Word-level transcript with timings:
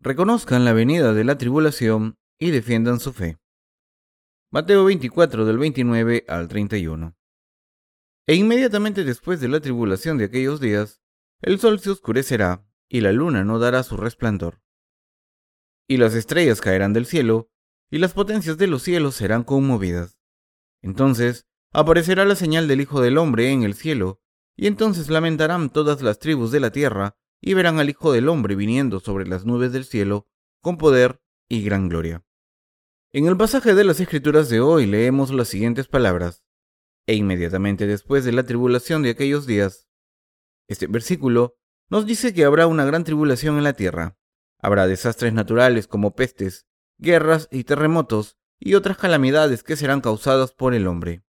reconozcan 0.00 0.64
la 0.64 0.72
venida 0.72 1.12
de 1.12 1.24
la 1.24 1.36
tribulación 1.36 2.18
y 2.38 2.50
defiendan 2.50 3.00
su 3.00 3.12
fe. 3.12 3.38
Mateo 4.50 4.84
24 4.84 5.44
del 5.44 5.58
29 5.58 6.24
al 6.26 6.48
31. 6.48 7.16
E 8.26 8.34
inmediatamente 8.34 9.04
después 9.04 9.40
de 9.40 9.48
la 9.48 9.60
tribulación 9.60 10.18
de 10.18 10.24
aquellos 10.24 10.60
días, 10.60 11.00
el 11.42 11.58
sol 11.58 11.80
se 11.80 11.90
oscurecerá 11.90 12.66
y 12.88 13.02
la 13.02 13.12
luna 13.12 13.44
no 13.44 13.58
dará 13.58 13.82
su 13.82 13.96
resplandor. 13.96 14.60
Y 15.86 15.98
las 15.98 16.14
estrellas 16.14 16.60
caerán 16.60 16.92
del 16.92 17.06
cielo, 17.06 17.50
y 17.90 17.98
las 17.98 18.12
potencias 18.12 18.56
de 18.56 18.68
los 18.68 18.82
cielos 18.82 19.16
serán 19.16 19.44
conmovidas. 19.44 20.18
Entonces 20.80 21.46
aparecerá 21.72 22.24
la 22.24 22.36
señal 22.36 22.68
del 22.68 22.80
Hijo 22.80 23.00
del 23.00 23.18
Hombre 23.18 23.50
en 23.50 23.64
el 23.64 23.74
cielo, 23.74 24.20
y 24.56 24.66
entonces 24.66 25.10
lamentarán 25.10 25.70
todas 25.70 26.02
las 26.02 26.18
tribus 26.18 26.50
de 26.50 26.60
la 26.60 26.70
tierra, 26.70 27.16
y 27.40 27.54
verán 27.54 27.78
al 27.78 27.88
Hijo 27.88 28.12
del 28.12 28.28
Hombre 28.28 28.54
viniendo 28.54 29.00
sobre 29.00 29.26
las 29.26 29.44
nubes 29.44 29.72
del 29.72 29.84
cielo, 29.84 30.26
con 30.60 30.76
poder 30.76 31.20
y 31.48 31.62
gran 31.62 31.88
gloria. 31.88 32.24
En 33.12 33.26
el 33.26 33.36
pasaje 33.36 33.74
de 33.74 33.84
las 33.84 33.98
Escrituras 34.00 34.48
de 34.48 34.60
hoy 34.60 34.86
leemos 34.86 35.30
las 35.30 35.48
siguientes 35.48 35.88
palabras, 35.88 36.44
e 37.06 37.14
inmediatamente 37.14 37.86
después 37.86 38.24
de 38.24 38.32
la 38.32 38.44
tribulación 38.44 39.02
de 39.02 39.10
aquellos 39.10 39.46
días. 39.46 39.88
Este 40.68 40.86
versículo 40.86 41.56
nos 41.88 42.06
dice 42.06 42.32
que 42.32 42.44
habrá 42.44 42.66
una 42.68 42.84
gran 42.84 43.02
tribulación 43.02 43.56
en 43.58 43.64
la 43.64 43.72
tierra. 43.72 44.16
Habrá 44.60 44.86
desastres 44.86 45.32
naturales 45.32 45.88
como 45.88 46.14
pestes, 46.14 46.66
guerras 46.98 47.48
y 47.50 47.64
terremotos, 47.64 48.36
y 48.60 48.74
otras 48.74 48.98
calamidades 48.98 49.64
que 49.64 49.74
serán 49.74 50.02
causadas 50.02 50.52
por 50.52 50.74
el 50.74 50.86
hombre. 50.86 51.24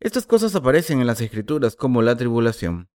Estas 0.00 0.26
cosas 0.26 0.54
aparecen 0.54 1.00
en 1.00 1.06
las 1.06 1.20
escrituras 1.20 1.76
como 1.76 2.00
la 2.00 2.16
tribulación. 2.16 2.90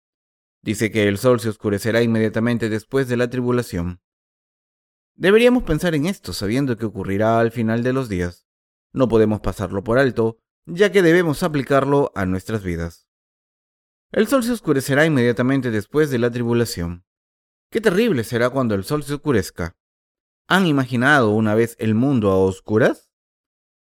Dice 0.62 0.92
que 0.92 1.08
el 1.08 1.18
sol 1.18 1.40
se 1.40 1.48
oscurecerá 1.48 2.02
inmediatamente 2.02 2.68
después 2.68 3.08
de 3.08 3.16
la 3.16 3.28
tribulación. 3.28 4.00
Deberíamos 5.16 5.64
pensar 5.64 5.94
en 5.94 6.06
esto 6.06 6.32
sabiendo 6.32 6.76
que 6.76 6.86
ocurrirá 6.86 7.40
al 7.40 7.50
final 7.50 7.82
de 7.82 7.92
los 7.92 8.08
días. 8.08 8.46
No 8.92 9.08
podemos 9.08 9.40
pasarlo 9.40 9.82
por 9.82 9.98
alto, 9.98 10.38
ya 10.64 10.92
que 10.92 11.02
debemos 11.02 11.42
aplicarlo 11.42 12.12
a 12.14 12.26
nuestras 12.26 12.62
vidas. 12.62 13.08
El 14.12 14.28
sol 14.28 14.44
se 14.44 14.52
oscurecerá 14.52 15.04
inmediatamente 15.04 15.70
después 15.70 16.10
de 16.10 16.18
la 16.18 16.30
tribulación. 16.30 17.04
Qué 17.70 17.80
terrible 17.80 18.22
será 18.22 18.50
cuando 18.50 18.74
el 18.74 18.84
sol 18.84 19.02
se 19.02 19.14
oscurezca. 19.14 19.76
¿Han 20.46 20.66
imaginado 20.66 21.30
una 21.30 21.54
vez 21.54 21.74
el 21.78 21.94
mundo 21.94 22.30
a 22.30 22.36
oscuras? 22.36 23.10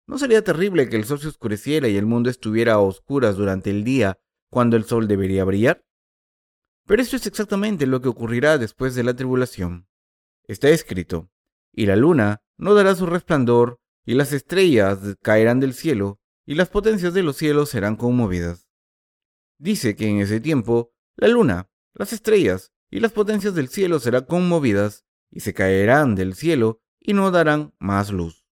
¿No 0.07 0.17
sería 0.17 0.43
terrible 0.43 0.89
que 0.89 0.95
el 0.95 1.05
sol 1.05 1.19
se 1.19 1.27
oscureciera 1.27 1.87
y 1.89 1.97
el 1.97 2.05
mundo 2.05 2.29
estuviera 2.29 2.73
a 2.73 2.79
oscuras 2.79 3.35
durante 3.35 3.69
el 3.69 3.83
día 3.83 4.19
cuando 4.49 4.77
el 4.77 4.85
sol 4.85 5.07
debería 5.07 5.43
brillar? 5.43 5.85
Pero 6.91 7.03
esto 7.03 7.15
es 7.15 7.25
exactamente 7.25 7.87
lo 7.87 8.01
que 8.01 8.09
ocurrirá 8.09 8.57
después 8.57 8.95
de 8.95 9.03
la 9.03 9.13
tribulación. 9.13 9.87
Está 10.43 10.67
escrito, 10.67 11.31
y 11.71 11.85
la 11.85 11.95
luna 11.95 12.43
no 12.57 12.73
dará 12.73 12.95
su 12.95 13.05
resplandor, 13.05 13.79
y 14.05 14.15
las 14.15 14.33
estrellas 14.33 14.99
caerán 15.21 15.61
del 15.61 15.73
cielo, 15.73 16.19
y 16.45 16.55
las 16.55 16.67
potencias 16.67 17.13
de 17.13 17.23
los 17.23 17.37
cielos 17.37 17.69
serán 17.69 17.95
conmovidas. 17.95 18.67
Dice 19.57 19.95
que 19.95 20.09
en 20.09 20.19
ese 20.19 20.41
tiempo 20.41 20.91
la 21.15 21.29
luna, 21.29 21.69
las 21.93 22.11
estrellas 22.11 22.73
y 22.89 22.99
las 22.99 23.13
potencias 23.13 23.55
del 23.55 23.69
cielo 23.69 24.01
serán 24.01 24.25
conmovidas, 24.25 25.05
y 25.29 25.39
se 25.39 25.53
caerán 25.53 26.15
del 26.15 26.35
cielo 26.35 26.81
y 26.99 27.13
no 27.13 27.31
darán 27.31 27.73
más 27.79 28.11
luz. 28.11 28.45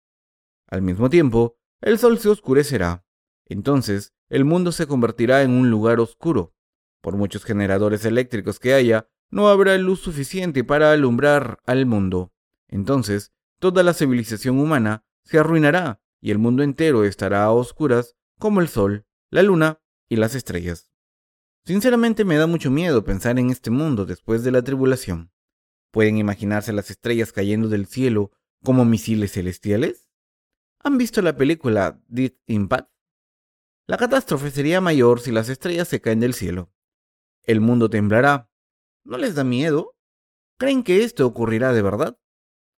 Al 0.67 0.83
mismo 0.83 1.09
tiempo, 1.09 1.57
el 1.81 1.97
sol 1.97 2.19
se 2.19 2.29
oscurecerá. 2.29 3.03
Entonces, 3.45 4.13
el 4.29 4.45
mundo 4.45 4.71
se 4.71 4.85
convertirá 4.85 5.41
en 5.41 5.49
un 5.49 5.71
lugar 5.71 5.99
oscuro. 5.99 6.53
Por 7.07 7.15
muchos 7.15 7.45
generadores 7.45 8.03
eléctricos 8.03 8.59
que 8.59 8.73
haya, 8.73 9.07
no 9.31 9.47
habrá 9.47 9.77
luz 9.77 10.01
suficiente 10.01 10.65
para 10.65 10.91
alumbrar 10.91 11.61
al 11.65 11.85
mundo. 11.85 12.33
Entonces, 12.67 13.31
toda 13.59 13.81
la 13.81 13.93
civilización 13.93 14.59
humana 14.59 15.05
se 15.23 15.39
arruinará 15.39 16.01
y 16.19 16.31
el 16.31 16.37
mundo 16.37 16.63
entero 16.63 17.05
estará 17.05 17.45
a 17.45 17.51
oscuras 17.51 18.17
como 18.39 18.59
el 18.59 18.67
sol, 18.67 19.05
la 19.29 19.41
luna 19.41 19.79
y 20.09 20.17
las 20.17 20.35
estrellas. 20.35 20.91
Sinceramente 21.63 22.25
me 22.25 22.35
da 22.35 22.45
mucho 22.45 22.71
miedo 22.71 23.05
pensar 23.05 23.39
en 23.39 23.51
este 23.51 23.71
mundo 23.71 24.05
después 24.05 24.43
de 24.43 24.51
la 24.51 24.61
tribulación. 24.61 25.31
¿Pueden 25.91 26.17
imaginarse 26.17 26.73
las 26.73 26.91
estrellas 26.91 27.31
cayendo 27.31 27.69
del 27.69 27.85
cielo 27.85 28.31
como 28.65 28.83
misiles 28.83 29.31
celestiales? 29.31 30.09
¿Han 30.79 30.97
visto 30.97 31.21
la 31.21 31.37
película 31.37 32.01
Deep 32.09 32.37
Impact? 32.47 32.91
La 33.85 33.95
catástrofe 33.95 34.51
sería 34.51 34.81
mayor 34.81 35.21
si 35.21 35.31
las 35.31 35.47
estrellas 35.47 35.87
se 35.87 36.01
caen 36.01 36.19
del 36.19 36.33
cielo. 36.33 36.69
El 37.47 37.61
mundo 37.61 37.89
temblará. 37.89 38.51
¿No 39.05 39.17
les 39.17 39.33
da 39.35 39.45
miedo? 39.45 39.95
¿Creen 40.59 40.83
que 40.83 41.03
esto 41.03 41.25
ocurrirá 41.25 41.71
de 41.71 41.81
verdad? 41.81 42.19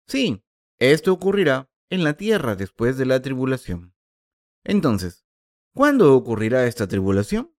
Sí, 0.08 0.44
esto 0.78 1.12
ocurrirá 1.12 1.72
en 1.90 2.04
la 2.04 2.14
tierra 2.14 2.56
después 2.56 2.98
de 2.98 3.08
la 3.08 3.20
tribulación. 3.22 3.96
Entonces, 4.64 5.26
¿cuándo 5.74 6.16
ocurrirá 6.16 6.68
esta 6.68 6.88
tribulación? 6.88 7.52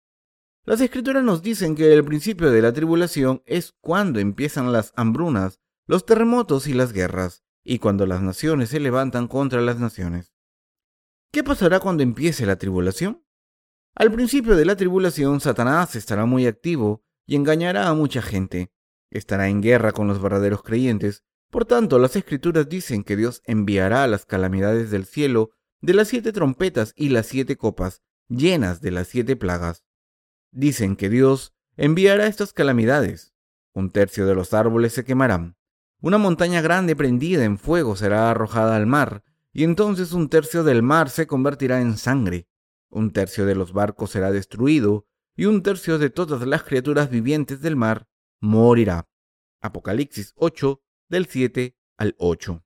Las 0.65 0.81
escrituras 0.81 1.25
nos 1.25 1.43
dicen 1.43 1.75
que 1.75 1.93
el 1.93 2.05
principio 2.05 2.53
de 2.53 2.63
la 2.63 2.73
tribulación 2.73 3.43
es 3.45 3.73
cuando 3.81 4.21
empiezan 4.21 4.73
las 4.73 4.93
hambrunas, 4.95 5.59
los 5.87 6.07
terremotos 6.07 6.69
y 6.69 6.75
las 6.75 6.93
guerras, 6.93 7.43
y 7.65 7.81
cuando 7.81 8.07
las 8.07 8.23
naciones 8.23 8.69
se 8.69 8.79
levantan 8.79 9.27
contra 9.27 9.61
las 9.63 9.81
naciones. 9.81 10.33
¿Qué 11.33 11.43
pasará 11.43 11.81
cuando 11.81 12.05
empiece 12.05 12.47
la 12.47 12.57
tribulación? 12.57 13.25
Al 13.95 14.13
principio 14.13 14.57
de 14.57 14.65
la 14.65 14.77
tribulación, 14.77 15.41
Satanás 15.41 15.97
estará 15.97 16.25
muy 16.25 16.47
activo 16.47 17.03
y 17.27 17.35
engañará 17.35 17.89
a 17.89 17.95
mucha 17.95 18.23
gente. 18.23 18.71
Estará 19.11 19.49
en 19.49 19.61
guerra 19.61 19.93
con 19.93 20.07
los 20.07 20.23
verdaderos 20.23 20.63
creyentes. 20.63 21.25
Por 21.51 21.65
tanto, 21.65 21.99
las 21.99 22.15
escrituras 22.15 22.69
dicen 22.69 23.03
que 23.03 23.17
Dios 23.17 23.43
enviará 23.45 24.07
las 24.07 24.27
calamidades 24.27 24.91
del 24.91 25.07
cielo 25.07 25.51
de 25.81 25.95
las 25.95 26.09
siete 26.09 26.33
trompetas 26.33 26.93
y 26.95 27.09
las 27.09 27.27
siete 27.27 27.57
copas, 27.57 28.03
llenas 28.29 28.81
de 28.81 28.93
las 28.93 29.09
siete 29.09 29.35
plagas. 29.35 29.85
Dicen 30.53 30.95
que 30.95 31.09
Dios 31.09 31.53
enviará 31.77 32.27
estas 32.27 32.53
calamidades. 32.53 33.35
Un 33.73 33.91
tercio 33.91 34.27
de 34.27 34.37
los 34.37 34.55
árboles 34.55 34.93
se 34.93 35.05
quemarán. 35.05 35.57
Una 36.01 36.19
montaña 36.19 36.61
grande 36.61 36.95
prendida 36.95 37.45
en 37.45 37.59
fuego 37.59 37.97
será 37.97 38.31
arrojada 38.31 38.77
al 38.77 38.87
mar, 38.87 39.25
y 39.53 39.65
entonces 39.65 40.13
un 40.13 40.29
tercio 40.29 40.63
del 40.63 40.83
mar 40.83 41.11
se 41.11 41.27
convertirá 41.27 41.81
en 41.81 41.99
sangre 41.99 42.50
un 42.91 43.13
tercio 43.13 43.47
de 43.47 43.55
los 43.55 43.73
barcos 43.73 44.11
será 44.11 44.31
destruido, 44.31 45.07
y 45.37 45.47
un 45.47 45.63
tercio 45.63 45.99
de 45.99 46.11
todas 46.11 46.47
las 46.47 46.65
criaturas 46.65 47.09
vivientes 47.09 47.61
del 47.61 47.77
mar 47.77 48.09
morirá. 48.41 49.09
Apocalipsis 49.61 50.33
8, 50.37 50.83
del 51.09 51.27
7 51.27 51.77
al 51.97 52.15
8. 52.19 52.65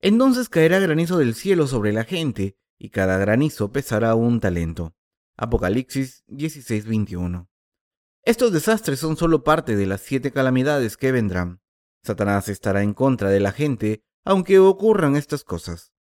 Entonces 0.00 0.48
caerá 0.48 0.80
granizo 0.80 1.18
del 1.18 1.34
cielo 1.34 1.66
sobre 1.66 1.92
la 1.92 2.04
gente, 2.04 2.58
y 2.78 2.90
cada 2.90 3.16
granizo 3.18 3.72
pesará 3.72 4.14
un 4.14 4.40
talento. 4.40 4.94
Apocalipsis 5.36 6.24
16, 6.26 6.86
21. 6.86 7.48
Estos 8.22 8.52
desastres 8.52 8.98
son 8.98 9.16
solo 9.16 9.44
parte 9.44 9.76
de 9.76 9.86
las 9.86 10.00
siete 10.00 10.30
calamidades 10.30 10.96
que 10.96 11.12
vendrán. 11.12 11.60
Satanás 12.02 12.48
estará 12.48 12.82
en 12.82 12.92
contra 12.92 13.30
de 13.30 13.40
la 13.40 13.52
gente, 13.52 14.04
aunque 14.24 14.58
ocurran 14.58 15.16
estas 15.16 15.42
cosas. 15.42 15.93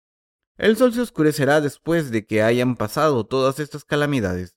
El 0.59 0.77
sol 0.77 0.93
se 0.93 1.01
oscurecerá 1.01 1.61
después 1.61 2.11
de 2.11 2.27
que 2.27 2.43
hayan 2.43 2.77
pasado 2.77 3.25
todas 3.25 3.59
estas 3.59 3.85
calamidades. 3.85 4.57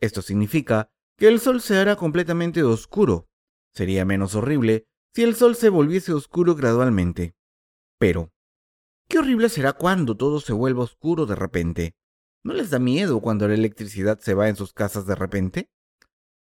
Esto 0.00 0.20
significa 0.20 0.90
que 1.16 1.28
el 1.28 1.40
sol 1.40 1.60
se 1.60 1.78
hará 1.78 1.96
completamente 1.96 2.62
oscuro. 2.62 3.28
Sería 3.74 4.04
menos 4.04 4.34
horrible 4.34 4.86
si 5.14 5.22
el 5.22 5.34
sol 5.34 5.56
se 5.56 5.68
volviese 5.68 6.12
oscuro 6.12 6.54
gradualmente. 6.54 7.34
Pero, 7.98 8.32
qué 9.08 9.18
horrible 9.18 9.48
será 9.48 9.72
cuando 9.72 10.16
todo 10.16 10.40
se 10.40 10.52
vuelva 10.52 10.84
oscuro 10.84 11.26
de 11.26 11.36
repente. 11.36 11.94
¿No 12.44 12.52
les 12.52 12.70
da 12.70 12.78
miedo 12.78 13.20
cuando 13.20 13.46
la 13.48 13.54
electricidad 13.54 14.18
se 14.18 14.34
va 14.34 14.48
en 14.48 14.56
sus 14.56 14.72
casas 14.72 15.06
de 15.06 15.14
repente? 15.14 15.70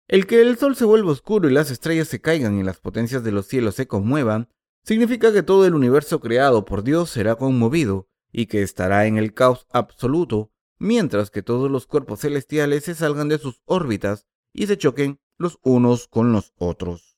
El 0.07 0.27
que 0.27 0.41
el 0.41 0.57
sol 0.57 0.75
se 0.75 0.85
vuelva 0.85 1.11
oscuro 1.11 1.49
y 1.49 1.53
las 1.53 1.71
estrellas 1.71 2.07
se 2.07 2.19
caigan 2.19 2.59
y 2.59 2.63
las 2.63 2.79
potencias 2.79 3.23
de 3.23 3.31
los 3.31 3.47
cielos 3.47 3.75
se 3.75 3.87
conmuevan, 3.87 4.49
significa 4.83 5.31
que 5.31 5.43
todo 5.43 5.65
el 5.65 5.75
universo 5.75 6.19
creado 6.19 6.65
por 6.65 6.83
Dios 6.83 7.09
será 7.09 7.35
conmovido 7.35 8.09
y 8.33 8.47
que 8.47 8.63
estará 8.63 9.05
en 9.05 9.17
el 9.17 9.33
caos 9.33 9.67
absoluto, 9.71 10.51
mientras 10.79 11.31
que 11.31 11.43
todos 11.43 11.71
los 11.71 11.87
cuerpos 11.87 12.19
celestiales 12.19 12.83
se 12.83 12.95
salgan 12.95 13.29
de 13.29 13.37
sus 13.37 13.61
órbitas 13.63 14.25
y 14.51 14.67
se 14.67 14.77
choquen 14.77 15.21
los 15.37 15.59
unos 15.61 16.07
con 16.07 16.33
los 16.33 16.51
otros. 16.57 17.17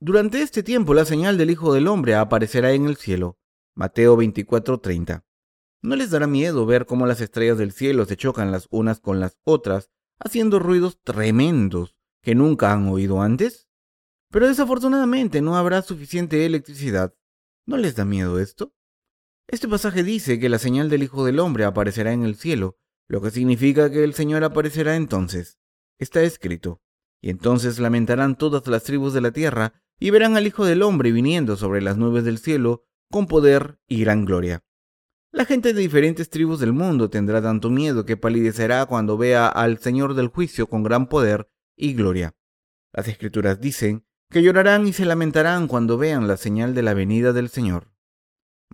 Durante 0.00 0.40
este 0.40 0.62
tiempo 0.62 0.94
la 0.94 1.04
señal 1.04 1.36
del 1.36 1.50
Hijo 1.50 1.74
del 1.74 1.88
Hombre 1.88 2.14
aparecerá 2.14 2.72
en 2.72 2.86
el 2.86 2.96
cielo. 2.96 3.38
Mateo 3.74 4.16
24:30. 4.16 5.24
¿No 5.82 5.96
les 5.96 6.10
dará 6.10 6.26
miedo 6.26 6.64
ver 6.64 6.86
cómo 6.86 7.06
las 7.06 7.20
estrellas 7.20 7.58
del 7.58 7.72
cielo 7.72 8.06
se 8.06 8.16
chocan 8.16 8.52
las 8.52 8.68
unas 8.70 9.00
con 9.00 9.20
las 9.20 9.38
otras, 9.44 9.90
haciendo 10.18 10.58
ruidos 10.58 11.00
tremendos 11.02 11.96
que 12.22 12.34
nunca 12.34 12.72
han 12.72 12.88
oído 12.88 13.20
antes? 13.20 13.68
Pero 14.30 14.48
desafortunadamente 14.48 15.42
no 15.42 15.56
habrá 15.56 15.82
suficiente 15.82 16.46
electricidad. 16.46 17.14
¿No 17.66 17.76
les 17.76 17.96
da 17.96 18.04
miedo 18.04 18.38
esto? 18.38 18.72
Este 19.46 19.68
pasaje 19.68 20.02
dice 20.02 20.40
que 20.40 20.48
la 20.48 20.58
señal 20.58 20.88
del 20.88 21.02
Hijo 21.02 21.24
del 21.24 21.38
Hombre 21.38 21.64
aparecerá 21.64 22.12
en 22.12 22.24
el 22.24 22.36
cielo, 22.36 22.78
lo 23.08 23.20
que 23.20 23.30
significa 23.30 23.90
que 23.90 24.02
el 24.02 24.14
Señor 24.14 24.42
aparecerá 24.42 24.96
entonces. 24.96 25.58
Está 25.98 26.22
escrito, 26.22 26.80
y 27.20 27.30
entonces 27.30 27.78
lamentarán 27.78 28.36
todas 28.36 28.66
las 28.66 28.84
tribus 28.84 29.12
de 29.12 29.20
la 29.20 29.32
tierra 29.32 29.74
y 29.98 30.10
verán 30.10 30.36
al 30.36 30.46
Hijo 30.46 30.64
del 30.64 30.82
Hombre 30.82 31.12
viniendo 31.12 31.56
sobre 31.56 31.82
las 31.82 31.96
nubes 31.96 32.24
del 32.24 32.38
cielo 32.38 32.84
con 33.10 33.26
poder 33.26 33.78
y 33.86 34.00
gran 34.00 34.24
gloria. 34.24 34.64
La 35.30 35.44
gente 35.44 35.72
de 35.72 35.80
diferentes 35.80 36.30
tribus 36.30 36.60
del 36.60 36.72
mundo 36.72 37.10
tendrá 37.10 37.42
tanto 37.42 37.68
miedo 37.68 38.04
que 38.06 38.16
palidecerá 38.16 38.86
cuando 38.86 39.18
vea 39.18 39.48
al 39.48 39.78
Señor 39.78 40.14
del 40.14 40.28
juicio 40.28 40.68
con 40.68 40.82
gran 40.82 41.08
poder 41.08 41.50
y 41.76 41.94
gloria. 41.94 42.34
Las 42.92 43.08
escrituras 43.08 43.60
dicen 43.60 44.06
que 44.30 44.42
llorarán 44.42 44.86
y 44.86 44.92
se 44.92 45.04
lamentarán 45.04 45.68
cuando 45.68 45.98
vean 45.98 46.28
la 46.28 46.36
señal 46.36 46.74
de 46.74 46.82
la 46.82 46.94
venida 46.94 47.32
del 47.32 47.48
Señor. 47.48 47.93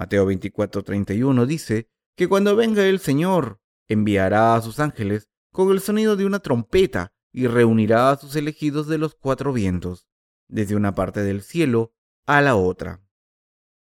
Mateo 0.00 0.25
24:31 0.25 1.44
dice 1.44 1.91
que 2.17 2.26
cuando 2.26 2.56
venga 2.56 2.87
el 2.87 3.00
Señor, 3.00 3.61
enviará 3.87 4.55
a 4.55 4.62
sus 4.62 4.81
ángeles 4.81 5.29
con 5.52 5.70
el 5.73 5.81
sonido 5.81 6.17
de 6.17 6.25
una 6.25 6.38
trompeta 6.38 7.12
y 7.35 7.49
reunirá 7.49 8.11
a 8.11 8.17
sus 8.17 8.35
elegidos 8.35 8.87
de 8.87 8.97
los 8.97 9.14
cuatro 9.14 9.52
vientos, 9.52 10.06
desde 10.49 10.75
una 10.75 10.94
parte 10.94 11.23
del 11.23 11.43
cielo 11.43 11.93
a 12.25 12.41
la 12.41 12.56
otra. 12.56 13.02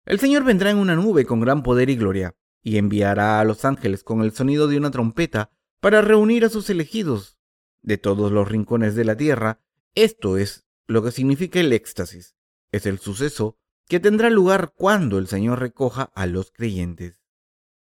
El 0.04 0.20
Señor 0.20 0.44
vendrá 0.44 0.72
en 0.72 0.80
una 0.80 0.94
nube 0.94 1.24
con 1.24 1.40
gran 1.40 1.64
poder 1.64 1.90
y 1.90 1.96
gloria, 1.96 2.36
y 2.62 2.78
enviará 2.78 3.40
a 3.40 3.46
los 3.46 3.64
ángeles 3.64 4.04
con 4.04 4.22
el 4.22 4.34
sonido 4.34 4.68
de 4.68 4.76
una 4.76 4.92
trompeta 4.92 5.52
para 5.80 6.02
reunir 6.02 6.44
a 6.44 6.50
sus 6.50 6.70
elegidos 6.70 7.38
de 7.82 7.98
todos 7.98 8.30
los 8.30 8.46
rincones 8.46 8.94
de 8.94 9.06
la 9.06 9.16
tierra. 9.16 9.62
Esto 9.96 10.38
es 10.38 10.66
lo 10.86 11.02
que 11.02 11.12
significa 11.12 11.62
el 11.62 11.72
éxtasis. 11.72 12.36
Es 12.74 12.86
el 12.86 13.00
suceso 13.00 13.58
que 13.90 14.00
tendrá 14.00 14.30
lugar 14.30 14.72
cuando 14.76 15.18
el 15.18 15.28
Señor 15.28 15.60
recoja 15.60 16.12
a 16.14 16.28
los 16.28 16.52
creyentes. 16.52 17.24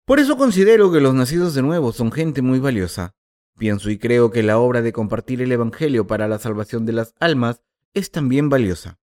Por 0.04 0.20
eso 0.20 0.36
considero 0.36 0.92
que 0.92 1.00
los 1.00 1.14
nacidos 1.14 1.52
de 1.52 1.62
nuevo 1.62 1.92
son 1.92 2.12
gente 2.12 2.42
muy 2.42 2.60
valiosa. 2.60 3.16
Pienso 3.58 3.90
y 3.90 3.98
creo 3.98 4.30
que 4.30 4.44
la 4.44 4.58
obra 4.58 4.82
de 4.82 4.92
compartir 4.92 5.42
el 5.42 5.50
Evangelio 5.50 6.06
para 6.06 6.28
la 6.28 6.38
salvación 6.38 6.86
de 6.86 6.92
las 6.92 7.14
almas 7.18 7.60
es 7.92 8.12
también 8.12 8.48
valiosa. 8.48 9.00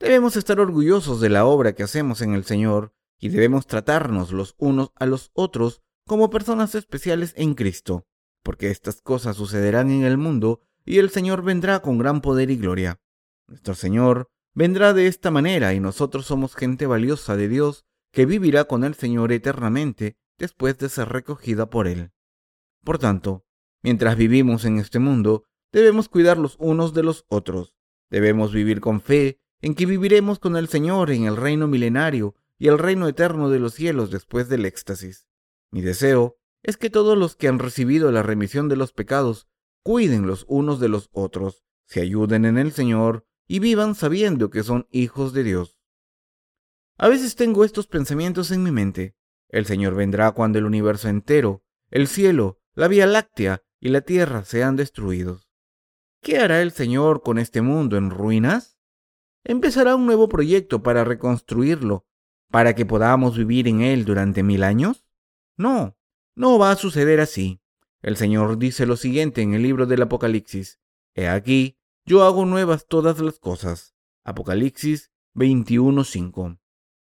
Debemos 0.00 0.34
estar 0.34 0.58
orgullosos 0.58 1.20
de 1.20 1.28
la 1.28 1.44
obra 1.44 1.76
que 1.76 1.84
hacemos 1.84 2.22
en 2.22 2.34
el 2.34 2.44
Señor 2.44 2.92
y 3.20 3.28
debemos 3.28 3.68
tratarnos 3.68 4.32
los 4.32 4.56
unos 4.58 4.90
a 4.96 5.06
los 5.06 5.30
otros 5.34 5.80
como 6.08 6.28
personas 6.28 6.74
especiales 6.74 7.34
en 7.36 7.54
Cristo, 7.54 8.08
porque 8.42 8.72
estas 8.72 9.00
cosas 9.00 9.36
sucederán 9.36 9.92
en 9.92 10.02
el 10.02 10.18
mundo 10.18 10.60
y 10.84 10.98
el 10.98 11.10
Señor 11.10 11.44
vendrá 11.44 11.82
con 11.82 11.98
gran 11.98 12.20
poder 12.20 12.50
y 12.50 12.56
gloria. 12.56 13.00
Nuestro 13.46 13.76
Señor 13.76 14.32
vendrá 14.54 14.92
de 14.92 15.06
esta 15.06 15.30
manera 15.30 15.74
y 15.74 15.80
nosotros 15.80 16.26
somos 16.26 16.54
gente 16.54 16.86
valiosa 16.86 17.36
de 17.36 17.48
Dios 17.48 17.84
que 18.12 18.26
vivirá 18.26 18.64
con 18.64 18.84
el 18.84 18.94
Señor 18.94 19.32
eternamente 19.32 20.16
después 20.38 20.78
de 20.78 20.88
ser 20.88 21.08
recogida 21.08 21.70
por 21.70 21.88
Él. 21.88 22.12
Por 22.84 22.98
tanto, 22.98 23.44
mientras 23.82 24.16
vivimos 24.16 24.64
en 24.64 24.78
este 24.78 24.98
mundo, 24.98 25.44
debemos 25.72 26.08
cuidar 26.08 26.36
los 26.36 26.56
unos 26.58 26.92
de 26.94 27.02
los 27.02 27.24
otros. 27.28 27.74
Debemos 28.10 28.52
vivir 28.52 28.80
con 28.80 29.00
fe 29.00 29.40
en 29.60 29.74
que 29.74 29.86
viviremos 29.86 30.38
con 30.38 30.56
el 30.56 30.68
Señor 30.68 31.10
en 31.10 31.24
el 31.24 31.36
reino 31.36 31.68
milenario 31.68 32.34
y 32.58 32.68
el 32.68 32.78
reino 32.78 33.08
eterno 33.08 33.48
de 33.48 33.58
los 33.58 33.74
cielos 33.74 34.10
después 34.10 34.48
del 34.48 34.66
éxtasis. 34.66 35.26
Mi 35.70 35.80
deseo 35.80 36.36
es 36.62 36.76
que 36.76 36.90
todos 36.90 37.16
los 37.16 37.36
que 37.36 37.48
han 37.48 37.58
recibido 37.58 38.12
la 38.12 38.22
remisión 38.22 38.68
de 38.68 38.76
los 38.76 38.92
pecados 38.92 39.48
cuiden 39.82 40.26
los 40.26 40.44
unos 40.48 40.78
de 40.78 40.88
los 40.88 41.08
otros, 41.12 41.64
se 41.86 42.00
ayuden 42.00 42.44
en 42.44 42.58
el 42.58 42.72
Señor 42.72 43.26
y 43.52 43.58
vivan 43.58 43.94
sabiendo 43.94 44.48
que 44.48 44.62
son 44.62 44.88
hijos 44.90 45.34
de 45.34 45.44
Dios. 45.44 45.76
A 46.96 47.08
veces 47.08 47.36
tengo 47.36 47.66
estos 47.66 47.86
pensamientos 47.86 48.50
en 48.50 48.62
mi 48.62 48.70
mente. 48.70 49.14
El 49.50 49.66
Señor 49.66 49.94
vendrá 49.94 50.32
cuando 50.32 50.58
el 50.58 50.64
universo 50.64 51.10
entero, 51.10 51.62
el 51.90 52.08
cielo, 52.08 52.62
la 52.72 52.88
Vía 52.88 53.06
Láctea 53.06 53.62
y 53.78 53.90
la 53.90 54.00
tierra 54.00 54.46
sean 54.46 54.76
destruidos. 54.76 55.50
¿Qué 56.22 56.38
hará 56.38 56.62
el 56.62 56.72
Señor 56.72 57.22
con 57.22 57.38
este 57.38 57.60
mundo 57.60 57.98
en 57.98 58.08
ruinas? 58.08 58.78
¿Empezará 59.44 59.96
un 59.96 60.06
nuevo 60.06 60.30
proyecto 60.30 60.82
para 60.82 61.04
reconstruirlo, 61.04 62.06
para 62.50 62.74
que 62.74 62.86
podamos 62.86 63.36
vivir 63.36 63.68
en 63.68 63.82
él 63.82 64.06
durante 64.06 64.42
mil 64.42 64.62
años? 64.62 65.04
No, 65.58 65.98
no 66.34 66.58
va 66.58 66.70
a 66.70 66.76
suceder 66.76 67.20
así. 67.20 67.60
El 68.00 68.16
Señor 68.16 68.56
dice 68.56 68.86
lo 68.86 68.96
siguiente 68.96 69.42
en 69.42 69.52
el 69.52 69.62
libro 69.62 69.84
del 69.84 70.00
Apocalipsis. 70.00 70.80
He 71.14 71.28
aquí, 71.28 71.76
yo 72.04 72.24
hago 72.24 72.44
nuevas 72.44 72.86
todas 72.86 73.20
las 73.20 73.38
cosas. 73.38 73.94
Apocalipsis 74.24 75.12
21:5. 75.34 76.58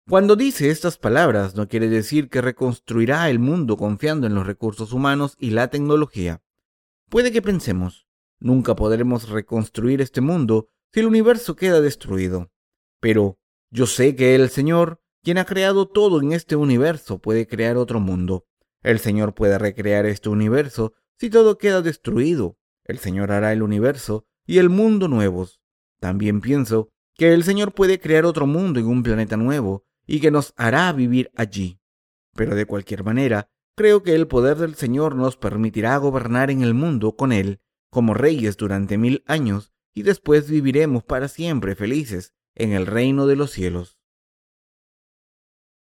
Cuando 0.07 0.35
dice 0.35 0.69
estas 0.69 0.97
palabras 0.97 1.55
no 1.55 1.67
quiere 1.67 1.89
decir 1.89 2.29
que 2.29 2.41
reconstruirá 2.41 3.29
el 3.29 3.39
mundo 3.39 3.75
confiando 3.75 4.27
en 4.27 4.35
los 4.35 4.45
recursos 4.45 4.93
humanos 4.93 5.35
y 5.39 5.49
la 5.49 5.69
tecnología. 5.69 6.43
Puede 7.09 7.31
que 7.31 7.41
pensemos, 7.41 8.07
nunca 8.39 8.75
podremos 8.75 9.29
reconstruir 9.29 10.01
este 10.01 10.21
mundo 10.21 10.69
si 10.93 11.01
el 11.01 11.07
universo 11.07 11.55
queda 11.55 11.81
destruido. 11.81 12.51
Pero 13.01 13.37
yo 13.71 13.87
sé 13.87 14.15
que 14.15 14.35
el 14.35 14.49
Señor, 14.49 15.01
quien 15.23 15.37
ha 15.37 15.45
creado 15.45 15.87
todo 15.87 16.21
en 16.21 16.31
este 16.31 16.55
universo, 16.55 17.19
puede 17.19 17.47
crear 17.47 17.77
otro 17.77 17.99
mundo. 17.99 18.45
El 18.81 18.99
Señor 18.99 19.33
puede 19.33 19.57
recrear 19.57 20.05
este 20.05 20.29
universo 20.29 20.93
si 21.19 21.29
todo 21.29 21.57
queda 21.57 21.81
destruido. 21.81 22.57
El 22.83 22.99
Señor 22.99 23.31
hará 23.31 23.51
el 23.51 23.63
universo 23.63 24.27
y 24.45 24.57
el 24.59 24.69
mundo 24.69 25.07
nuevos. 25.07 25.59
También 25.99 26.41
pienso 26.41 26.89
que 27.15 27.33
el 27.33 27.43
Señor 27.43 27.73
puede 27.73 27.99
crear 27.99 28.25
otro 28.25 28.45
mundo 28.47 28.79
en 28.79 28.87
un 28.87 29.03
planeta 29.03 29.37
nuevo 29.37 29.85
y 30.05 30.19
que 30.19 30.31
nos 30.31 30.53
hará 30.57 30.91
vivir 30.93 31.31
allí. 31.35 31.79
Pero 32.33 32.55
de 32.55 32.65
cualquier 32.65 33.03
manera, 33.03 33.49
creo 33.75 34.03
que 34.03 34.13
el 34.13 34.27
poder 34.27 34.57
del 34.57 34.75
Señor 34.75 35.15
nos 35.15 35.37
permitirá 35.37 35.97
gobernar 35.97 36.51
en 36.51 36.61
el 36.61 36.73
mundo 36.73 37.15
con 37.15 37.31
Él 37.31 37.61
como 37.89 38.13
reyes 38.13 38.57
durante 38.57 38.97
mil 38.97 39.23
años 39.25 39.71
y 39.93 40.03
después 40.03 40.49
viviremos 40.49 41.03
para 41.03 41.29
siempre 41.29 41.75
felices 41.75 42.33
en 42.53 42.73
el 42.73 42.85
reino 42.85 43.25
de 43.25 43.37
los 43.37 43.51
cielos. 43.51 43.97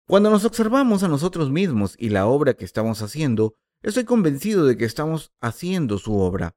Cuando 0.07 0.31
nos 0.31 0.43
observamos 0.43 1.03
a 1.03 1.07
nosotros 1.07 1.51
mismos 1.51 1.95
y 1.99 2.09
la 2.09 2.25
obra 2.25 2.55
que 2.55 2.65
estamos 2.65 3.03
haciendo, 3.03 3.53
estoy 3.83 4.05
convencido 4.05 4.65
de 4.65 4.75
que 4.75 4.85
estamos 4.85 5.31
haciendo 5.39 5.99
su 5.99 6.17
obra. 6.17 6.55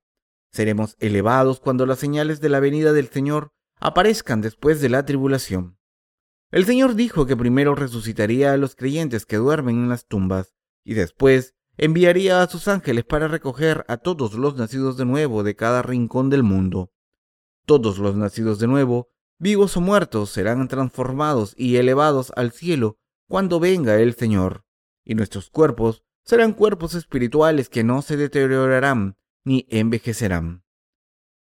Seremos 0.52 0.96
elevados 1.00 1.60
cuando 1.60 1.86
las 1.86 1.98
señales 1.98 2.40
de 2.40 2.50
la 2.50 2.60
venida 2.60 2.92
del 2.92 3.08
Señor 3.08 3.52
aparezcan 3.80 4.42
después 4.42 4.80
de 4.82 4.90
la 4.90 5.04
tribulación. 5.06 5.78
El 6.50 6.66
Señor 6.66 6.94
dijo 6.94 7.24
que 7.24 7.36
primero 7.36 7.74
resucitaría 7.74 8.52
a 8.52 8.58
los 8.58 8.76
creyentes 8.76 9.24
que 9.24 9.36
duermen 9.36 9.76
en 9.76 9.88
las 9.88 10.06
tumbas 10.06 10.52
y 10.84 10.92
después 10.92 11.54
enviaría 11.78 12.42
a 12.42 12.48
sus 12.48 12.68
ángeles 12.68 13.04
para 13.04 13.28
recoger 13.28 13.86
a 13.88 13.96
todos 13.96 14.34
los 14.34 14.56
nacidos 14.56 14.98
de 14.98 15.06
nuevo 15.06 15.42
de 15.42 15.56
cada 15.56 15.80
rincón 15.80 16.28
del 16.28 16.42
mundo. 16.42 16.92
Todos 17.64 17.98
los 17.98 18.14
nacidos 18.14 18.58
de 18.58 18.66
nuevo, 18.66 19.08
vivos 19.38 19.78
o 19.78 19.80
muertos, 19.80 20.30
serán 20.30 20.68
transformados 20.68 21.54
y 21.56 21.76
elevados 21.76 22.30
al 22.36 22.52
cielo 22.52 22.98
cuando 23.26 23.58
venga 23.58 23.98
el 23.98 24.14
Señor, 24.14 24.66
y 25.02 25.14
nuestros 25.14 25.48
cuerpos 25.48 26.02
serán 26.24 26.52
cuerpos 26.52 26.94
espirituales 26.94 27.70
que 27.70 27.84
no 27.84 28.02
se 28.02 28.18
deteriorarán 28.18 29.16
ni 29.44 29.66
envejecerán. 29.70 30.64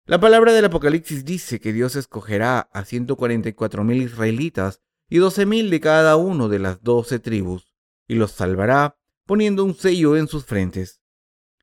La 0.04 0.18
palabra 0.18 0.52
del 0.52 0.64
Apocalipsis 0.64 1.24
dice 1.24 1.60
que 1.60 1.72
Dios 1.72 1.94
escogerá 1.94 2.60
a 2.72 2.84
144.000 2.84 4.02
israelitas 4.02 4.80
y 5.08 5.18
12.000 5.18 5.68
de 5.68 5.80
cada 5.80 6.16
uno 6.16 6.48
de 6.48 6.58
las 6.58 6.82
doce 6.82 7.18
tribus, 7.18 7.74
y 8.08 8.14
los 8.14 8.32
salvará 8.32 8.98
poniendo 9.26 9.64
un 9.64 9.74
sello 9.74 10.16
en 10.16 10.26
sus 10.26 10.44
frentes. 10.44 11.02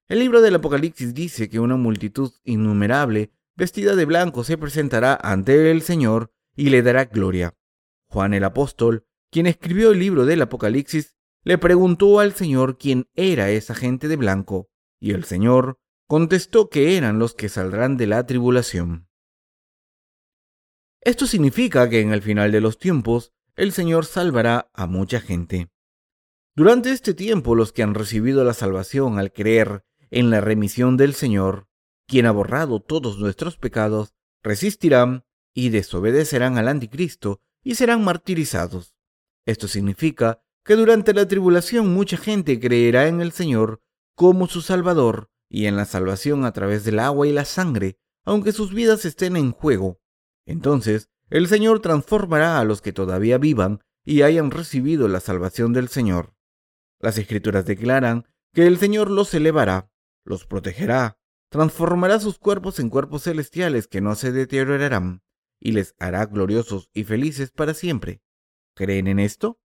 El 0.07 0.19
libro 0.19 0.41
del 0.41 0.55
Apocalipsis 0.55 1.13
dice 1.13 1.49
que 1.49 1.59
una 1.59 1.75
multitud 1.75 2.31
innumerable, 2.43 3.31
vestida 3.55 3.95
de 3.95 4.05
blanco, 4.05 4.43
se 4.43 4.57
presentará 4.57 5.19
ante 5.21 5.69
el 5.69 5.81
Señor 5.81 6.31
y 6.55 6.69
le 6.69 6.81
dará 6.81 7.05
gloria. 7.05 7.55
Juan 8.07 8.33
el 8.33 8.43
apóstol, 8.43 9.05
quien 9.29 9.45
escribió 9.47 9.91
el 9.91 9.99
libro 9.99 10.25
del 10.25 10.41
Apocalipsis, 10.41 11.15
le 11.43 11.57
preguntó 11.57 12.19
al 12.19 12.33
Señor 12.33 12.77
quién 12.77 13.07
era 13.15 13.49
esa 13.51 13.75
gente 13.75 14.07
de 14.07 14.15
blanco, 14.15 14.69
y 14.99 15.11
el 15.11 15.25
Señor 15.25 15.78
contestó 16.09 16.71
que 16.71 16.97
eran 16.97 17.19
los 17.19 17.35
que 17.35 17.49
saldrán 17.49 17.95
de 17.95 18.07
la 18.07 18.25
tribulación. 18.25 19.07
Esto 21.01 21.27
significa 21.27 21.87
que 21.87 22.01
en 22.01 22.13
el 22.13 22.23
final 22.23 22.51
de 22.51 22.61
los 22.61 22.79
tiempos 22.79 23.31
el 23.55 23.73
Señor 23.73 24.05
salvará 24.07 24.71
a 24.73 24.87
mucha 24.87 25.21
gente. 25.21 25.69
Durante 26.55 26.89
este 26.89 27.13
tiempo 27.13 27.53
los 27.53 27.71
que 27.71 27.83
han 27.83 27.93
recibido 27.93 28.43
la 28.43 28.55
salvación 28.55 29.19
al 29.19 29.31
creer 29.31 29.85
en 30.09 30.31
la 30.31 30.41
remisión 30.41 30.97
del 30.97 31.13
Señor, 31.13 31.67
quien 32.07 32.25
ha 32.25 32.31
borrado 32.31 32.79
todos 32.79 33.19
nuestros 33.19 33.57
pecados, 33.57 34.15
resistirán 34.41 35.25
y 35.53 35.69
desobedecerán 35.69 36.57
al 36.57 36.69
anticristo 36.69 37.39
y 37.63 37.75
serán 37.75 38.03
martirizados. 38.03 38.95
Esto 39.45 39.67
significa 39.67 40.41
que 40.65 40.75
durante 40.75 41.13
la 41.13 41.27
tribulación 41.27 41.93
mucha 41.93 42.17
gente 42.17 42.59
creerá 42.59 43.07
en 43.07 43.21
el 43.21 43.31
Señor 43.31 43.83
como 44.15 44.47
su 44.47 44.63
Salvador 44.63 45.28
y 45.49 45.65
en 45.65 45.75
la 45.75 45.85
salvación 45.85 46.45
a 46.45 46.53
través 46.53 46.83
del 46.83 46.99
agua 46.99 47.27
y 47.27 47.33
la 47.33 47.45
sangre, 47.45 47.97
aunque 48.23 48.51
sus 48.51 48.73
vidas 48.73 49.03
estén 49.05 49.35
en 49.35 49.51
juego. 49.51 49.99
Entonces, 50.45 51.09
el 51.29 51.47
Señor 51.47 51.79
transformará 51.81 52.59
a 52.59 52.63
los 52.63 52.81
que 52.81 52.93
todavía 52.93 53.37
vivan 53.37 53.81
y 54.05 54.21
hayan 54.21 54.51
recibido 54.51 55.07
la 55.07 55.19
salvación 55.19 55.73
del 55.73 55.89
Señor. 55.89 56.35
Las 56.99 57.17
escrituras 57.17 57.65
declaran 57.65 58.25
que 58.53 58.67
el 58.67 58.77
Señor 58.77 59.09
los 59.09 59.33
elevará, 59.33 59.91
los 60.23 60.45
protegerá, 60.45 61.19
transformará 61.49 62.19
sus 62.19 62.37
cuerpos 62.39 62.79
en 62.79 62.89
cuerpos 62.89 63.23
celestiales 63.23 63.87
que 63.87 64.01
no 64.01 64.15
se 64.15 64.31
deteriorarán, 64.31 65.23
y 65.59 65.71
les 65.71 65.95
hará 65.99 66.25
gloriosos 66.25 66.89
y 66.93 67.03
felices 67.03 67.51
para 67.51 67.73
siempre. 67.73 68.21
¿Creen 68.75 69.07
en 69.07 69.19
esto? 69.19 69.59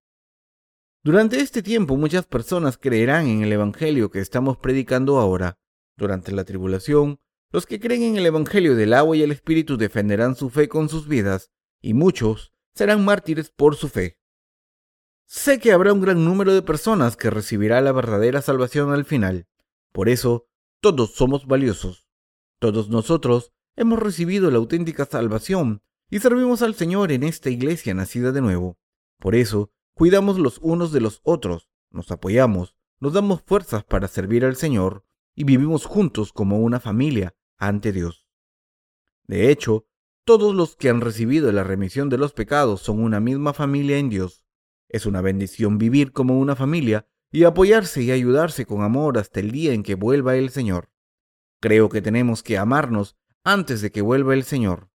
Durante 1.03 1.39
este 1.39 1.61
tiempo 1.61 1.97
muchas 1.97 2.25
personas 2.25 2.77
creerán 2.77 3.27
en 3.27 3.43
el 3.43 3.53
Evangelio 3.53 4.09
que 4.09 4.19
estamos 4.19 4.57
predicando 4.57 5.19
ahora. 5.19 5.59
Durante 5.97 6.31
la 6.31 6.43
tribulación, 6.43 7.19
los 7.51 7.65
que 7.65 7.79
creen 7.79 8.03
en 8.03 8.17
el 8.17 8.25
Evangelio 8.25 8.75
del 8.75 8.93
agua 8.93 9.15
y 9.15 9.21
el 9.21 9.31
Espíritu 9.31 9.77
defenderán 9.77 10.35
su 10.35 10.49
fe 10.49 10.67
con 10.67 10.89
sus 10.89 11.07
vidas, 11.07 11.51
y 11.81 11.93
muchos 11.93 12.51
serán 12.73 13.05
mártires 13.05 13.49
por 13.49 13.75
su 13.75 13.87
fe. 13.87 14.19
Sé 15.25 15.59
que 15.59 15.71
habrá 15.71 15.93
un 15.93 16.01
gran 16.01 16.25
número 16.25 16.53
de 16.53 16.61
personas 16.61 17.15
que 17.15 17.29
recibirá 17.29 17.79
la 17.81 17.91
verdadera 17.93 18.41
salvación 18.41 18.91
al 18.91 19.05
final. 19.05 19.47
Por 19.93 20.09
eso, 20.09 20.47
todos 20.81 21.13
somos 21.15 21.47
valiosos. 21.47 22.07
Todos 22.59 22.89
nosotros 22.89 23.53
hemos 23.75 23.99
recibido 23.99 24.51
la 24.51 24.57
auténtica 24.57 25.05
salvación 25.05 25.81
y 26.09 26.19
servimos 26.19 26.61
al 26.61 26.75
Señor 26.75 27.11
en 27.11 27.23
esta 27.23 27.49
iglesia 27.49 27.93
nacida 27.93 28.31
de 28.31 28.41
nuevo. 28.41 28.77
Por 29.19 29.33
eso, 29.33 29.71
cuidamos 29.93 30.37
los 30.37 30.59
unos 30.61 30.91
de 30.91 31.01
los 31.01 31.21
otros, 31.23 31.69
nos 31.89 32.11
apoyamos, 32.11 32.75
nos 32.99 33.13
damos 33.13 33.41
fuerzas 33.41 33.83
para 33.83 34.07
servir 34.07 34.45
al 34.45 34.57
Señor 34.57 35.05
y 35.35 35.43
vivimos 35.43 35.85
juntos 35.85 36.33
como 36.33 36.59
una 36.59 36.79
familia 36.79 37.35
ante 37.57 37.91
Dios. 37.91 38.27
De 39.27 39.51
hecho, 39.51 39.85
todos 40.23 40.55
los 40.55 40.75
que 40.75 40.89
han 40.89 41.01
recibido 41.01 41.51
la 41.51 41.63
remisión 41.63 42.09
de 42.09 42.17
los 42.17 42.33
pecados 42.33 42.81
son 42.81 43.03
una 43.03 43.19
misma 43.19 43.53
familia 43.53 43.97
en 43.97 44.09
Dios. 44.09 44.45
Es 44.89 45.05
una 45.05 45.21
bendición 45.21 45.77
vivir 45.77 46.13
como 46.13 46.39
una 46.39 46.55
familia 46.55 47.07
y 47.31 47.43
apoyarse 47.43 48.01
y 48.01 48.11
ayudarse 48.11 48.65
con 48.65 48.81
amor 48.81 49.17
hasta 49.17 49.39
el 49.39 49.51
día 49.51 49.73
en 49.73 49.83
que 49.83 49.95
vuelva 49.95 50.35
el 50.35 50.49
Señor. 50.49 50.89
Creo 51.59 51.89
que 51.89 52.01
tenemos 52.01 52.43
que 52.43 52.57
amarnos 52.57 53.17
antes 53.43 53.81
de 53.81 53.91
que 53.91 54.01
vuelva 54.01 54.33
el 54.33 54.43
Señor. 54.43 54.89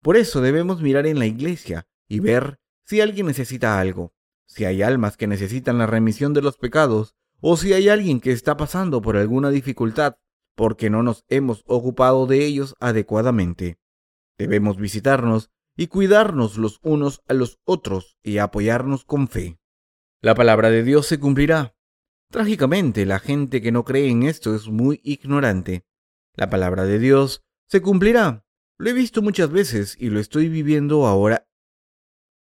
Por 0.00 0.16
eso 0.16 0.40
debemos 0.40 0.80
mirar 0.80 1.06
en 1.06 1.18
la 1.18 1.26
iglesia 1.26 1.86
y 2.08 2.20
ver 2.20 2.58
si 2.84 3.00
alguien 3.00 3.26
necesita 3.26 3.78
algo, 3.78 4.14
si 4.46 4.64
hay 4.64 4.82
almas 4.82 5.16
que 5.16 5.26
necesitan 5.26 5.78
la 5.78 5.86
remisión 5.86 6.32
de 6.32 6.42
los 6.42 6.56
pecados, 6.56 7.14
o 7.40 7.56
si 7.56 7.72
hay 7.72 7.88
alguien 7.88 8.20
que 8.20 8.32
está 8.32 8.56
pasando 8.56 9.02
por 9.02 9.16
alguna 9.16 9.50
dificultad 9.50 10.16
porque 10.54 10.90
no 10.90 11.02
nos 11.02 11.24
hemos 11.28 11.62
ocupado 11.66 12.26
de 12.26 12.44
ellos 12.44 12.74
adecuadamente. 12.80 13.78
Debemos 14.38 14.76
visitarnos 14.76 15.50
y 15.76 15.86
cuidarnos 15.86 16.58
los 16.58 16.80
unos 16.82 17.22
a 17.28 17.34
los 17.34 17.58
otros 17.64 18.18
y 18.22 18.38
apoyarnos 18.38 19.04
con 19.04 19.28
fe. 19.28 19.58
La 20.20 20.34
palabra 20.34 20.70
de 20.70 20.82
Dios 20.82 21.06
se 21.06 21.18
cumplirá. 21.18 21.74
Trágicamente, 22.30 23.06
la 23.06 23.18
gente 23.18 23.62
que 23.62 23.72
no 23.72 23.84
cree 23.84 24.10
en 24.10 24.22
esto 24.22 24.54
es 24.54 24.68
muy 24.68 25.00
ignorante. 25.02 25.86
La 26.34 26.50
palabra 26.50 26.84
de 26.84 26.98
Dios 26.98 27.42
se 27.66 27.80
cumplirá. 27.80 28.44
Lo 28.76 28.90
he 28.90 28.92
visto 28.92 29.22
muchas 29.22 29.50
veces 29.50 29.96
y 29.98 30.10
lo 30.10 30.20
estoy 30.20 30.48
viviendo 30.48 31.06
ahora. 31.06 31.48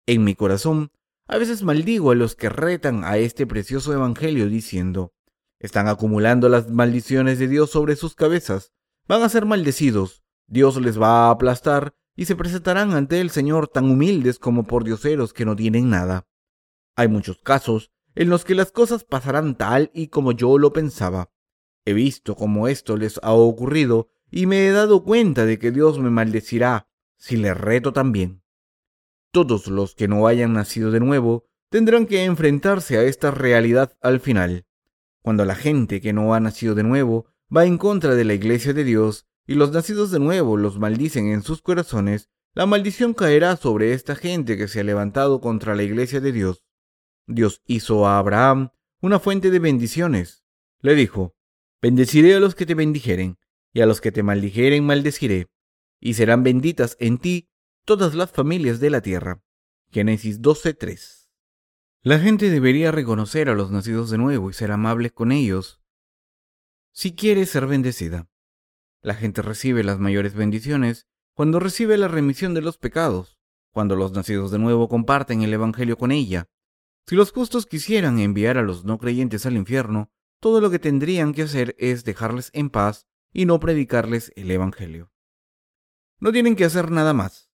En 0.05 0.23
mi 0.23 0.35
corazón, 0.35 0.91
a 1.27 1.37
veces 1.37 1.63
maldigo 1.63 2.11
a 2.11 2.15
los 2.15 2.35
que 2.35 2.49
retan 2.49 3.03
a 3.03 3.17
este 3.17 3.45
precioso 3.45 3.93
Evangelio 3.93 4.47
diciendo, 4.47 5.13
están 5.59 5.87
acumulando 5.87 6.49
las 6.49 6.69
maldiciones 6.69 7.39
de 7.39 7.47
Dios 7.47 7.71
sobre 7.71 7.95
sus 7.95 8.15
cabezas, 8.15 8.71
van 9.07 9.23
a 9.23 9.29
ser 9.29 9.45
maldecidos, 9.45 10.23
Dios 10.47 10.81
les 10.81 10.99
va 10.99 11.27
a 11.27 11.31
aplastar 11.31 11.95
y 12.15 12.25
se 12.25 12.35
presentarán 12.35 12.93
ante 12.93 13.19
el 13.19 13.29
Señor 13.29 13.67
tan 13.67 13.89
humildes 13.89 14.39
como 14.39 14.63
por 14.63 14.83
dioseros 14.83 15.33
que 15.33 15.45
no 15.45 15.55
tienen 15.55 15.89
nada. 15.89 16.27
Hay 16.95 17.07
muchos 17.09 17.39
casos 17.39 17.91
en 18.15 18.29
los 18.29 18.45
que 18.45 18.55
las 18.55 18.71
cosas 18.71 19.03
pasarán 19.03 19.55
tal 19.55 19.91
y 19.93 20.07
como 20.07 20.31
yo 20.31 20.57
lo 20.57 20.73
pensaba. 20.73 21.31
He 21.85 21.93
visto 21.93 22.35
cómo 22.35 22.67
esto 22.67 22.97
les 22.97 23.19
ha 23.21 23.33
ocurrido 23.33 24.09
y 24.31 24.45
me 24.45 24.67
he 24.67 24.71
dado 24.71 25.03
cuenta 25.03 25.45
de 25.45 25.59
que 25.59 25.71
Dios 25.71 25.99
me 25.99 26.09
maldecirá 26.09 26.89
si 27.17 27.37
le 27.37 27.53
reto 27.53 27.93
también. 27.93 28.41
Todos 29.37 29.67
los 29.67 29.93
que 29.93 30.07
no 30.07 30.25
hayan 30.25 30.53
nacido 30.53 30.89
de 30.89 30.99
nuevo 30.99 31.45
tendrán 31.69 32.07
que 32.07 32.25
enfrentarse 32.25 32.97
a 32.97 33.03
esta 33.03 33.29
realidad 33.29 33.95
al 34.01 34.19
final. 34.19 34.65
Cuando 35.21 35.45
la 35.45 35.53
gente 35.53 36.01
que 36.01 36.11
no 36.11 36.33
ha 36.33 36.39
nacido 36.39 36.73
de 36.73 36.81
nuevo 36.81 37.27
va 37.55 37.65
en 37.65 37.77
contra 37.77 38.15
de 38.15 38.23
la 38.23 38.33
iglesia 38.33 38.73
de 38.73 38.83
Dios 38.83 39.27
y 39.45 39.53
los 39.53 39.71
nacidos 39.71 40.09
de 40.09 40.17
nuevo 40.17 40.57
los 40.57 40.79
maldicen 40.79 41.27
en 41.27 41.43
sus 41.43 41.61
corazones, 41.61 42.31
la 42.55 42.65
maldición 42.65 43.13
caerá 43.13 43.57
sobre 43.57 43.93
esta 43.93 44.15
gente 44.15 44.57
que 44.57 44.67
se 44.67 44.79
ha 44.79 44.83
levantado 44.83 45.39
contra 45.39 45.75
la 45.75 45.83
iglesia 45.83 46.19
de 46.19 46.31
Dios. 46.31 46.63
Dios 47.27 47.61
hizo 47.67 48.07
a 48.07 48.17
Abraham 48.17 48.71
una 49.01 49.19
fuente 49.19 49.51
de 49.51 49.59
bendiciones. 49.59 50.45
Le 50.81 50.95
dijo, 50.95 51.35
Bendeciré 51.79 52.33
a 52.33 52.39
los 52.39 52.55
que 52.55 52.65
te 52.65 52.73
bendijeren, 52.73 53.37
y 53.71 53.81
a 53.81 53.85
los 53.85 54.01
que 54.01 54.11
te 54.11 54.23
maldijeren 54.23 54.83
maldeciré, 54.83 55.45
y 55.99 56.15
serán 56.15 56.41
benditas 56.41 56.97
en 56.99 57.19
ti 57.19 57.49
todas 57.87 58.15
las 58.15 58.33
familias 58.33 58.81
de 58.81 58.89
la 58.89 58.99
tierra. 58.99 59.41
Génesis 59.91 60.41
12:3. 60.41 61.29
La 62.01 62.19
gente 62.19 62.49
debería 62.49 62.91
reconocer 62.91 63.49
a 63.49 63.55
los 63.55 63.71
nacidos 63.71 64.09
de 64.09 64.17
nuevo 64.17 64.49
y 64.49 64.53
ser 64.53 64.73
amables 64.73 65.13
con 65.13 65.31
ellos 65.31 65.79
si 66.91 67.15
quiere 67.15 67.45
ser 67.45 67.65
bendecida. 67.65 68.27
La 69.01 69.15
gente 69.15 69.41
recibe 69.41 69.85
las 69.85 69.99
mayores 69.99 70.33
bendiciones 70.33 71.07
cuando 71.33 71.61
recibe 71.61 71.97
la 71.97 72.09
remisión 72.09 72.53
de 72.53 72.61
los 72.61 72.77
pecados, 72.77 73.39
cuando 73.71 73.95
los 73.95 74.11
nacidos 74.11 74.51
de 74.51 74.59
nuevo 74.59 74.89
comparten 74.89 75.41
el 75.41 75.53
Evangelio 75.53 75.97
con 75.97 76.11
ella. 76.11 76.49
Si 77.05 77.15
los 77.15 77.31
justos 77.31 77.65
quisieran 77.65 78.19
enviar 78.19 78.57
a 78.57 78.63
los 78.63 78.83
no 78.83 78.97
creyentes 78.97 79.45
al 79.45 79.55
infierno, 79.55 80.11
todo 80.41 80.59
lo 80.59 80.69
que 80.69 80.79
tendrían 80.79 81.33
que 81.33 81.43
hacer 81.43 81.73
es 81.79 82.03
dejarles 82.03 82.49
en 82.51 82.69
paz 82.69 83.07
y 83.31 83.45
no 83.45 83.61
predicarles 83.61 84.33
el 84.35 84.51
Evangelio. 84.51 85.09
No 86.19 86.33
tienen 86.33 86.57
que 86.57 86.65
hacer 86.65 86.91
nada 86.91 87.13
más. 87.13 87.47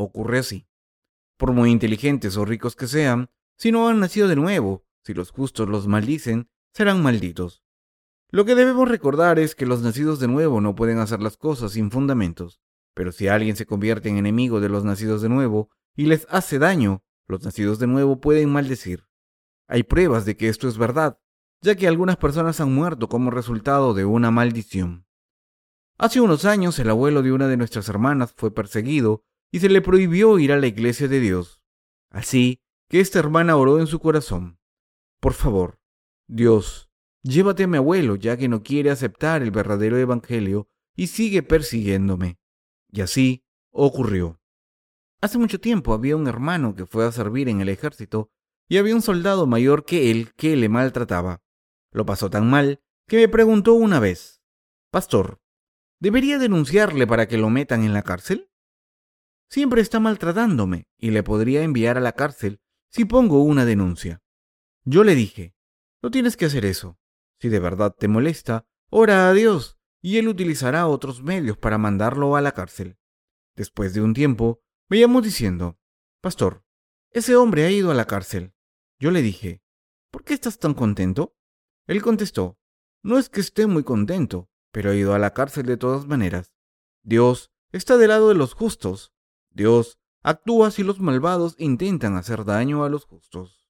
Ocurre 0.00 0.38
así. 0.38 0.68
Por 1.36 1.52
muy 1.52 1.72
inteligentes 1.72 2.36
o 2.36 2.44
ricos 2.44 2.76
que 2.76 2.86
sean, 2.86 3.30
si 3.56 3.72
no 3.72 3.88
han 3.88 3.98
nacido 3.98 4.28
de 4.28 4.36
nuevo, 4.36 4.84
si 5.02 5.12
los 5.12 5.32
justos 5.32 5.68
los 5.68 5.88
maldicen, 5.88 6.48
serán 6.72 7.02
malditos. 7.02 7.64
Lo 8.30 8.44
que 8.44 8.54
debemos 8.54 8.88
recordar 8.88 9.40
es 9.40 9.56
que 9.56 9.66
los 9.66 9.82
nacidos 9.82 10.20
de 10.20 10.28
nuevo 10.28 10.60
no 10.60 10.76
pueden 10.76 10.98
hacer 10.98 11.20
las 11.20 11.36
cosas 11.36 11.72
sin 11.72 11.90
fundamentos, 11.90 12.60
pero 12.94 13.10
si 13.10 13.26
alguien 13.26 13.56
se 13.56 13.66
convierte 13.66 14.08
en 14.08 14.18
enemigo 14.18 14.60
de 14.60 14.68
los 14.68 14.84
nacidos 14.84 15.20
de 15.20 15.30
nuevo 15.30 15.68
y 15.96 16.06
les 16.06 16.28
hace 16.30 16.60
daño, 16.60 17.02
los 17.26 17.42
nacidos 17.42 17.80
de 17.80 17.88
nuevo 17.88 18.20
pueden 18.20 18.50
maldecir. 18.50 19.08
Hay 19.66 19.82
pruebas 19.82 20.24
de 20.26 20.36
que 20.36 20.48
esto 20.48 20.68
es 20.68 20.78
verdad, 20.78 21.18
ya 21.60 21.74
que 21.74 21.88
algunas 21.88 22.18
personas 22.18 22.60
han 22.60 22.72
muerto 22.72 23.08
como 23.08 23.32
resultado 23.32 23.94
de 23.94 24.04
una 24.04 24.30
maldición. 24.30 25.06
Hace 25.96 26.20
unos 26.20 26.44
años 26.44 26.78
el 26.78 26.88
abuelo 26.88 27.22
de 27.22 27.32
una 27.32 27.48
de 27.48 27.56
nuestras 27.56 27.88
hermanas 27.88 28.32
fue 28.36 28.54
perseguido 28.54 29.24
y 29.50 29.60
se 29.60 29.68
le 29.68 29.80
prohibió 29.80 30.38
ir 30.38 30.52
a 30.52 30.58
la 30.58 30.66
iglesia 30.66 31.08
de 31.08 31.20
Dios. 31.20 31.62
Así 32.10 32.60
que 32.88 33.00
esta 33.00 33.18
hermana 33.18 33.56
oró 33.56 33.78
en 33.80 33.86
su 33.86 34.00
corazón. 34.00 34.58
Por 35.20 35.32
favor, 35.32 35.78
Dios, 36.26 36.90
llévate 37.22 37.64
a 37.64 37.66
mi 37.66 37.76
abuelo 37.76 38.16
ya 38.16 38.36
que 38.36 38.48
no 38.48 38.62
quiere 38.62 38.90
aceptar 38.90 39.42
el 39.42 39.50
verdadero 39.50 39.98
Evangelio 39.98 40.68
y 40.94 41.08
sigue 41.08 41.42
persiguiéndome. 41.42 42.38
Y 42.90 43.00
así 43.00 43.44
ocurrió. 43.70 44.40
Hace 45.20 45.38
mucho 45.38 45.60
tiempo 45.60 45.92
había 45.92 46.16
un 46.16 46.28
hermano 46.28 46.74
que 46.74 46.86
fue 46.86 47.04
a 47.04 47.12
servir 47.12 47.48
en 47.48 47.60
el 47.60 47.68
ejército 47.68 48.30
y 48.68 48.76
había 48.76 48.94
un 48.94 49.02
soldado 49.02 49.46
mayor 49.46 49.84
que 49.84 50.10
él 50.10 50.32
que 50.36 50.56
le 50.56 50.68
maltrataba. 50.68 51.42
Lo 51.90 52.06
pasó 52.06 52.30
tan 52.30 52.48
mal 52.48 52.82
que 53.06 53.16
me 53.16 53.28
preguntó 53.28 53.72
una 53.72 53.98
vez, 53.98 54.42
Pastor, 54.90 55.40
¿debería 55.98 56.38
denunciarle 56.38 57.06
para 57.06 57.26
que 57.26 57.38
lo 57.38 57.50
metan 57.50 57.82
en 57.82 57.94
la 57.94 58.02
cárcel? 58.02 58.47
Siempre 59.50 59.80
está 59.80 59.98
maltratándome 60.00 60.86
y 60.98 61.10
le 61.10 61.22
podría 61.22 61.62
enviar 61.62 61.96
a 61.96 62.00
la 62.00 62.12
cárcel 62.12 62.60
si 62.90 63.04
pongo 63.04 63.42
una 63.42 63.64
denuncia. 63.64 64.22
Yo 64.84 65.04
le 65.04 65.14
dije, 65.14 65.54
no 66.02 66.10
tienes 66.10 66.36
que 66.36 66.46
hacer 66.46 66.64
eso. 66.64 66.98
Si 67.40 67.48
de 67.48 67.58
verdad 67.58 67.94
te 67.98 68.08
molesta, 68.08 68.66
ora 68.90 69.28
a 69.28 69.32
Dios 69.32 69.78
y 70.00 70.18
Él 70.18 70.28
utilizará 70.28 70.86
otros 70.86 71.22
medios 71.22 71.56
para 71.56 71.78
mandarlo 71.78 72.36
a 72.36 72.40
la 72.40 72.52
cárcel. 72.52 72.98
Después 73.56 73.94
de 73.94 74.02
un 74.02 74.14
tiempo, 74.14 74.60
me 74.88 75.04
diciendo, 75.20 75.78
Pastor, 76.20 76.64
ese 77.10 77.36
hombre 77.36 77.64
ha 77.64 77.70
ido 77.70 77.90
a 77.90 77.94
la 77.94 78.06
cárcel. 78.06 78.54
Yo 78.98 79.10
le 79.10 79.22
dije, 79.22 79.62
¿por 80.10 80.24
qué 80.24 80.34
estás 80.34 80.58
tan 80.58 80.74
contento? 80.74 81.34
Él 81.86 82.02
contestó, 82.02 82.58
no 83.02 83.18
es 83.18 83.28
que 83.28 83.40
esté 83.40 83.66
muy 83.66 83.84
contento, 83.84 84.50
pero 84.72 84.92
he 84.92 84.98
ido 84.98 85.14
a 85.14 85.18
la 85.18 85.32
cárcel 85.32 85.66
de 85.66 85.76
todas 85.76 86.06
maneras. 86.06 86.54
Dios 87.02 87.50
está 87.72 87.96
del 87.96 88.08
lado 88.08 88.28
de 88.28 88.34
los 88.34 88.54
justos. 88.54 89.12
Dios 89.50 89.98
actúa 90.22 90.70
si 90.70 90.82
los 90.82 91.00
malvados 91.00 91.54
intentan 91.58 92.16
hacer 92.16 92.44
daño 92.44 92.84
a 92.84 92.88
los 92.88 93.04
justos. 93.04 93.68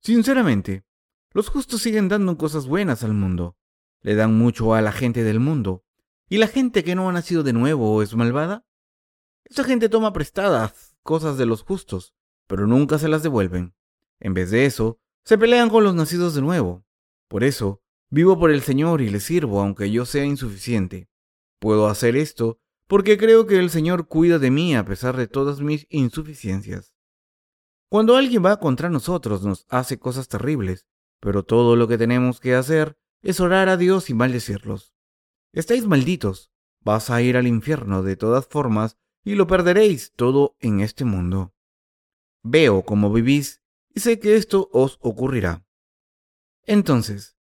Sinceramente, 0.00 0.84
los 1.32 1.48
justos 1.48 1.82
siguen 1.82 2.08
dando 2.08 2.36
cosas 2.38 2.66
buenas 2.66 3.04
al 3.04 3.14
mundo. 3.14 3.56
Le 4.00 4.14
dan 4.14 4.36
mucho 4.36 4.74
a 4.74 4.80
la 4.80 4.92
gente 4.92 5.24
del 5.24 5.40
mundo. 5.40 5.84
¿Y 6.28 6.38
la 6.38 6.46
gente 6.46 6.84
que 6.84 6.94
no 6.94 7.08
ha 7.08 7.12
nacido 7.12 7.42
de 7.42 7.52
nuevo 7.52 8.02
es 8.02 8.14
malvada? 8.14 8.64
Esa 9.44 9.64
gente 9.64 9.88
toma 9.88 10.12
prestadas 10.12 10.96
cosas 11.02 11.38
de 11.38 11.46
los 11.46 11.62
justos, 11.62 12.14
pero 12.46 12.66
nunca 12.66 12.98
se 12.98 13.08
las 13.08 13.22
devuelven. 13.22 13.74
En 14.20 14.34
vez 14.34 14.50
de 14.50 14.66
eso, 14.66 15.00
se 15.24 15.38
pelean 15.38 15.70
con 15.70 15.84
los 15.84 15.94
nacidos 15.94 16.34
de 16.34 16.42
nuevo. 16.42 16.84
Por 17.28 17.44
eso, 17.44 17.82
vivo 18.10 18.38
por 18.38 18.50
el 18.50 18.62
Señor 18.62 19.00
y 19.00 19.10
le 19.10 19.20
sirvo 19.20 19.60
aunque 19.60 19.90
yo 19.90 20.06
sea 20.06 20.24
insuficiente. 20.24 21.08
Puedo 21.58 21.88
hacer 21.88 22.16
esto 22.16 22.60
porque 22.88 23.18
creo 23.18 23.46
que 23.46 23.58
el 23.58 23.70
Señor 23.70 24.08
cuida 24.08 24.38
de 24.38 24.50
mí 24.50 24.74
a 24.74 24.84
pesar 24.84 25.16
de 25.16 25.28
todas 25.28 25.60
mis 25.60 25.86
insuficiencias. 25.90 26.94
Cuando 27.90 28.16
alguien 28.16 28.44
va 28.44 28.58
contra 28.58 28.88
nosotros 28.88 29.44
nos 29.44 29.66
hace 29.68 29.98
cosas 29.98 30.26
terribles, 30.26 30.86
pero 31.20 31.44
todo 31.44 31.76
lo 31.76 31.86
que 31.86 31.98
tenemos 31.98 32.40
que 32.40 32.54
hacer 32.54 32.98
es 33.22 33.40
orar 33.40 33.68
a 33.68 33.76
Dios 33.76 34.08
y 34.08 34.14
maldecirlos. 34.14 34.94
Estáis 35.52 35.86
malditos, 35.86 36.50
vas 36.80 37.10
a 37.10 37.20
ir 37.20 37.36
al 37.36 37.46
infierno 37.46 38.02
de 38.02 38.16
todas 38.16 38.46
formas 38.46 38.96
y 39.22 39.34
lo 39.34 39.46
perderéis 39.46 40.12
todo 40.14 40.56
en 40.60 40.80
este 40.80 41.04
mundo. 41.04 41.54
Veo 42.42 42.82
cómo 42.82 43.12
vivís 43.12 43.62
y 43.94 44.00
sé 44.00 44.18
que 44.18 44.36
esto 44.36 44.70
os 44.72 44.98
ocurrirá. 45.00 45.66
Entonces, 46.64 47.36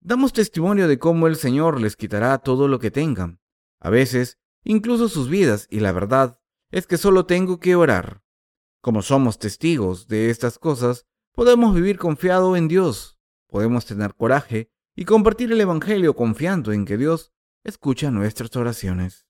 damos 0.00 0.32
testimonio 0.32 0.88
de 0.88 0.98
cómo 0.98 1.26
el 1.26 1.36
Señor 1.36 1.80
les 1.80 1.96
quitará 1.96 2.36
todo 2.38 2.68
lo 2.68 2.78
que 2.78 2.90
tengan, 2.90 3.40
a 3.78 3.88
veces 3.90 4.39
incluso 4.64 5.08
sus 5.08 5.28
vidas, 5.28 5.66
y 5.70 5.80
la 5.80 5.92
verdad 5.92 6.38
es 6.70 6.86
que 6.86 6.96
solo 6.96 7.26
tengo 7.26 7.58
que 7.60 7.74
orar. 7.74 8.22
Como 8.80 9.02
somos 9.02 9.38
testigos 9.38 10.06
de 10.08 10.30
estas 10.30 10.58
cosas, 10.58 11.06
podemos 11.32 11.74
vivir 11.74 11.98
confiado 11.98 12.56
en 12.56 12.68
Dios, 12.68 13.18
podemos 13.48 13.86
tener 13.86 14.14
coraje 14.14 14.70
y 14.94 15.04
compartir 15.04 15.52
el 15.52 15.60
Evangelio 15.60 16.14
confiando 16.14 16.72
en 16.72 16.84
que 16.84 16.96
Dios 16.96 17.32
escucha 17.64 18.10
nuestras 18.10 18.54
oraciones. 18.56 19.26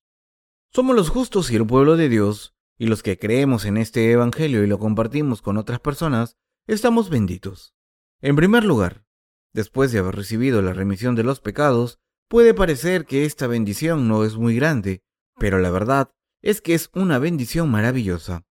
Somos 0.72 0.94
los 0.94 1.08
justos 1.08 1.50
y 1.50 1.56
el 1.56 1.66
pueblo 1.66 1.96
de 1.96 2.08
Dios, 2.08 2.54
y 2.78 2.86
los 2.86 3.02
que 3.02 3.18
creemos 3.18 3.64
en 3.64 3.76
este 3.76 4.10
Evangelio 4.12 4.62
y 4.62 4.66
lo 4.66 4.78
compartimos 4.78 5.42
con 5.42 5.56
otras 5.56 5.80
personas, 5.80 6.38
estamos 6.66 7.10
benditos. 7.10 7.74
En 8.20 8.36
primer 8.36 8.64
lugar, 8.64 9.04
después 9.52 9.92
de 9.92 9.98
haber 9.98 10.14
recibido 10.14 10.62
la 10.62 10.72
remisión 10.72 11.14
de 11.14 11.24
los 11.24 11.40
pecados, 11.40 11.98
puede 12.28 12.54
parecer 12.54 13.04
que 13.06 13.24
esta 13.24 13.46
bendición 13.46 14.06
no 14.06 14.24
es 14.24 14.36
muy 14.36 14.54
grande, 14.54 15.02
pero 15.40 15.58
la 15.58 15.70
verdad 15.70 16.12
es 16.42 16.60
que 16.60 16.74
es 16.74 16.90
una 16.94 17.18
bendición 17.18 17.70
maravillosa. 17.70 18.44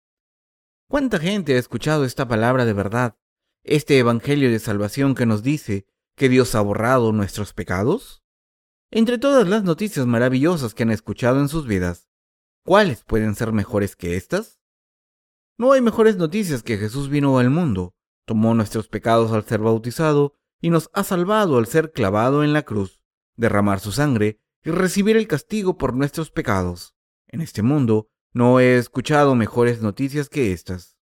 ¿Cuánta 0.90 1.20
gente 1.20 1.54
ha 1.54 1.60
escuchado 1.60 2.04
esta 2.04 2.28
palabra 2.28 2.66
de 2.66 2.74
verdad, 2.74 3.16
este 3.64 4.00
Evangelio 4.00 4.50
de 4.50 4.58
salvación 4.58 5.14
que 5.14 5.28
nos 5.28 5.44
dice 5.44 5.86
que 6.16 6.30
Dios 6.30 6.56
ha 6.56 6.62
borrado 6.62 7.12
nuestros 7.12 7.54
pecados? 7.54 8.24
Entre 8.90 9.20
todas 9.20 9.48
las 9.48 9.64
noticias 9.64 10.08
maravillosas 10.08 10.74
que 10.74 10.82
han 10.82 10.90
escuchado 10.90 11.40
en 11.40 11.48
sus 11.48 11.68
vidas, 11.68 12.10
¿cuáles 12.66 13.04
pueden 13.04 13.36
ser 13.36 13.54
mejores 13.54 13.96
que 13.96 14.16
estas? 14.16 14.60
No 15.60 15.74
hay 15.74 15.82
mejores 15.82 16.18
noticias 16.18 16.64
que 16.64 16.78
Jesús 16.78 17.08
vino 17.08 17.38
al 17.38 17.52
mundo, 17.52 17.94
tomó 18.26 18.56
nuestros 18.56 18.88
pecados 18.88 19.32
al 19.32 19.46
ser 19.46 19.60
bautizado 19.60 20.34
y 20.60 20.72
nos 20.72 20.90
ha 20.94 21.04
salvado 21.04 21.60
al 21.60 21.68
ser 21.68 21.92
clavado 21.92 22.44
en 22.44 22.52
la 22.52 22.64
cruz, 22.64 23.00
derramar 23.36 23.80
su 23.80 23.92
sangre 23.92 24.42
y 24.64 24.72
recibir 24.72 25.18
el 25.18 25.28
castigo 25.28 25.78
por 25.78 25.94
nuestros 25.94 26.32
pecados. 26.32 26.96
En 27.28 27.42
este 27.42 27.62
mundo 27.62 28.10
no 28.34 28.60
he 28.60 28.78
escuchado 28.78 29.36
mejores 29.36 29.82
noticias 29.82 30.30
que 30.30 30.52
estas. 30.52 30.98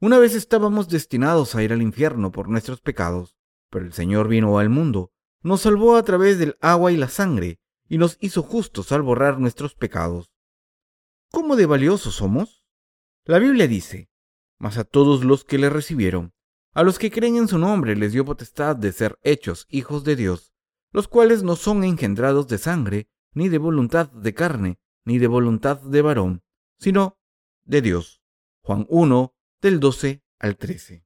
Una 0.00 0.18
vez 0.18 0.34
estábamos 0.34 0.88
destinados 0.88 1.54
a 1.54 1.62
ir 1.62 1.72
al 1.72 1.82
infierno 1.82 2.30
por 2.32 2.48
nuestros 2.48 2.80
pecados, 2.80 3.36
pero 3.70 3.84
el 3.84 3.92
Señor 3.92 4.28
vino 4.28 4.58
al 4.58 4.68
mundo, 4.68 5.12
nos 5.42 5.62
salvó 5.62 5.96
a 5.96 6.02
través 6.02 6.38
del 6.38 6.56
agua 6.60 6.92
y 6.92 6.96
la 6.96 7.08
sangre, 7.08 7.60
y 7.88 7.98
nos 7.98 8.18
hizo 8.20 8.42
justos 8.42 8.92
al 8.92 9.02
borrar 9.02 9.38
nuestros 9.38 9.74
pecados. 9.74 10.32
¿Cómo 11.30 11.56
de 11.56 11.66
valiosos 11.66 12.14
somos? 12.14 12.66
La 13.24 13.38
Biblia 13.38 13.66
dice, 13.68 14.10
mas 14.58 14.76
a 14.78 14.84
todos 14.84 15.24
los 15.24 15.44
que 15.44 15.58
le 15.58 15.70
recibieron, 15.70 16.34
a 16.72 16.82
los 16.82 16.98
que 16.98 17.10
creen 17.10 17.36
en 17.36 17.48
su 17.48 17.58
nombre 17.58 17.96
les 17.96 18.12
dio 18.12 18.24
potestad 18.24 18.76
de 18.76 18.92
ser 18.92 19.18
hechos 19.22 19.66
hijos 19.70 20.04
de 20.04 20.16
Dios, 20.16 20.52
los 20.96 21.08
cuales 21.08 21.42
no 21.42 21.56
son 21.56 21.84
engendrados 21.84 22.48
de 22.48 22.56
sangre, 22.56 23.10
ni 23.34 23.50
de 23.50 23.58
voluntad 23.58 24.10
de 24.10 24.32
carne, 24.32 24.78
ni 25.04 25.18
de 25.18 25.26
voluntad 25.26 25.78
de 25.82 26.00
varón, 26.00 26.42
sino 26.78 27.18
de 27.66 27.82
Dios. 27.82 28.22
Juan 28.62 28.86
1, 28.88 29.34
del 29.60 29.78
12 29.78 30.24
al 30.38 30.56
13. 30.56 31.04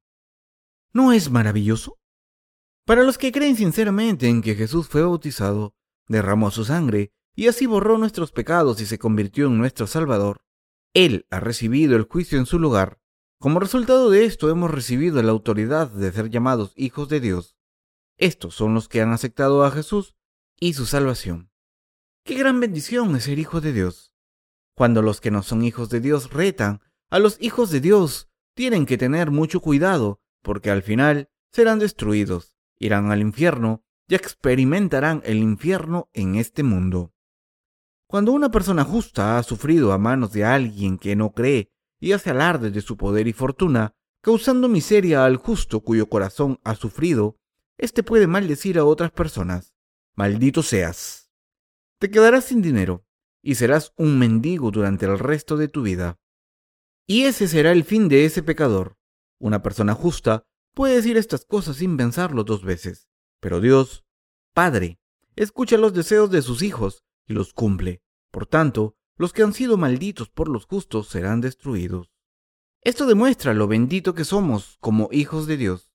¿No 0.93 1.11
es 1.11 1.33
maravilloso? 1.33 1.99
Para 2.85 3.03
los 3.03 3.19
que 3.19 3.33
creen 3.33 3.57
sinceramente 3.57 4.29
en 4.29 4.43
que 4.43 4.55
Jesús 4.55 4.87
fue 4.87 5.03
bautizado, 5.03 5.75
derramó 6.07 6.53
su 6.53 6.65
sangre 6.65 7.13
y 7.35 7.49
así 7.49 7.67
borró 7.67 7.99
nuestros 7.99 8.31
pecados 8.31 8.81
y 8.81 8.87
se 8.87 9.01
convirtió 9.01 9.49
en 9.49 9.59
nuestro 9.59 9.89
Salvador, 9.89 10.45
Él 10.95 11.27
ha 11.31 11.41
recibido 11.41 11.97
el 11.97 12.05
juicio 12.05 12.39
en 12.39 12.47
su 12.47 12.61
lugar. 12.61 13.01
Como 13.41 13.59
resultado 13.59 14.09
de 14.09 14.25
esto 14.25 14.51
hemos 14.51 14.71
recibido 14.71 15.21
la 15.21 15.33
autoridad 15.33 15.91
de 15.91 16.13
ser 16.13 16.31
llamados 16.31 16.75
hijos 16.77 17.09
de 17.09 17.19
Dios. 17.19 17.57
Estos 18.21 18.55
son 18.55 18.75
los 18.75 18.87
que 18.87 19.01
han 19.01 19.13
aceptado 19.13 19.65
a 19.65 19.71
Jesús 19.71 20.15
y 20.61 20.75
su 20.75 20.85
salvación. 20.85 21.51
Qué 22.23 22.35
gran 22.35 22.61
bendición 22.61 23.17
es 23.17 23.25
ser 23.25 23.39
hijo 23.39 23.63
de 23.63 23.73
Dios. 23.73 24.13
Cuando 24.77 25.01
los 25.01 25.23
que 25.23 25.31
no 25.31 25.43
son 25.43 25.65
hijos 25.65 25.89
de 25.89 26.01
Dios 26.01 26.31
retan 26.31 26.83
a 27.09 27.19
los 27.19 27.39
hijos 27.41 27.71
de 27.71 27.81
Dios, 27.81 28.29
tienen 28.55 28.85
que 28.85 28.99
tener 28.99 29.31
mucho 29.31 29.61
cuidado, 29.61 30.21
porque 30.43 30.71
al 30.71 30.83
final 30.83 31.31
serán 31.51 31.79
destruidos, 31.79 32.55
irán 32.79 33.11
al 33.11 33.23
infierno 33.23 33.85
y 34.07 34.17
experimentarán 34.17 35.23
el 35.25 35.39
infierno 35.39 36.11
en 36.13 36.35
este 36.35 36.63
mundo. 36.63 37.15
Cuando 38.07 38.33
una 38.33 38.51
persona 38.51 38.85
justa 38.85 39.39
ha 39.39 39.43
sufrido 39.43 39.93
a 39.93 39.99
manos 39.99 40.33
de 40.33 40.45
alguien 40.45 40.99
que 40.99 41.17
no 41.17 41.33
cree 41.33 41.73
y 41.99 42.13
hace 42.13 42.29
alarde 42.29 42.71
de 42.71 42.83
su 42.83 42.99
poder 42.99 43.29
y 43.29 43.33
fortuna, 43.33 43.95
causando 44.21 44.69
miseria 44.69 45.25
al 45.25 45.37
justo 45.37 45.81
cuyo 45.81 46.11
corazón 46.11 46.61
ha 46.65 46.75
sufrido, 46.75 47.40
éste 47.81 48.03
puede 48.03 48.27
maldecir 48.27 48.79
a 48.79 48.85
otras 48.85 49.11
personas. 49.11 49.75
Maldito 50.15 50.63
seas. 50.63 51.31
Te 51.99 52.11
quedarás 52.11 52.45
sin 52.45 52.61
dinero 52.61 53.07
y 53.43 53.55
serás 53.55 53.93
un 53.97 54.19
mendigo 54.19 54.71
durante 54.71 55.07
el 55.07 55.19
resto 55.19 55.57
de 55.57 55.69
tu 55.69 55.83
vida. 55.83 56.21
Y 57.07 57.23
ese 57.25 57.49
será 57.49 57.73
el 57.73 57.85
fin 57.85 58.09
de 58.09 58.27
ese 58.27 58.43
pecador. 58.43 58.99
Una 59.39 59.63
persona 59.63 59.95
justa 59.95 60.47
puede 60.75 60.97
decir 60.97 61.17
estas 61.17 61.47
cosas 61.47 61.77
sin 61.77 61.97
pensarlo 61.97 62.45
dos 62.45 62.63
veces, 62.63 63.09
pero 63.41 63.61
Dios, 63.61 64.05
Padre, 64.53 65.01
escucha 65.35 65.79
los 65.79 65.95
deseos 65.95 66.31
de 66.31 66.43
sus 66.43 66.63
hijos 66.63 67.03
y 67.27 67.33
los 67.33 67.55
cumple. 67.55 68.03
Por 68.31 68.47
tanto, 68.47 68.95
los 69.17 69.33
que 69.33 69.43
han 69.43 69.55
sido 69.55 69.79
malditos 69.79 70.29
por 70.29 70.49
los 70.49 70.67
justos 70.67 71.09
serán 71.09 71.41
destruidos. 71.41 72.13
Esto 72.83 73.07
demuestra 73.07 73.55
lo 73.55 73.67
bendito 73.67 74.15
que 74.15 74.25
somos 74.25 74.77
como 74.81 75.09
hijos 75.13 75.47
de 75.47 75.57
Dios. 75.57 75.90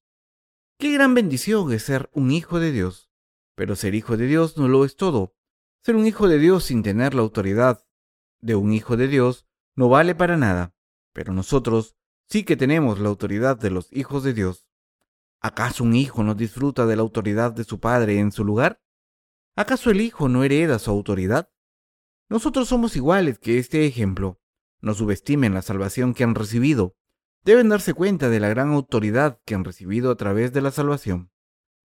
Qué 0.78 0.92
gran 0.92 1.14
bendición 1.14 1.72
es 1.72 1.84
ser 1.84 2.10
un 2.14 2.32
hijo 2.32 2.60
de 2.60 2.74
Dios. 2.74 3.10
Pero 3.56 3.78
ser 3.78 3.96
hijo 3.96 4.18
de 4.18 4.28
Dios 4.28 4.58
no 4.58 4.68
lo 4.68 4.84
es 4.84 4.98
todo. 4.98 5.34
Ser 5.82 5.96
un 5.96 6.06
hijo 6.06 6.28
de 6.28 6.38
Dios 6.38 6.66
sin 6.66 6.84
tener 6.84 7.14
la 7.14 7.22
autoridad 7.22 7.86
de 8.42 8.56
un 8.56 8.74
hijo 8.74 8.98
de 8.98 9.08
Dios 9.08 9.48
no 9.76 9.88
vale 9.88 10.16
para 10.16 10.36
nada. 10.36 10.76
Pero 11.14 11.32
nosotros 11.32 11.96
sí 12.28 12.44
que 12.44 12.58
tenemos 12.58 13.00
la 13.00 13.08
autoridad 13.08 13.58
de 13.58 13.70
los 13.70 13.88
hijos 13.94 14.24
de 14.24 14.34
Dios. 14.34 14.68
¿Acaso 15.40 15.86
un 15.86 15.96
hijo 15.96 16.24
no 16.24 16.36
disfruta 16.36 16.86
de 16.86 16.98
la 16.98 17.04
autoridad 17.04 17.54
de 17.54 17.64
su 17.64 17.80
padre 17.80 18.20
en 18.20 18.34
su 18.34 18.44
lugar? 18.44 18.82
¿Acaso 19.56 19.92
el 19.92 20.02
hijo 20.02 20.28
no 20.28 20.44
hereda 20.44 20.78
su 20.80 20.92
autoridad? 20.92 21.50
Nosotros 22.28 22.68
somos 22.68 22.98
iguales 22.98 23.40
que 23.40 23.60
este 23.60 23.86
ejemplo. 23.86 24.42
No 24.82 24.94
subestimen 24.94 25.54
la 25.54 25.62
salvación 25.62 26.14
que 26.14 26.26
han 26.26 26.36
recibido 26.36 26.98
deben 27.46 27.70
darse 27.70 27.94
cuenta 27.94 28.30
de 28.30 28.40
la 28.40 28.50
gran 28.50 28.74
autoridad 28.74 29.40
que 29.46 29.54
han 29.54 29.64
recibido 29.64 30.12
a 30.12 30.16
través 30.16 30.52
de 30.52 30.62
la 30.62 30.72
salvación. 30.72 31.32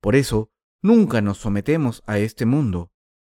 Por 0.01 0.15
eso, 0.15 0.51
nunca 0.81 1.21
nos 1.21 1.37
sometemos 1.37 2.01
a 2.07 2.17
este 2.17 2.45
mundo. 2.45 2.91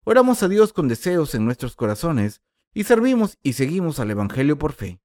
Oramos 0.05 0.41
a 0.41 0.47
Dios 0.47 0.71
con 0.71 0.87
deseos 0.87 1.35
en 1.35 1.45
nuestros 1.45 1.75
corazones 1.75 2.41
y 2.73 2.85
servimos 2.85 3.37
y 3.43 3.53
seguimos 3.53 3.99
al 3.99 4.11
Evangelio 4.11 4.57
por 4.57 4.71
fe. 4.71 5.01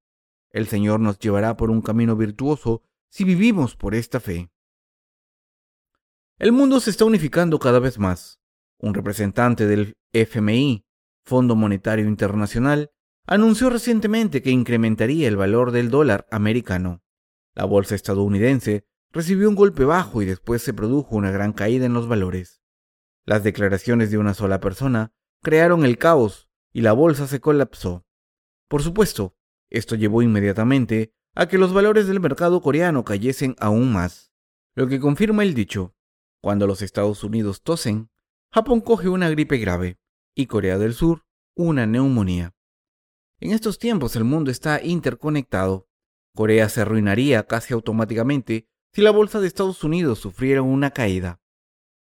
El 0.51 0.69
Señor 0.69 1.01
nos 1.01 1.19
llevará 1.19 1.57
por 1.57 1.71
un 1.71 1.83
camino 1.83 2.17
virtuoso 2.17 2.83
si 3.09 3.25
vivimos 3.25 3.77
por 3.77 3.95
esta 3.95 4.21
fe. 4.21 4.51
El 6.39 6.53
mundo 6.53 6.81
se 6.81 6.91
está 6.91 7.05
unificando 7.05 7.59
cada 7.59 7.81
vez 7.81 7.99
más. 7.99 8.41
Un 8.79 8.95
representante 8.95 9.67
del 9.67 9.97
FMI, 10.13 10.87
Fondo 11.25 11.57
Monetario 11.57 12.07
Internacional, 12.07 12.93
anunció 13.31 13.71
recientemente 13.71 14.43
que 14.43 14.51
incrementaría 14.51 15.29
el 15.29 15.37
valor 15.37 15.71
del 15.71 15.89
dólar 15.89 16.27
americano. 16.33 17.01
La 17.55 17.65
bolsa 17.65 17.95
estadounidense 17.95 18.85
recibió 19.13 19.49
un 19.49 19.55
golpe 19.55 19.85
bajo 19.85 20.21
y 20.21 20.25
después 20.27 20.63
se 20.63 20.75
produjo 20.75 21.15
una 21.15 21.31
gran 21.31 21.53
caída 21.53 21.87
en 21.87 21.93
los 21.93 22.09
valores. 22.09 22.61
Las 23.25 23.45
declaraciones 23.45 24.11
de 24.11 24.19
una 24.19 24.35
sola 24.35 24.59
persona 24.59 25.13
crearon 25.43 25.85
el 25.85 25.97
caos 25.97 26.51
y 26.73 26.81
la 26.81 26.93
bolsa 26.93 27.29
se 27.29 27.39
colapsó. 27.39 28.05
Por 28.67 28.83
supuesto, 28.83 29.37
esto 29.69 29.95
llevó 29.95 30.23
inmediatamente 30.23 31.15
a 31.37 31.47
que 31.47 31.57
los 31.57 31.73
valores 31.73 32.09
del 32.09 32.19
mercado 32.19 32.61
coreano 32.61 33.05
cayesen 33.05 33.55
aún 33.61 33.93
más, 33.93 34.33
lo 34.75 34.89
que 34.89 34.99
confirma 34.99 35.45
el 35.45 35.55
dicho, 35.55 35.95
cuando 36.41 36.67
los 36.67 36.83
Estados 36.83 37.23
Unidos 37.23 37.63
tosen, 37.63 38.11
Japón 38.53 38.81
coge 38.81 39.09
una 39.09 39.31
gripe 39.31 39.59
grave 39.59 40.01
y 40.35 40.47
Corea 40.47 40.79
del 40.79 40.95
Sur 40.95 41.25
una 41.55 41.87
neumonía. 41.87 42.57
En 43.41 43.53
estos 43.53 43.79
tiempos 43.79 44.17
el 44.17 44.25
mundo 44.25 44.51
está 44.51 44.83
interconectado. 44.83 45.89
Corea 46.35 46.69
se 46.69 46.83
arruinaría 46.83 47.47
casi 47.47 47.73
automáticamente 47.73 48.69
si 48.93 49.01
la 49.01 49.11
bolsa 49.11 49.41
de 49.41 49.47
Estados 49.47 49.83
Unidos 49.83 50.19
sufriera 50.19 50.61
una 50.61 50.91
caída. 50.91 51.41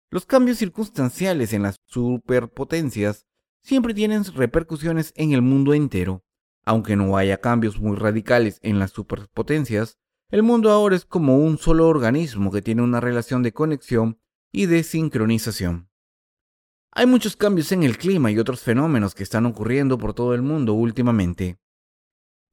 Los 0.10 0.26
cambios 0.26 0.58
circunstanciales 0.58 1.54
en 1.54 1.64
las 1.64 1.78
superpotencias 1.86 3.28
siempre 3.64 3.94
tienen 3.94 4.26
repercusiones 4.26 5.14
en 5.16 5.32
el 5.32 5.42
mundo 5.42 5.74
entero. 5.74 6.26
Aunque 6.66 6.98
no 6.98 7.16
haya 7.16 7.40
cambios 7.40 7.80
muy 7.80 7.96
radicales 7.96 8.60
en 8.62 8.78
las 8.78 8.92
superpotencias, 8.92 10.00
el 10.30 10.44
mundo 10.44 10.70
ahora 10.70 10.98
es 10.98 11.06
como 11.06 11.38
un 11.38 11.58
solo 11.58 11.88
organismo 11.88 12.52
que 12.52 12.62
tiene 12.62 12.82
una 12.82 13.00
relación 13.00 13.42
de 13.42 13.54
conexión 13.54 14.20
y 14.52 14.66
de 14.66 14.84
sincronización. 14.84 15.91
Hay 16.94 17.06
muchos 17.06 17.38
cambios 17.38 17.72
en 17.72 17.84
el 17.84 17.98
clima 17.98 18.32
y 18.32 18.38
otros 18.38 18.62
fenómenos 18.62 19.16
que 19.16 19.24
están 19.24 19.46
ocurriendo 19.46 19.98
por 19.98 20.14
todo 20.14 20.34
el 20.34 20.42
mundo 20.42 20.74
últimamente. 20.74 21.58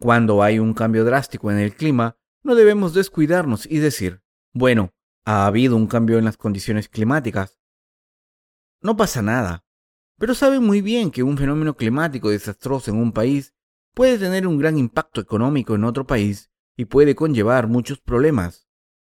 Cuando 0.01 0.45
hay 0.45 0.61
un 0.61 0.75
cambio 0.75 1.05
drástico 1.05 1.51
en 1.51 1.59
el 1.59 1.75
clima, 1.75 2.17
no 2.45 2.55
debemos 2.55 2.95
descuidarnos 2.95 3.67
y 3.67 3.79
decir, 3.79 4.23
bueno, 4.53 4.95
ha 5.25 5.47
habido 5.47 5.75
un 5.75 5.89
cambio 5.89 6.19
en 6.19 6.25
las 6.25 6.37
condiciones 6.37 6.89
climáticas. 6.89 7.59
No 8.81 8.97
pasa 8.97 9.23
nada, 9.23 9.65
pero 10.19 10.35
sabe 10.35 10.61
muy 10.61 10.83
bien 10.83 11.11
que 11.11 11.25
un 11.25 11.37
fenómeno 11.37 11.77
climático 11.77 12.31
desastroso 12.31 12.93
en 12.93 12.99
un 12.99 13.11
país 13.11 13.55
puede 13.93 14.19
tener 14.19 14.47
un 14.47 14.59
gran 14.59 14.79
impacto 14.79 15.21
económico 15.21 15.75
en 15.75 15.83
otro 15.83 16.07
país 16.07 16.53
y 16.77 16.85
puede 16.85 17.17
conllevar 17.17 17.67
muchos 17.67 18.01
problemas. 18.01 18.69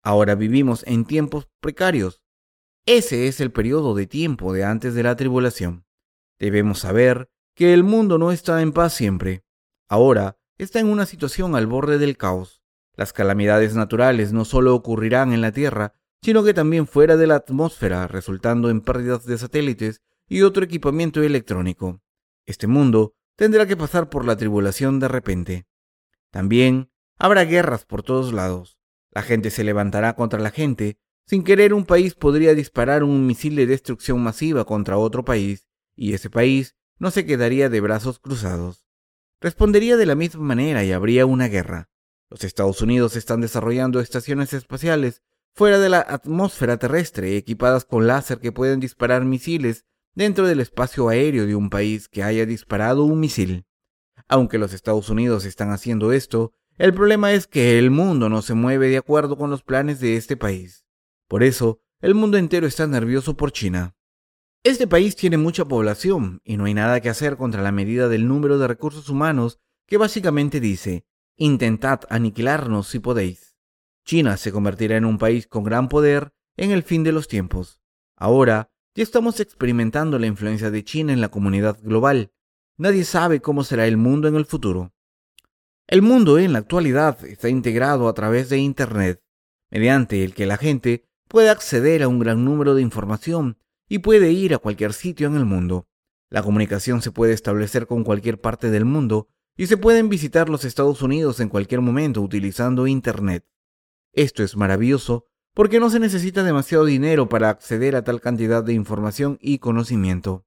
Ahora 0.03 0.35
vivimos 0.35 0.85
en 0.85 1.05
tiempos 1.05 1.49
precarios. 1.61 2.22
Ese 2.87 3.29
es 3.29 3.41
el 3.41 3.53
periodo 3.53 3.95
de 3.95 4.07
tiempo 4.07 4.53
de 4.53 4.65
antes 4.65 4.95
de 4.95 5.05
la 5.05 5.15
tribulación. 5.15 5.85
Debemos 6.41 6.81
saber 6.81 7.31
que 7.55 7.73
el 7.75 7.85
mundo 7.85 8.19
no 8.19 8.33
está 8.33 8.61
en 8.61 8.73
paz 8.73 8.93
siempre. 8.93 9.45
Ahora 9.89 10.37
está 10.59 10.81
en 10.81 10.89
una 10.89 11.07
situación 11.07 11.55
al 11.55 11.69
borde 11.69 11.99
del 11.99 12.17
caos. 12.17 12.63
Las 12.97 13.13
calamidades 13.13 13.75
naturales 13.75 14.33
no 14.33 14.45
solo 14.45 14.75
ocurrirán 14.75 15.33
en 15.33 15.41
la 15.41 15.53
Tierra, 15.53 15.95
sino 16.23 16.43
que 16.43 16.55
también 16.55 16.87
fuera 16.87 17.17
de 17.17 17.27
la 17.27 17.37
atmósfera, 17.37 18.09
resultando 18.09 18.69
en 18.69 18.81
pérdidas 18.81 19.27
de 19.27 19.39
satélites 19.39 20.03
y 20.29 20.43
otro 20.43 20.65
equipamiento 20.65 21.23
electrónico. 21.23 22.01
Este 22.47 22.67
mundo 22.67 23.15
tendrá 23.37 23.67
que 23.67 23.77
pasar 23.77 24.09
por 24.09 24.25
la 24.25 24.37
tribulación 24.37 24.99
de 24.99 25.09
repente. 25.09 25.67
También 26.31 26.91
habrá 27.17 27.45
guerras 27.45 27.85
por 27.85 28.03
todos 28.03 28.33
lados. 28.33 28.79
La 29.11 29.23
gente 29.23 29.51
se 29.51 29.63
levantará 29.63 30.15
contra 30.17 30.41
la 30.41 30.51
gente. 30.51 30.99
Sin 31.27 31.45
querer 31.45 31.73
un 31.73 31.85
país 31.85 32.15
podría 32.15 32.55
disparar 32.55 33.05
un 33.05 33.27
misil 33.27 33.57
de 33.57 33.67
destrucción 33.67 34.23
masiva 34.23 34.65
contra 34.65 34.99
otro 34.99 35.25
país, 35.25 35.69
y 35.95 36.15
ese 36.15 36.31
país 36.31 36.75
no 36.99 37.11
se 37.11 37.25
quedaría 37.27 37.69
de 37.69 37.81
brazos 37.81 38.19
cruzados. 38.19 38.87
Respondería 39.41 39.97
de 39.97 40.07
la 40.07 40.15
misma 40.15 40.43
manera 40.43 40.85
y 40.85 40.93
habría 40.93 41.27
una 41.27 41.49
guerra. 41.49 41.89
Los 42.31 42.45
Estados 42.45 42.81
Unidos 42.81 43.17
están 43.17 43.41
desarrollando 43.41 44.01
estaciones 44.01 44.53
espaciales 44.53 45.23
fuera 45.55 45.79
de 45.79 45.89
la 45.89 46.01
atmósfera 46.01 46.79
terrestre 46.79 47.37
equipadas 47.37 47.85
con 47.85 48.07
láser 48.07 48.39
que 48.39 48.53
pueden 48.53 48.81
disparar 48.81 49.25
misiles 49.25 49.85
dentro 50.15 50.47
del 50.47 50.61
espacio 50.61 51.09
aéreo 51.09 51.47
de 51.47 51.55
un 51.55 51.71
país 51.71 52.09
que 52.09 52.23
haya 52.23 52.47
disparado 52.47 53.05
un 53.05 53.21
misil. 53.21 53.67
Aunque 54.29 54.59
los 54.59 54.73
Estados 54.73 55.11
Unidos 55.11 55.45
están 55.45 55.71
haciendo 55.71 56.13
esto, 56.13 56.53
el 56.79 56.95
problema 56.95 57.33
es 57.33 57.47
que 57.47 57.79
el 57.79 57.91
mundo 57.91 58.29
no 58.29 58.41
se 58.43 58.55
mueve 58.55 58.89
de 58.89 58.97
acuerdo 58.97 59.37
con 59.37 59.51
los 59.51 59.63
planes 59.63 60.01
de 60.01 60.17
este 60.17 60.37
país. 60.37 60.82
Por 61.33 61.43
eso, 61.43 61.81
el 62.03 62.15
mundo 62.15 62.37
entero 62.37 62.67
está 62.67 62.87
nervioso 62.87 63.39
por 63.39 63.53
China. 63.53 63.97
Este 64.65 64.87
país 64.87 65.17
tiene 65.17 65.39
mucha 65.39 65.65
población 65.65 66.43
y 66.45 66.59
no 66.59 66.67
hay 66.67 66.75
nada 66.75 67.01
que 67.01 67.09
hacer 67.09 67.39
contra 67.39 67.63
la 67.63 67.73
medida 67.73 68.11
del 68.11 68.29
número 68.29 68.59
de 68.59 68.69
recursos 68.69 69.09
humanos 69.09 69.59
que 69.87 69.97
básicamente 69.97 70.61
dice, 70.61 71.07
intentad 71.39 72.01
aniquilarnos 72.11 72.87
si 72.89 72.99
podéis. 72.99 73.57
China 74.05 74.37
se 74.37 74.53
convertirá 74.53 74.99
en 74.99 75.07
un 75.07 75.17
país 75.17 75.47
con 75.47 75.65
gran 75.65 75.89
poder 75.89 76.35
en 76.59 76.71
el 76.71 76.83
fin 76.83 77.03
de 77.03 77.13
los 77.13 77.29
tiempos. 77.29 77.81
Ahora, 78.15 78.71
ya 78.95 79.03
estamos 79.03 79.41
experimentando 79.41 80.19
la 80.19 80.27
influencia 80.27 80.71
de 80.71 80.85
China 80.85 81.15
en 81.15 81.23
la 81.23 81.31
comunidad 81.31 81.79
global. 81.81 82.31
Nadie 82.77 83.07
sabe 83.07 83.41
cómo 83.41 83.65
será 83.65 83.87
el 83.87 83.97
mundo 83.97 84.29
en 84.29 84.37
el 84.37 84.45
futuro. 84.45 84.93
El 85.87 86.03
mundo 86.03 86.39
en 86.39 86.53
la 86.53 86.59
actualidad 86.59 87.25
está 87.25 87.49
integrado 87.49 88.07
a 88.07 88.13
través 88.13 88.51
de 88.51 88.59
Internet, 88.59 89.25
mediante 89.71 90.25
el 90.25 90.35
que 90.35 90.45
la 90.45 90.59
gente 90.59 91.09
puede 91.33 91.49
acceder 91.49 92.03
a 92.03 92.09
un 92.09 92.19
gran 92.19 92.45
número 92.45 92.75
de 92.75 92.83
información 92.83 93.57
y 93.89 94.01
puede 94.01 94.33
ir 94.33 94.53
a 94.53 94.59
cualquier 94.59 94.93
sitio 94.93 95.29
en 95.29 95.37
el 95.37 95.47
mundo. 95.47 95.89
La 96.29 96.43
comunicación 96.43 97.01
se 97.01 97.11
puede 97.11 97.33
establecer 97.33 97.87
con 97.87 98.05
cualquier 98.05 98.39
parte 98.39 98.71
del 98.71 98.85
mundo 98.85 99.29
y 99.57 99.67
se 99.67 99.79
pueden 99.79 100.11
visitar 100.11 100.51
los 100.51 100.67
Estados 100.67 101.01
Unidos 101.01 101.41
en 101.41 101.49
cualquier 101.49 101.81
momento 101.81 102.21
utilizando 102.21 102.87
Internet. 102.87 103.47
Esto 104.13 104.43
es 104.43 104.59
maravilloso 104.59 105.27
porque 105.55 105.81
no 105.81 105.89
se 105.89 106.01
necesita 106.01 106.43
demasiado 106.43 106.85
dinero 106.85 107.31
para 107.31 107.49
acceder 107.49 107.97
a 107.97 108.05
tal 108.05 108.21
cantidad 108.21 108.63
de 108.63 108.75
información 108.75 109.39
y 109.41 109.59
conocimiento. 109.59 110.45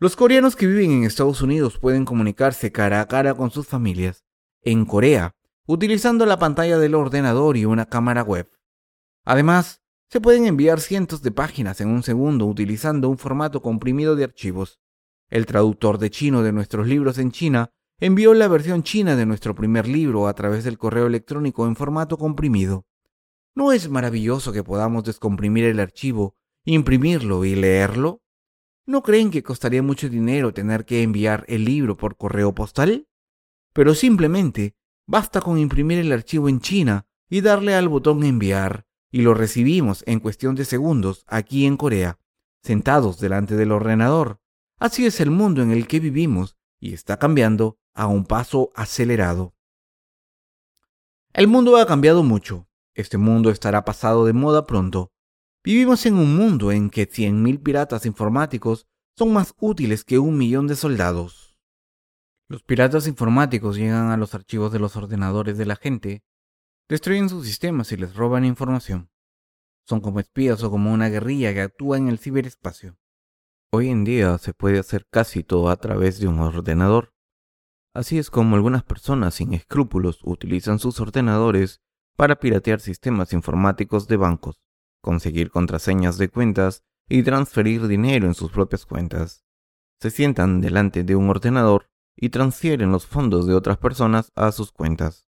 Los 0.00 0.16
coreanos 0.16 0.56
que 0.56 0.66
viven 0.66 0.90
en 0.90 1.04
Estados 1.04 1.42
Unidos 1.42 1.78
pueden 1.78 2.04
comunicarse 2.04 2.72
cara 2.72 3.00
a 3.00 3.06
cara 3.06 3.34
con 3.34 3.52
sus 3.52 3.68
familias 3.68 4.24
en 4.62 4.84
Corea, 4.84 5.36
utilizando 5.64 6.26
la 6.26 6.40
pantalla 6.40 6.76
del 6.76 6.96
ordenador 6.96 7.56
y 7.56 7.66
una 7.66 7.86
cámara 7.86 8.24
web. 8.24 8.50
Además, 9.24 9.82
se 10.10 10.20
pueden 10.20 10.46
enviar 10.46 10.80
cientos 10.80 11.22
de 11.22 11.32
páginas 11.32 11.80
en 11.80 11.88
un 11.88 12.02
segundo 12.02 12.46
utilizando 12.46 13.08
un 13.08 13.18
formato 13.18 13.62
comprimido 13.62 14.16
de 14.16 14.24
archivos. 14.24 14.80
El 15.28 15.46
traductor 15.46 15.98
de 15.98 16.10
chino 16.10 16.42
de 16.42 16.52
nuestros 16.52 16.86
libros 16.86 17.18
en 17.18 17.32
China 17.32 17.70
envió 17.98 18.34
la 18.34 18.48
versión 18.48 18.82
china 18.82 19.16
de 19.16 19.26
nuestro 19.26 19.54
primer 19.54 19.88
libro 19.88 20.28
a 20.28 20.34
través 20.34 20.64
del 20.64 20.78
correo 20.78 21.06
electrónico 21.06 21.66
en 21.66 21.74
formato 21.74 22.18
comprimido. 22.18 22.86
¿No 23.54 23.72
es 23.72 23.88
maravilloso 23.88 24.52
que 24.52 24.64
podamos 24.64 25.04
descomprimir 25.04 25.64
el 25.64 25.80
archivo, 25.80 26.36
imprimirlo 26.64 27.44
y 27.44 27.54
leerlo? 27.54 28.22
¿No 28.86 29.02
creen 29.02 29.30
que 29.30 29.42
costaría 29.42 29.82
mucho 29.82 30.08
dinero 30.08 30.52
tener 30.52 30.84
que 30.84 31.02
enviar 31.02 31.44
el 31.48 31.64
libro 31.64 31.96
por 31.96 32.16
correo 32.16 32.54
postal? 32.54 33.08
Pero 33.72 33.94
simplemente 33.94 34.76
basta 35.06 35.40
con 35.40 35.58
imprimir 35.58 35.98
el 35.98 36.12
archivo 36.12 36.48
en 36.48 36.60
China 36.60 37.06
y 37.30 37.40
darle 37.40 37.74
al 37.74 37.88
botón 37.88 38.22
enviar, 38.24 38.86
y 39.14 39.22
lo 39.22 39.32
recibimos 39.32 40.02
en 40.08 40.18
cuestión 40.18 40.56
de 40.56 40.64
segundos 40.64 41.24
aquí 41.28 41.66
en 41.66 41.76
Corea, 41.76 42.18
sentados 42.64 43.20
delante 43.20 43.54
del 43.54 43.70
ordenador. 43.70 44.40
Así 44.80 45.06
es 45.06 45.20
el 45.20 45.30
mundo 45.30 45.62
en 45.62 45.70
el 45.70 45.86
que 45.86 46.00
vivimos 46.00 46.56
y 46.80 46.94
está 46.94 47.16
cambiando 47.16 47.78
a 47.94 48.08
un 48.08 48.24
paso 48.24 48.72
acelerado. 48.74 49.54
El 51.32 51.46
mundo 51.46 51.76
ha 51.76 51.86
cambiado 51.86 52.24
mucho, 52.24 52.66
este 52.92 53.16
mundo 53.16 53.50
estará 53.50 53.84
pasado 53.84 54.26
de 54.26 54.32
moda 54.32 54.66
pronto. 54.66 55.12
Vivimos 55.62 56.06
en 56.06 56.14
un 56.14 56.34
mundo 56.34 56.72
en 56.72 56.90
que 56.90 57.08
100.000 57.08 57.62
piratas 57.62 58.06
informáticos 58.06 58.88
son 59.16 59.32
más 59.32 59.54
útiles 59.60 60.02
que 60.02 60.18
un 60.18 60.36
millón 60.36 60.66
de 60.66 60.74
soldados. 60.74 61.56
Los 62.48 62.64
piratas 62.64 63.06
informáticos 63.06 63.76
llegan 63.76 64.10
a 64.10 64.16
los 64.16 64.34
archivos 64.34 64.72
de 64.72 64.80
los 64.80 64.96
ordenadores 64.96 65.56
de 65.56 65.66
la 65.66 65.76
gente, 65.76 66.24
destruyen 66.88 67.28
sus 67.28 67.46
sistemas 67.46 67.92
y 67.92 67.96
les 67.96 68.14
roban 68.14 68.44
información. 68.44 69.10
Son 69.86 70.00
como 70.00 70.20
espías 70.20 70.62
o 70.62 70.70
como 70.70 70.92
una 70.92 71.08
guerrilla 71.08 71.52
que 71.52 71.62
actúa 71.62 71.96
en 71.98 72.08
el 72.08 72.18
ciberespacio. 72.18 72.96
Hoy 73.70 73.88
en 73.88 74.04
día 74.04 74.38
se 74.38 74.54
puede 74.54 74.78
hacer 74.78 75.06
casi 75.10 75.42
todo 75.42 75.68
a 75.68 75.76
través 75.76 76.20
de 76.20 76.28
un 76.28 76.38
ordenador. 76.38 77.12
Así 77.92 78.18
es 78.18 78.30
como 78.30 78.56
algunas 78.56 78.82
personas 78.82 79.34
sin 79.34 79.52
escrúpulos 79.52 80.20
utilizan 80.24 80.78
sus 80.78 81.00
ordenadores 81.00 81.80
para 82.16 82.36
piratear 82.36 82.80
sistemas 82.80 83.32
informáticos 83.32 84.06
de 84.06 84.16
bancos, 84.16 84.60
conseguir 85.00 85.50
contraseñas 85.50 86.18
de 86.18 86.28
cuentas 86.28 86.84
y 87.08 87.22
transferir 87.22 87.86
dinero 87.86 88.26
en 88.26 88.34
sus 88.34 88.50
propias 88.50 88.86
cuentas. 88.86 89.44
Se 90.00 90.10
sientan 90.10 90.60
delante 90.60 91.02
de 91.02 91.16
un 91.16 91.28
ordenador 91.28 91.90
y 92.16 92.30
transfieren 92.30 92.92
los 92.92 93.06
fondos 93.06 93.46
de 93.46 93.54
otras 93.54 93.78
personas 93.78 94.30
a 94.34 94.52
sus 94.52 94.72
cuentas. 94.72 95.26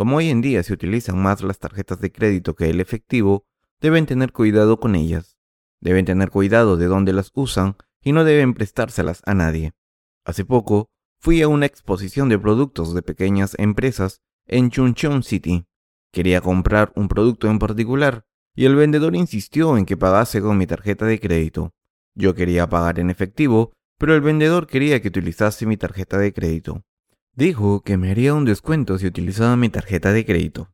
Como 0.00 0.16
hoy 0.16 0.30
en 0.30 0.40
día 0.40 0.62
se 0.62 0.72
utilizan 0.72 1.20
más 1.20 1.42
las 1.42 1.58
tarjetas 1.58 2.00
de 2.00 2.10
crédito 2.10 2.56
que 2.56 2.70
el 2.70 2.80
efectivo, 2.80 3.44
deben 3.82 4.06
tener 4.06 4.32
cuidado 4.32 4.80
con 4.80 4.94
ellas. 4.94 5.36
Deben 5.78 6.06
tener 6.06 6.30
cuidado 6.30 6.78
de 6.78 6.86
dónde 6.86 7.12
las 7.12 7.30
usan 7.34 7.76
y 8.02 8.12
no 8.12 8.24
deben 8.24 8.54
prestárselas 8.54 9.20
a 9.26 9.34
nadie. 9.34 9.74
Hace 10.24 10.46
poco 10.46 10.88
fui 11.18 11.42
a 11.42 11.48
una 11.48 11.66
exposición 11.66 12.30
de 12.30 12.38
productos 12.38 12.94
de 12.94 13.02
pequeñas 13.02 13.54
empresas 13.58 14.22
en 14.46 14.70
Chuncheon 14.70 15.22
City 15.22 15.66
Quería 16.14 16.40
comprar 16.40 16.94
un 16.96 17.06
producto 17.08 17.50
en 17.50 17.58
particular 17.58 18.24
y 18.56 18.64
el 18.64 18.76
vendedor 18.76 19.14
insistió 19.14 19.76
en 19.76 19.84
que 19.84 19.98
pagase 19.98 20.40
con 20.40 20.56
mi 20.56 20.66
tarjeta 20.66 21.04
de 21.04 21.20
crédito. 21.20 21.74
Yo 22.14 22.34
quería 22.34 22.66
pagar 22.70 23.00
en 23.00 23.10
efectivo, 23.10 23.74
pero 23.98 24.14
el 24.14 24.22
vendedor 24.22 24.66
quería 24.66 25.02
que 25.02 25.08
utilizase 25.08 25.66
mi 25.66 25.76
tarjeta 25.76 26.16
de 26.16 26.32
crédito. 26.32 26.86
Dijo 27.34 27.82
que 27.82 27.96
me 27.96 28.10
haría 28.10 28.34
un 28.34 28.44
descuento 28.44 28.98
si 28.98 29.06
utilizaba 29.06 29.56
mi 29.56 29.68
tarjeta 29.68 30.12
de 30.12 30.24
crédito. 30.26 30.72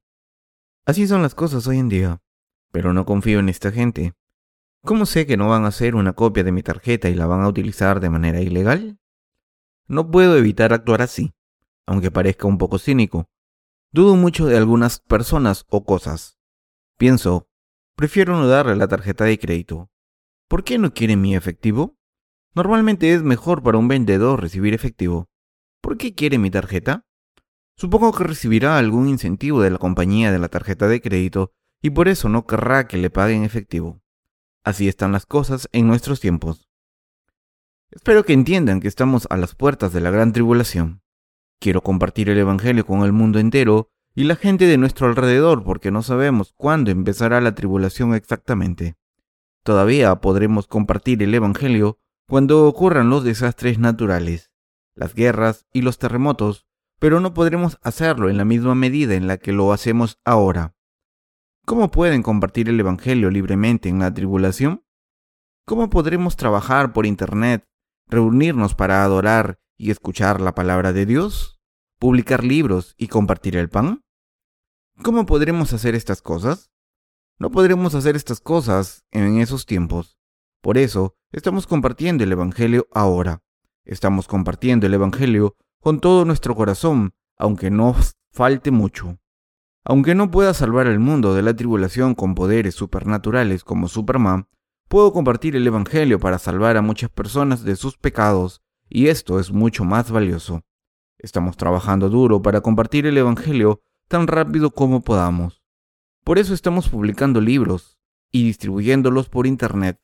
Así 0.85 1.07
son 1.07 1.23
las 1.23 1.35
cosas 1.35 1.67
hoy 1.67 1.79
en 1.79 1.89
día, 1.89 2.23
pero 2.73 2.93
no 2.93 3.05
confío 3.05 3.39
en 3.41 3.49
esta 3.49 3.73
gente. 3.73 4.15
¿Cómo 4.85 5.07
sé 5.07 5.27
que 5.27 5.37
no 5.37 5.49
van 5.49 5.65
a 5.65 5.69
hacer 5.69 5.95
una 5.95 6.13
copia 6.13 6.45
de 6.45 6.53
mi 6.53 6.63
tarjeta 6.63 7.09
y 7.09 7.15
la 7.15 7.27
van 7.27 7.43
a 7.43 7.49
utilizar 7.49 8.01
de 8.01 8.11
manera 8.11 8.41
ilegal? 8.41 8.99
No 9.87 10.11
puedo 10.11 10.37
evitar 10.37 10.73
actuar 10.73 11.03
así, 11.03 11.35
aunque 11.87 12.11
parezca 12.11 12.47
un 12.47 12.59
poco 12.59 12.79
cínico, 12.79 13.29
Dudo 13.97 14.15
mucho 14.15 14.45
de 14.45 14.59
algunas 14.59 15.01
personas 15.01 15.65
o 15.71 15.87
cosas. 15.87 16.39
Pienso, 16.99 17.49
prefiero 17.95 18.37
no 18.37 18.47
darle 18.47 18.77
la 18.77 18.89
tarjeta 18.89 19.25
de 19.25 19.39
crédito. 19.39 19.91
¿Por 20.49 20.65
qué 20.65 20.77
no 20.77 20.93
quiere 20.93 21.17
mi 21.17 21.35
efectivo? 21.35 21.97
Normalmente 22.55 23.15
es 23.15 23.23
mejor 23.23 23.63
para 23.63 23.79
un 23.79 23.89
vendedor 23.89 24.43
recibir 24.43 24.75
efectivo. 24.75 25.31
¿Por 25.87 25.99
qué 25.99 26.17
quiere 26.17 26.37
mi 26.39 26.51
tarjeta? 26.51 27.07
Supongo 27.77 28.13
que 28.13 28.25
recibirá 28.25 28.77
algún 28.77 29.09
incentivo 29.09 29.63
de 29.63 29.71
la 29.71 29.79
compañía 29.79 30.33
de 30.33 30.41
la 30.41 30.49
tarjeta 30.49 30.89
de 30.89 31.01
crédito 31.01 31.53
y 31.81 31.91
por 31.91 32.09
eso 32.09 32.29
no 32.29 32.45
querrá 32.45 32.89
que 32.89 32.97
le 32.97 33.09
paguen 33.09 33.45
efectivo. 33.45 34.03
Así 34.65 34.89
están 34.89 35.13
las 35.13 35.27
cosas 35.27 35.69
en 35.71 35.87
nuestros 35.87 36.19
tiempos. 36.19 36.69
Espero 37.93 38.25
que 38.25 38.33
entiendan 38.33 38.81
que 38.81 38.89
estamos 38.89 39.29
a 39.31 39.37
las 39.37 39.55
puertas 39.55 39.93
de 39.93 40.01
la 40.01 40.11
gran 40.11 40.33
tribulación. 40.33 41.03
Quiero 41.61 41.83
compartir 41.83 42.31
el 42.31 42.39
Evangelio 42.39 42.85
con 42.85 43.05
el 43.05 43.13
mundo 43.13 43.39
entero 43.39 43.93
y 44.13 44.25
la 44.25 44.35
gente 44.35 44.67
de 44.67 44.79
nuestro 44.79 45.07
alrededor 45.07 45.63
porque 45.63 45.93
no 45.93 46.03
sabemos 46.03 46.53
cuándo 46.57 46.91
empezará 46.91 47.41
la 47.41 47.55
tribulación 47.55 48.13
exactamente. 48.13 48.97
Todavía 49.63 50.17
podremos 50.17 50.67
compartir 50.67 51.23
el 51.23 51.33
Evangelio 51.33 52.01
cuando 52.27 52.67
ocurran 52.67 53.09
los 53.09 53.23
desastres 53.23 53.79
naturales, 53.79 54.51
las 54.97 55.15
guerras 55.15 55.67
y 55.73 55.83
los 55.83 55.99
terremotos, 55.99 56.67
pero 56.99 57.21
no 57.21 57.35
podremos 57.35 57.79
hacerlo 57.83 58.29
en 58.29 58.39
la 58.39 58.45
misma 58.45 58.75
medida 58.75 59.15
en 59.15 59.27
la 59.27 59.37
que 59.37 59.53
lo 59.53 59.73
hacemos 59.73 60.19
ahora. 60.25 60.75
¿Cómo 61.65 61.91
pueden 61.91 62.23
compartir 62.23 62.69
el 62.69 62.81
Evangelio 62.81 63.31
libremente 63.31 63.89
en 63.89 63.99
la 63.99 64.13
tribulación? 64.13 64.85
¿Cómo 65.67 65.91
podremos 65.91 66.37
trabajar 66.37 66.93
por 66.93 67.07
Internet, 67.07 67.69
reunirnos 68.07 68.75
para 68.75 69.05
adorar 69.05 69.59
y 69.77 69.91
escuchar 69.91 70.41
la 70.41 70.55
palabra 70.55 70.93
de 70.93 71.07
Dios? 71.07 71.61
¿Publicar 71.99 72.45
libros 72.45 72.95
y 72.97 73.09
compartir 73.09 73.57
el 73.57 73.69
pan? 73.69 74.05
¿Cómo 75.03 75.27
podremos 75.27 75.73
hacer 75.73 75.95
estas 75.95 76.23
cosas? 76.23 76.71
No 77.39 77.51
podremos 77.51 77.95
hacer 77.95 78.17
estas 78.17 78.41
cosas 78.41 79.05
en 79.11 79.39
esos 79.41 79.67
tiempos. 79.67 80.19
Por 80.63 80.79
eso, 80.79 81.17
estamos 81.33 81.67
compartiendo 81.67 82.25
el 82.25 82.33
Evangelio 82.33 82.89
ahora. 82.93 83.43
Estamos 83.87 84.27
compartiendo 84.27 84.89
el 84.89 84.95
Evangelio 84.95 85.55
con 85.81 86.01
todo 86.01 86.25
nuestro 86.25 86.57
corazón, 86.57 87.15
aunque 87.39 87.71
nos 87.71 88.17
falte 88.33 88.73
mucho. 88.73 89.21
Aunque 89.85 90.17
no 90.17 90.33
pueda 90.33 90.55
salvar 90.55 90.89
al 90.89 90.99
mundo 90.99 91.35
de 91.35 91.43
la 91.43 91.55
tribulación 91.55 92.17
con 92.17 92.35
poderes 92.35 92.75
supernaturales 92.75 93.63
como 93.63 93.87
Superman, 93.87 94.49
puedo 94.89 95.13
compartir 95.13 95.55
el 95.55 95.65
Evangelio 95.65 96.19
para 96.19 96.41
salvar 96.41 96.77
a 96.77 96.83
muchas 96.83 97.11
personas 97.11 97.63
de 97.63 97.77
sus 97.77 97.97
pecados, 97.97 98.61
y 98.89 99.07
esto 99.07 99.39
es 99.39 99.53
mucho 99.53 99.85
más 99.85 100.11
valioso. 100.11 100.65
Estamos 101.19 101.57
trabajando 101.57 102.09
duro 102.09 102.43
para 102.43 102.63
compartir 102.63 103.07
el 103.07 103.17
Evangelio 103.17 103.83
tan 104.09 104.27
rápido 104.27 104.73
como 104.73 105.03
podamos. 105.03 105.63
Por 106.25 106.41
eso 106.41 106.55
estamos 106.55 106.89
publicando 106.89 107.41
libros 107.41 107.97
y 108.33 108.43
distribuyéndolos 108.43 109.29
por 109.29 109.47
Internet. 109.47 110.01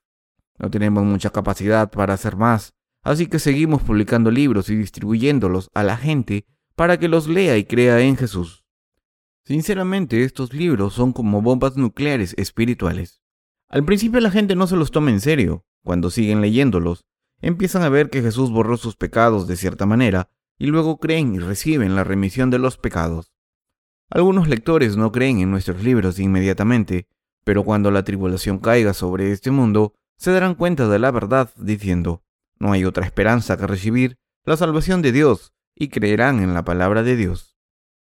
No 0.57 0.71
tenemos 0.71 1.03
mucha 1.03 1.31
capacidad 1.31 1.91
para 1.91 2.15
hacer 2.15 2.37
más, 2.37 2.75
así 3.03 3.27
que 3.27 3.39
seguimos 3.39 3.83
publicando 3.83 4.31
libros 4.31 4.71
y 4.71 4.77
distribuyéndolos 4.77 5.71
a 5.75 5.83
la 5.83 5.97
gente 5.97 6.47
para 6.75 6.99
que 6.99 7.09
los 7.09 7.29
lea 7.29 7.57
y 7.59 7.65
crea 7.65 8.01
en 8.01 8.17
Jesús. 8.17 8.65
Sinceramente, 9.45 10.23
estos 10.23 10.55
libros 10.55 10.95
son 10.95 11.13
como 11.13 11.43
bombas 11.43 11.77
nucleares 11.77 12.35
espirituales. 12.39 13.21
Al 13.69 13.85
principio 13.85 14.21
la 14.21 14.31
gente 14.31 14.55
no 14.55 14.67
se 14.67 14.77
los 14.77 14.91
toma 14.91 15.11
en 15.11 15.21
serio. 15.21 15.65
Cuando 15.85 16.11
siguen 16.11 16.41
leyéndolos, 16.41 17.05
empiezan 17.41 17.83
a 17.83 17.89
ver 17.89 18.09
que 18.09 18.23
Jesús 18.23 18.51
borró 18.51 18.77
sus 18.77 18.97
pecados 18.97 19.49
de 19.49 19.57
cierta 19.57 19.85
manera 19.85 20.31
y 20.59 20.67
luego 20.67 20.99
creen 20.99 21.35
y 21.35 21.39
reciben 21.41 21.97
la 21.97 22.05
remisión 22.05 22.51
de 22.51 22.61
los 22.61 22.77
pecados. 22.77 23.33
Algunos 24.11 24.47
lectores 24.47 24.97
no 24.97 25.11
creen 25.11 25.41
en 25.41 25.51
nuestros 25.51 25.83
libros 25.83 26.21
inmediatamente, 26.21 27.09
pero 27.45 27.65
cuando 27.65 27.91
la 27.91 28.05
tribulación 28.05 28.59
caiga 28.59 28.95
sobre 28.95 29.33
este 29.33 29.51
mundo, 29.51 29.95
se 30.19 30.31
darán 30.31 30.55
cuenta 30.55 30.87
de 30.87 30.99
la 31.01 31.11
verdad 31.11 31.51
diciendo, 31.57 32.23
no 32.63 32.71
hay 32.71 32.85
otra 32.85 33.05
esperanza 33.05 33.57
que 33.57 33.67
recibir 33.67 34.19
la 34.45 34.57
salvación 34.57 35.03
de 35.03 35.11
Dios 35.11 35.53
y 35.75 35.89
creerán 35.89 36.41
en 36.41 36.55
la 36.55 36.65
palabra 36.65 37.03
de 37.03 37.17
Dios. 37.17 37.59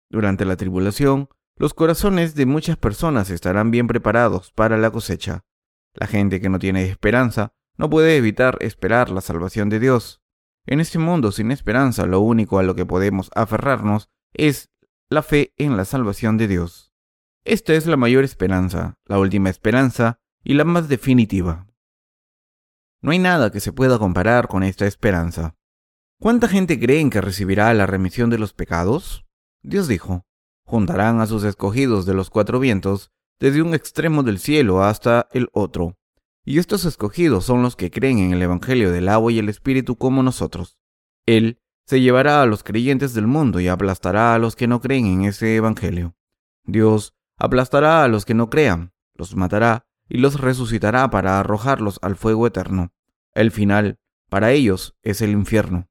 Durante 0.08 0.46
la 0.46 0.56
tribulación, 0.56 1.30
los 1.58 1.74
corazones 1.74 2.36
de 2.36 2.46
muchas 2.46 2.78
personas 2.78 3.32
estarán 3.32 3.72
bien 3.72 3.88
preparados 3.88 4.52
para 4.52 4.78
la 4.78 4.92
cosecha. 4.92 5.46
La 5.96 6.06
gente 6.06 6.40
que 6.40 6.50
no 6.50 6.60
tiene 6.60 6.84
esperanza 6.84 7.56
no 7.76 7.90
puede 7.90 8.16
evitar 8.18 8.60
esperar 8.60 9.10
la 9.10 9.22
salvación 9.22 9.70
de 9.70 9.80
Dios. 9.80 10.22
En 10.68 10.80
este 10.80 11.00
mundo 11.00 11.32
sin 11.32 11.52
esperanza 11.52 12.06
lo 12.06 12.20
único 12.20 12.60
a 12.60 12.64
lo 12.64 12.76
que 12.76 12.86
podemos 12.86 13.32
aferrarnos 13.34 14.12
es 14.32 14.70
la 15.10 15.24
fe 15.24 15.56
en 15.58 15.76
la 15.76 15.86
salvación 15.86 16.38
de 16.38 16.48
Dios. 16.48 16.94
Esta 17.46 17.74
es 17.74 17.88
la 17.88 17.98
mayor 17.98 18.24
esperanza, 18.24 19.00
la 19.06 19.18
última 19.18 19.50
esperanza 19.50 20.20
y 20.44 20.54
la 20.54 20.66
más 20.66 20.88
definitiva. 20.88 21.66
No 23.02 23.12
hay 23.12 23.20
nada 23.20 23.52
que 23.52 23.60
se 23.60 23.74
pueda 23.74 23.98
comparar 23.98 24.48
con 24.48 24.64
esta 24.64 24.86
esperanza. 24.86 25.56
¿Cuánta 26.20 26.48
gente 26.48 26.80
creen 26.80 27.10
que 27.10 27.20
recibirá 27.20 27.74
la 27.74 27.88
remisión 27.88 28.30
de 28.30 28.38
los 28.38 28.54
pecados? 28.54 29.26
Dios 29.64 29.88
dijo, 29.88 30.26
juntarán 30.64 31.20
a 31.20 31.26
sus 31.26 31.44
escogidos 31.44 32.06
de 32.06 32.14
los 32.14 32.30
cuatro 32.30 32.60
vientos, 32.60 33.12
desde 33.40 33.64
un 33.64 33.74
extremo 33.74 34.22
del 34.22 34.38
cielo 34.38 34.84
hasta 34.84 35.28
el 35.32 35.50
otro. 35.52 35.98
Y 36.46 36.60
estos 36.60 36.86
escogidos 36.86 37.44
son 37.44 37.64
los 37.64 37.76
que 37.76 37.90
creen 37.90 38.20
en 38.20 38.34
el 38.34 38.42
Evangelio 38.44 38.92
del 38.92 39.10
agua 39.10 39.32
y 39.32 39.40
el 39.40 39.50
Espíritu 39.50 39.96
como 39.96 40.22
nosotros. 40.22 40.78
Él 41.26 41.60
se 41.88 42.02
llevará 42.02 42.44
a 42.44 42.46
los 42.46 42.64
creyentes 42.64 43.16
del 43.16 43.26
mundo 43.26 43.60
y 43.60 43.68
aplastará 43.68 44.36
a 44.36 44.40
los 44.40 44.56
que 44.56 44.68
no 44.68 44.80
creen 44.80 45.08
en 45.08 45.26
ese 45.26 45.56
Evangelio. 45.56 46.16
Dios 46.64 47.16
aplastará 47.38 48.04
a 48.04 48.08
los 48.08 48.26
que 48.26 48.36
no 48.36 48.52
crean, 48.52 48.94
los 49.16 49.36
matará 49.36 49.88
y 50.12 50.18
los 50.18 50.42
resucitará 50.42 51.10
para 51.10 51.40
arrojarlos 51.40 51.98
al 52.02 52.18
fuego 52.18 52.46
eterno. 52.46 52.92
El 53.34 53.50
final, 53.50 53.98
para 54.30 54.52
ellos, 54.52 54.94
es 55.04 55.22
el 55.22 55.32
infierno. 55.32 55.88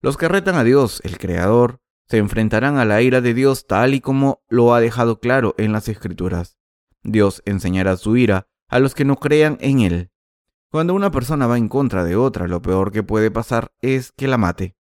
Los 0.00 0.16
que 0.16 0.28
retan 0.28 0.54
a 0.54 0.62
Dios, 0.62 1.00
el 1.02 1.18
Creador, 1.18 1.80
se 2.06 2.18
enfrentarán 2.18 2.78
a 2.78 2.84
la 2.84 3.02
ira 3.02 3.20
de 3.20 3.34
Dios 3.34 3.66
tal 3.66 3.94
y 3.94 4.00
como 4.00 4.44
lo 4.48 4.74
ha 4.74 4.80
dejado 4.80 5.18
claro 5.18 5.56
en 5.58 5.72
las 5.72 5.88
Escrituras. 5.88 6.56
Dios 7.02 7.42
enseñará 7.44 7.96
su 7.96 8.16
ira 8.16 8.46
a 8.68 8.78
los 8.78 8.94
que 8.94 9.04
no 9.04 9.16
crean 9.16 9.58
en 9.60 9.80
Él. 9.80 10.12
Cuando 10.70 10.94
una 10.94 11.10
persona 11.10 11.48
va 11.48 11.58
en 11.58 11.68
contra 11.68 12.04
de 12.04 12.14
otra, 12.14 12.46
lo 12.46 12.62
peor 12.62 12.92
que 12.92 13.02
puede 13.02 13.32
pasar 13.32 13.72
es 13.80 14.12
que 14.12 14.28
la 14.28 14.38
mate. 14.38 14.76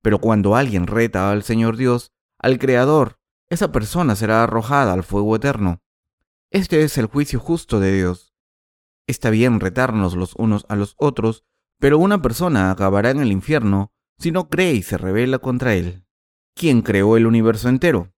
Pero 0.00 0.20
cuando 0.20 0.56
alguien 0.56 0.86
reta 0.86 1.30
al 1.30 1.42
Señor 1.42 1.76
Dios, 1.76 2.12
al 2.38 2.58
Creador, 2.58 3.18
esa 3.50 3.72
persona 3.72 4.16
será 4.16 4.42
arrojada 4.42 4.94
al 4.94 5.02
fuego 5.02 5.36
eterno. 5.36 5.82
Este 6.50 6.82
es 6.82 6.96
el 6.96 7.06
juicio 7.06 7.40
justo 7.40 7.80
de 7.80 7.92
Dios. 7.92 8.32
Está 9.08 9.30
bien 9.30 9.58
retarnos 9.58 10.14
los 10.14 10.34
unos 10.36 10.64
a 10.68 10.76
los 10.76 10.94
otros, 10.96 11.44
pero 11.78 11.98
una 11.98 12.22
persona 12.22 12.70
acabará 12.70 13.10
en 13.10 13.20
el 13.20 13.32
infierno 13.32 13.90
si 14.18 14.30
no 14.30 14.48
cree 14.48 14.74
y 14.74 14.82
se 14.82 14.96
rebela 14.96 15.38
contra 15.38 15.74
él. 15.74 16.04
¿Quién 16.54 16.82
creó 16.82 17.16
el 17.16 17.26
universo 17.26 17.68
entero? 17.68 18.12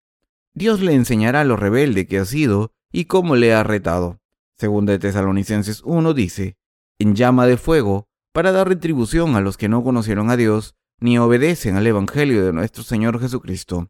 Dios 0.53 0.79
le 0.79 0.93
enseñará 0.93 1.43
lo 1.43 1.55
rebelde 1.55 2.07
que 2.07 2.19
ha 2.19 2.25
sido 2.25 2.71
y 2.91 3.05
cómo 3.05 3.35
le 3.35 3.53
ha 3.53 3.63
retado. 3.63 4.19
Según 4.57 4.85
de 4.85 4.99
Tesalonicenses 4.99 5.81
1 5.83 6.13
dice, 6.13 6.57
en 6.99 7.15
llama 7.15 7.47
de 7.47 7.57
fuego, 7.57 8.07
para 8.31 8.51
dar 8.51 8.67
retribución 8.67 9.35
a 9.35 9.41
los 9.41 9.57
que 9.57 9.69
no 9.69 9.83
conocieron 9.83 10.29
a 10.29 10.37
Dios 10.37 10.75
ni 10.99 11.17
obedecen 11.17 11.77
al 11.77 11.87
Evangelio 11.87 12.45
de 12.45 12.53
nuestro 12.53 12.83
Señor 12.83 13.19
Jesucristo. 13.19 13.89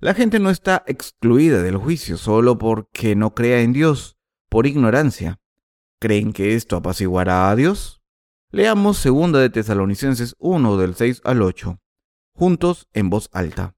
La 0.00 0.14
gente 0.14 0.38
no 0.38 0.50
está 0.50 0.84
excluida 0.86 1.60
del 1.60 1.76
juicio 1.76 2.18
solo 2.18 2.56
porque 2.56 3.16
no 3.16 3.34
crea 3.34 3.62
en 3.62 3.72
Dios, 3.72 4.16
por 4.48 4.68
ignorancia. 4.68 5.40
¿Creen 5.98 6.32
que 6.32 6.54
esto 6.54 6.76
apaciguará 6.76 7.50
a 7.50 7.56
Dios? 7.56 8.00
Leamos 8.52 9.02
2 9.02 9.32
de 9.32 9.50
Tesalonicenses 9.50 10.36
1 10.38 10.76
del 10.76 10.94
6 10.94 11.22
al 11.24 11.42
8, 11.42 11.80
juntos 12.32 12.88
en 12.92 13.10
voz 13.10 13.28
alta. 13.32 13.74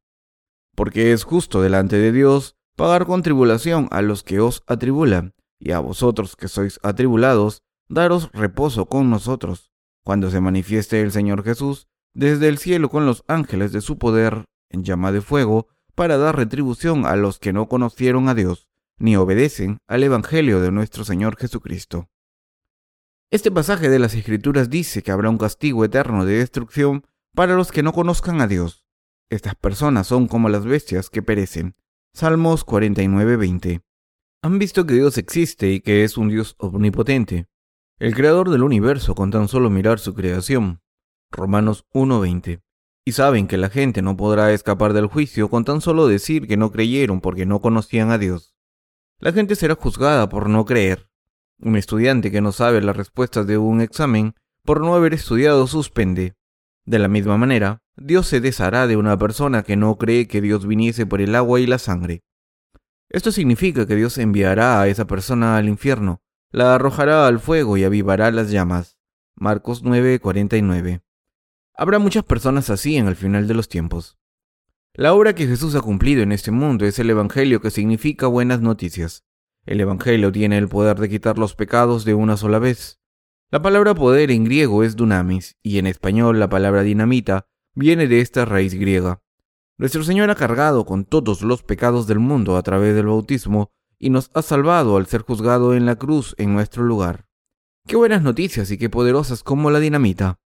Porque 0.76 1.12
es 1.12 1.24
justo 1.24 1.62
delante 1.62 1.96
de 1.96 2.12
Dios 2.12 2.59
pagar 2.76 3.06
con 3.06 3.22
tribulación 3.22 3.88
a 3.90 4.02
los 4.02 4.22
que 4.22 4.40
os 4.40 4.62
atribulan, 4.66 5.33
y 5.59 5.70
a 5.70 5.78
vosotros 5.78 6.37
que 6.37 6.48
sois 6.48 6.80
atribulados, 6.83 7.62
daros 7.88 8.30
reposo 8.35 8.90
con 8.90 9.09
nosotros, 9.09 9.72
cuando 10.04 10.30
se 10.30 10.42
manifieste 10.42 11.00
el 11.00 11.12
Señor 11.12 11.44
Jesús 11.44 11.88
desde 12.12 12.48
el 12.48 12.59
cielo 12.59 12.90
con 12.90 13.06
los 13.06 13.24
ángeles 13.26 13.72
de 13.72 13.80
su 13.80 13.96
poder 13.96 14.44
en 14.68 14.85
llama 14.85 15.12
de 15.12 15.22
fuego 15.22 15.68
para 16.00 16.16
dar 16.16 16.34
retribución 16.34 17.04
a 17.04 17.14
los 17.14 17.38
que 17.38 17.52
no 17.52 17.68
conocieron 17.68 18.30
a 18.30 18.34
Dios 18.34 18.70
ni 18.98 19.16
obedecen 19.16 19.80
al 19.86 20.02
Evangelio 20.02 20.58
de 20.62 20.72
nuestro 20.72 21.04
Señor 21.04 21.36
Jesucristo. 21.36 22.08
Este 23.30 23.50
pasaje 23.50 23.90
de 23.90 23.98
las 23.98 24.14
Escrituras 24.14 24.70
dice 24.70 25.02
que 25.02 25.10
habrá 25.12 25.28
un 25.28 25.36
castigo 25.36 25.84
eterno 25.84 26.24
de 26.24 26.38
destrucción 26.38 27.04
para 27.34 27.54
los 27.54 27.70
que 27.70 27.82
no 27.82 27.92
conozcan 27.92 28.40
a 28.40 28.46
Dios. 28.46 28.86
Estas 29.28 29.54
personas 29.56 30.06
son 30.06 30.26
como 30.26 30.48
las 30.48 30.64
bestias 30.64 31.10
que 31.10 31.20
perecen. 31.20 31.76
Salmos 32.14 32.64
49:20. 32.64 33.82
Han 34.40 34.58
visto 34.58 34.86
que 34.86 34.94
Dios 34.94 35.18
existe 35.18 35.70
y 35.70 35.82
que 35.82 36.04
es 36.04 36.16
un 36.16 36.30
Dios 36.30 36.54
omnipotente, 36.56 37.46
el 37.98 38.14
creador 38.14 38.48
del 38.48 38.62
universo 38.62 39.14
con 39.14 39.30
tan 39.30 39.48
solo 39.48 39.68
mirar 39.68 39.98
su 39.98 40.14
creación. 40.14 40.80
Romanos 41.30 41.84
1:20. 41.92 42.62
Y 43.04 43.12
saben 43.12 43.46
que 43.46 43.56
la 43.56 43.70
gente 43.70 44.02
no 44.02 44.16
podrá 44.16 44.52
escapar 44.52 44.92
del 44.92 45.06
juicio 45.06 45.48
con 45.48 45.64
tan 45.64 45.80
solo 45.80 46.06
decir 46.06 46.46
que 46.46 46.56
no 46.56 46.70
creyeron 46.70 47.20
porque 47.20 47.46
no 47.46 47.60
conocían 47.60 48.10
a 48.10 48.18
Dios. 48.18 48.54
La 49.18 49.32
gente 49.32 49.56
será 49.56 49.74
juzgada 49.74 50.28
por 50.28 50.48
no 50.48 50.64
creer. 50.64 51.08
Un 51.58 51.76
estudiante 51.76 52.30
que 52.30 52.40
no 52.40 52.52
sabe 52.52 52.80
las 52.80 52.96
respuestas 52.96 53.46
de 53.46 53.58
un 53.58 53.80
examen 53.80 54.34
por 54.64 54.80
no 54.80 54.94
haber 54.94 55.14
estudiado 55.14 55.66
suspende. 55.66 56.34
De 56.86 56.98
la 56.98 57.08
misma 57.08 57.36
manera, 57.36 57.82
Dios 57.96 58.26
se 58.26 58.40
deshará 58.40 58.86
de 58.86 58.96
una 58.96 59.18
persona 59.18 59.62
que 59.62 59.76
no 59.76 59.96
cree 59.96 60.26
que 60.26 60.40
Dios 60.40 60.66
viniese 60.66 61.06
por 61.06 61.20
el 61.20 61.34
agua 61.34 61.60
y 61.60 61.66
la 61.66 61.78
sangre. 61.78 62.22
Esto 63.10 63.32
significa 63.32 63.86
que 63.86 63.96
Dios 63.96 64.16
enviará 64.18 64.80
a 64.80 64.88
esa 64.88 65.06
persona 65.06 65.56
al 65.56 65.68
infierno, 65.68 66.22
la 66.52 66.74
arrojará 66.74 67.26
al 67.26 67.40
fuego 67.40 67.76
y 67.76 67.84
avivará 67.84 68.30
las 68.30 68.50
llamas. 68.50 68.98
Marcos 69.36 69.84
9:49. 69.84 71.02
Habrá 71.81 71.99
muchas 71.99 72.25
personas 72.25 72.69
así 72.69 72.99
en 72.99 73.07
el 73.07 73.16
final 73.16 73.49
de 73.49 73.55
los 73.55 73.71
tiempos. 73.71 74.19
La 74.93 75.14
obra 75.14 75.35
que 75.35 75.47
Jesús 75.47 75.75
ha 75.75 75.81
cumplido 75.81 76.23
en 76.23 76.31
este 76.31 76.51
mundo 76.51 76.85
es 76.85 76.99
el 76.99 77.09
Evangelio 77.09 77.62
que 77.62 77.71
significa 77.71 78.27
buenas 78.27 78.61
noticias. 78.61 79.25
El 79.64 79.81
Evangelio 79.81 80.31
tiene 80.31 80.59
el 80.59 80.69
poder 80.69 80.99
de 80.99 81.09
quitar 81.09 81.38
los 81.38 81.55
pecados 81.55 82.05
de 82.05 82.12
una 82.12 82.37
sola 82.37 82.59
vez. 82.59 83.01
La 83.51 83.62
palabra 83.62 83.95
poder 83.95 84.31
en 84.31 84.45
griego 84.45 84.85
es 84.85 84.95
dunamis 84.95 85.57
y 85.62 85.79
en 85.79 85.87
español 85.87 86.38
la 86.38 86.51
palabra 86.51 86.83
dinamita 86.83 87.47
viene 87.75 88.09
de 88.09 88.21
esta 88.21 88.45
raíz 88.45 88.75
griega. 88.75 89.23
Nuestro 89.79 90.05
Señor 90.05 90.29
ha 90.29 90.35
cargado 90.35 90.85
con 90.85 91.07
todos 91.07 91.40
los 91.40 91.62
pecados 91.62 92.07
del 92.07 92.19
mundo 92.19 92.59
a 92.59 92.62
través 92.62 92.95
del 92.95 93.07
bautismo 93.07 93.73
y 93.99 94.11
nos 94.11 94.31
ha 94.35 94.43
salvado 94.43 94.99
al 94.99 95.07
ser 95.07 95.23
juzgado 95.23 95.75
en 95.75 95.87
la 95.87 95.97
cruz 95.97 96.35
en 96.37 96.53
nuestro 96.53 96.83
lugar. 96.83 97.27
Qué 97.87 97.97
buenas 97.97 98.21
noticias 98.21 98.71
y 98.71 98.77
qué 98.77 98.90
poderosas 98.90 99.43
como 99.43 99.71
la 99.71 99.81
dinamita. 99.81 100.40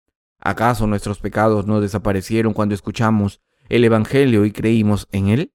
¿Acaso 0.41 0.87
nuestros 0.87 1.19
pecados 1.19 1.67
no 1.67 1.81
desaparecieron 1.81 2.53
cuando 2.53 2.73
escuchamos 2.73 3.41
el 3.69 3.83
Evangelio 3.83 4.43
y 4.43 4.51
creímos 4.51 5.07
en 5.11 5.27
él? 5.27 5.53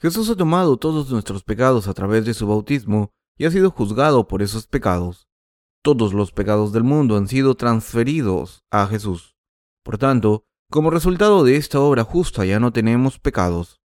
Jesús 0.00 0.30
ha 0.30 0.36
tomado 0.36 0.78
todos 0.78 1.10
nuestros 1.10 1.44
pecados 1.44 1.88
a 1.88 1.94
través 1.94 2.24
de 2.24 2.32
su 2.32 2.46
bautismo 2.46 3.12
y 3.36 3.44
ha 3.44 3.50
sido 3.50 3.70
juzgado 3.70 4.26
por 4.26 4.40
esos 4.40 4.66
pecados. 4.66 5.28
Todos 5.82 6.14
los 6.14 6.32
pecados 6.32 6.72
del 6.72 6.84
mundo 6.84 7.16
han 7.16 7.28
sido 7.28 7.54
transferidos 7.54 8.64
a 8.70 8.86
Jesús. 8.86 9.36
Por 9.84 9.98
tanto, 9.98 10.44
como 10.70 10.90
resultado 10.90 11.44
de 11.44 11.56
esta 11.56 11.78
obra 11.80 12.02
justa 12.02 12.46
ya 12.46 12.58
no 12.60 12.72
tenemos 12.72 13.18
pecados. 13.18 13.80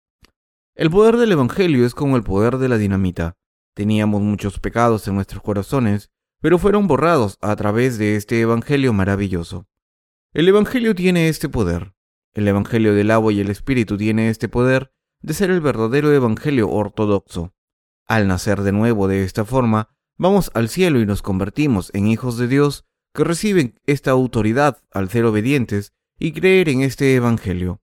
El 0.74 0.90
poder 0.90 1.16
del 1.16 1.32
Evangelio 1.32 1.84
es 1.84 1.94
como 1.94 2.16
el 2.16 2.22
poder 2.22 2.58
de 2.58 2.68
la 2.68 2.78
dinamita. 2.78 3.36
Teníamos 3.74 4.22
muchos 4.22 4.60
pecados 4.60 5.06
en 5.08 5.16
nuestros 5.16 5.42
corazones, 5.42 6.10
pero 6.40 6.58
fueron 6.58 6.86
borrados 6.86 7.38
a 7.40 7.54
través 7.56 7.98
de 7.98 8.16
este 8.16 8.40
Evangelio 8.40 8.92
maravilloso. 8.92 9.66
El 10.34 10.48
Evangelio 10.48 10.94
tiene 10.94 11.28
este 11.28 11.50
poder. 11.50 11.92
El 12.32 12.48
Evangelio 12.48 12.94
del 12.94 13.10
agua 13.10 13.34
y 13.34 13.40
el 13.40 13.50
Espíritu 13.50 13.98
tiene 13.98 14.30
este 14.30 14.48
poder 14.48 14.90
de 15.20 15.34
ser 15.34 15.50
el 15.50 15.60
verdadero 15.60 16.10
Evangelio 16.10 16.70
ortodoxo. 16.70 17.54
Al 18.06 18.28
nacer 18.28 18.62
de 18.62 18.72
nuevo 18.72 19.08
de 19.08 19.24
esta 19.24 19.44
forma, 19.44 19.94
vamos 20.16 20.50
al 20.54 20.70
cielo 20.70 21.00
y 21.00 21.06
nos 21.06 21.20
convertimos 21.20 21.90
en 21.92 22.06
hijos 22.06 22.38
de 22.38 22.48
Dios 22.48 22.86
que 23.12 23.24
reciben 23.24 23.78
esta 23.84 24.12
autoridad 24.12 24.82
al 24.90 25.10
ser 25.10 25.26
obedientes 25.26 25.92
y 26.18 26.32
creer 26.32 26.70
en 26.70 26.80
este 26.80 27.14
Evangelio. 27.14 27.82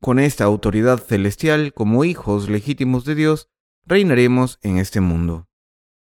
Con 0.00 0.18
esta 0.20 0.44
autoridad 0.44 1.00
celestial, 1.00 1.74
como 1.74 2.06
hijos 2.06 2.48
legítimos 2.48 3.04
de 3.04 3.14
Dios, 3.14 3.50
reinaremos 3.84 4.58
en 4.62 4.78
este 4.78 5.02
mundo. 5.02 5.50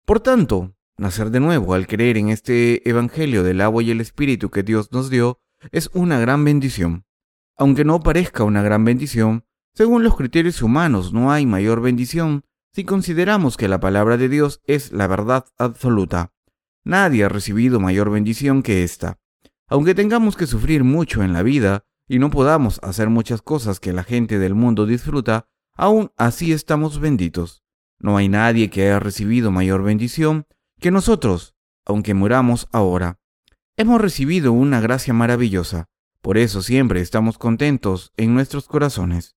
Por 0.04 0.20
tanto, 0.20 0.76
nacer 0.98 1.30
de 1.30 1.40
nuevo 1.40 1.74
al 1.74 1.86
creer 1.86 2.16
en 2.16 2.28
este 2.28 2.88
Evangelio 2.88 3.42
del 3.42 3.60
agua 3.60 3.82
y 3.82 3.90
el 3.90 4.00
Espíritu 4.00 4.50
que 4.50 4.62
Dios 4.62 4.92
nos 4.92 5.10
dio 5.10 5.40
es 5.70 5.90
una 5.92 6.18
gran 6.18 6.44
bendición. 6.44 7.04
Aunque 7.56 7.84
no 7.84 8.00
parezca 8.00 8.44
una 8.44 8.62
gran 8.62 8.84
bendición, 8.84 9.44
según 9.74 10.02
los 10.02 10.16
criterios 10.16 10.62
humanos 10.62 11.12
no 11.12 11.32
hay 11.32 11.46
mayor 11.46 11.80
bendición 11.80 12.44
si 12.74 12.84
consideramos 12.84 13.56
que 13.56 13.68
la 13.68 13.80
palabra 13.80 14.16
de 14.16 14.28
Dios 14.28 14.60
es 14.64 14.92
la 14.92 15.06
verdad 15.06 15.44
absoluta. 15.58 16.32
Nadie 16.84 17.24
ha 17.24 17.28
recibido 17.28 17.80
mayor 17.80 18.10
bendición 18.10 18.62
que 18.62 18.82
esta. 18.82 19.18
Aunque 19.68 19.94
tengamos 19.94 20.36
que 20.36 20.46
sufrir 20.46 20.84
mucho 20.84 21.22
en 21.22 21.32
la 21.32 21.42
vida 21.42 21.84
y 22.08 22.18
no 22.18 22.30
podamos 22.30 22.80
hacer 22.82 23.08
muchas 23.08 23.42
cosas 23.42 23.78
que 23.80 23.92
la 23.92 24.04
gente 24.04 24.38
del 24.38 24.54
mundo 24.54 24.86
disfruta, 24.86 25.48
aún 25.74 26.10
así 26.16 26.52
estamos 26.52 26.98
benditos. 26.98 27.62
No 27.98 28.16
hay 28.16 28.28
nadie 28.28 28.68
que 28.68 28.82
haya 28.82 28.98
recibido 28.98 29.50
mayor 29.50 29.82
bendición 29.82 30.46
que 30.82 30.90
nosotros, 30.90 31.54
aunque 31.86 32.12
muramos 32.12 32.68
ahora. 32.72 33.20
Hemos 33.76 34.00
recibido 34.00 34.52
una 34.52 34.80
gracia 34.80 35.14
maravillosa, 35.14 35.86
por 36.20 36.36
eso 36.36 36.60
siempre 36.60 37.00
estamos 37.00 37.38
contentos 37.38 38.12
en 38.16 38.34
nuestros 38.34 38.66
corazones. 38.66 39.36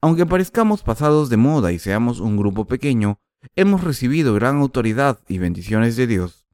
Aunque 0.00 0.24
parezcamos 0.24 0.82
pasados 0.82 1.30
de 1.30 1.36
moda 1.36 1.72
y 1.72 1.80
seamos 1.80 2.20
un 2.20 2.36
grupo 2.36 2.66
pequeño, 2.66 3.18
hemos 3.56 3.82
recibido 3.82 4.34
gran 4.34 4.58
autoridad 4.58 5.18
y 5.28 5.38
bendiciones 5.38 5.96
de 5.96 6.06
Dios. 6.06 6.46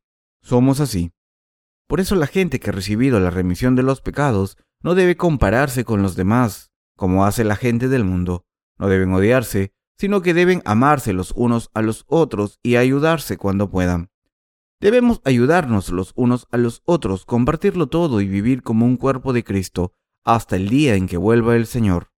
Somos 0.43 0.81
así. 0.81 1.13
Por 1.87 2.01
eso 2.01 2.15
la 2.15 2.27
gente 2.27 2.61
que 2.61 2.71
ha 2.71 2.73
recibido 2.73 3.21
la 3.21 3.31
remisión 3.31 3.77
de 3.77 3.83
los 3.83 4.01
pecados 4.01 4.57
no 4.83 4.95
debe 4.95 5.17
compararse 5.17 5.85
con 5.85 6.03
los 6.03 6.17
demás, 6.17 6.71
como 6.97 7.27
hace 7.27 7.45
la 7.45 7.57
gente 7.57 7.89
del 7.89 8.05
mundo. 8.05 8.47
No 8.79 8.89
deben 8.89 9.13
odiarse, 9.13 9.75
sino 9.99 10.23
que 10.23 10.33
deben 10.33 10.63
amarse 10.65 11.13
los 11.13 11.33
unos 11.33 11.69
a 11.75 11.83
los 11.83 12.05
otros 12.09 12.59
y 12.63 12.77
ayudarse 12.77 13.37
cuando 13.37 13.71
puedan. 13.71 14.10
Debemos 14.81 15.21
ayudarnos 15.25 15.91
los 15.91 16.13
unos 16.17 16.47
a 16.51 16.57
los 16.57 16.83
otros, 16.87 17.27
compartirlo 17.27 17.89
todo 17.89 18.23
y 18.23 18.27
vivir 18.27 18.63
como 18.63 18.87
un 18.87 18.97
cuerpo 18.97 19.35
de 19.35 19.45
Cristo 19.45 19.93
hasta 20.25 20.57
el 20.57 20.71
día 20.71 20.95
en 20.95 21.07
que 21.07 21.19
vuelva 21.19 21.57
el 21.57 21.67
Señor. 21.67 22.11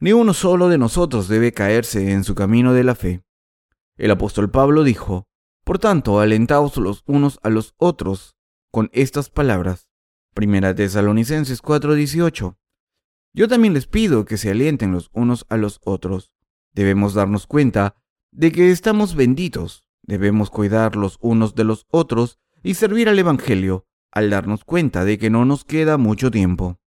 Ni 0.00 0.12
uno 0.12 0.34
solo 0.34 0.68
de 0.68 0.78
nosotros 0.78 1.28
debe 1.28 1.52
caerse 1.52 2.12
en 2.12 2.24
su 2.24 2.34
camino 2.34 2.72
de 2.72 2.84
la 2.84 2.96
fe. 2.96 3.22
El 3.96 4.10
apóstol 4.10 4.50
Pablo 4.50 4.82
dijo, 4.82 5.28
Por 5.64 5.78
tanto, 5.78 6.18
alentaos 6.20 6.76
los 6.76 7.02
unos 7.06 7.38
a 7.42 7.50
los 7.50 7.74
otros 7.78 8.36
con 8.72 8.90
estas 8.92 9.30
palabras. 9.30 9.88
Primera 10.34 10.74
Tesalonicenses 10.74 11.62
4:18. 11.62 12.58
Yo 13.32 13.48
también 13.48 13.74
les 13.74 13.86
pido 13.86 14.24
que 14.24 14.36
se 14.36 14.50
alienten 14.50 14.92
los 14.92 15.08
unos 15.14 15.46
a 15.48 15.56
los 15.56 15.80
otros. 15.84 16.32
Debemos 16.72 17.14
darnos 17.14 17.46
cuenta 17.46 17.96
de 18.32 18.52
que 18.52 18.70
estamos 18.70 19.14
benditos, 19.14 19.85
debemos 20.06 20.50
cuidar 20.50 20.96
los 20.96 21.18
unos 21.20 21.54
de 21.54 21.64
los 21.64 21.86
otros 21.90 22.38
y 22.62 22.74
servir 22.74 23.08
al 23.08 23.18
Evangelio, 23.18 23.86
al 24.12 24.30
darnos 24.30 24.64
cuenta 24.64 25.04
de 25.04 25.18
que 25.18 25.30
no 25.30 25.44
nos 25.44 25.64
queda 25.64 25.98
mucho 25.98 26.30
tiempo. 26.30 26.80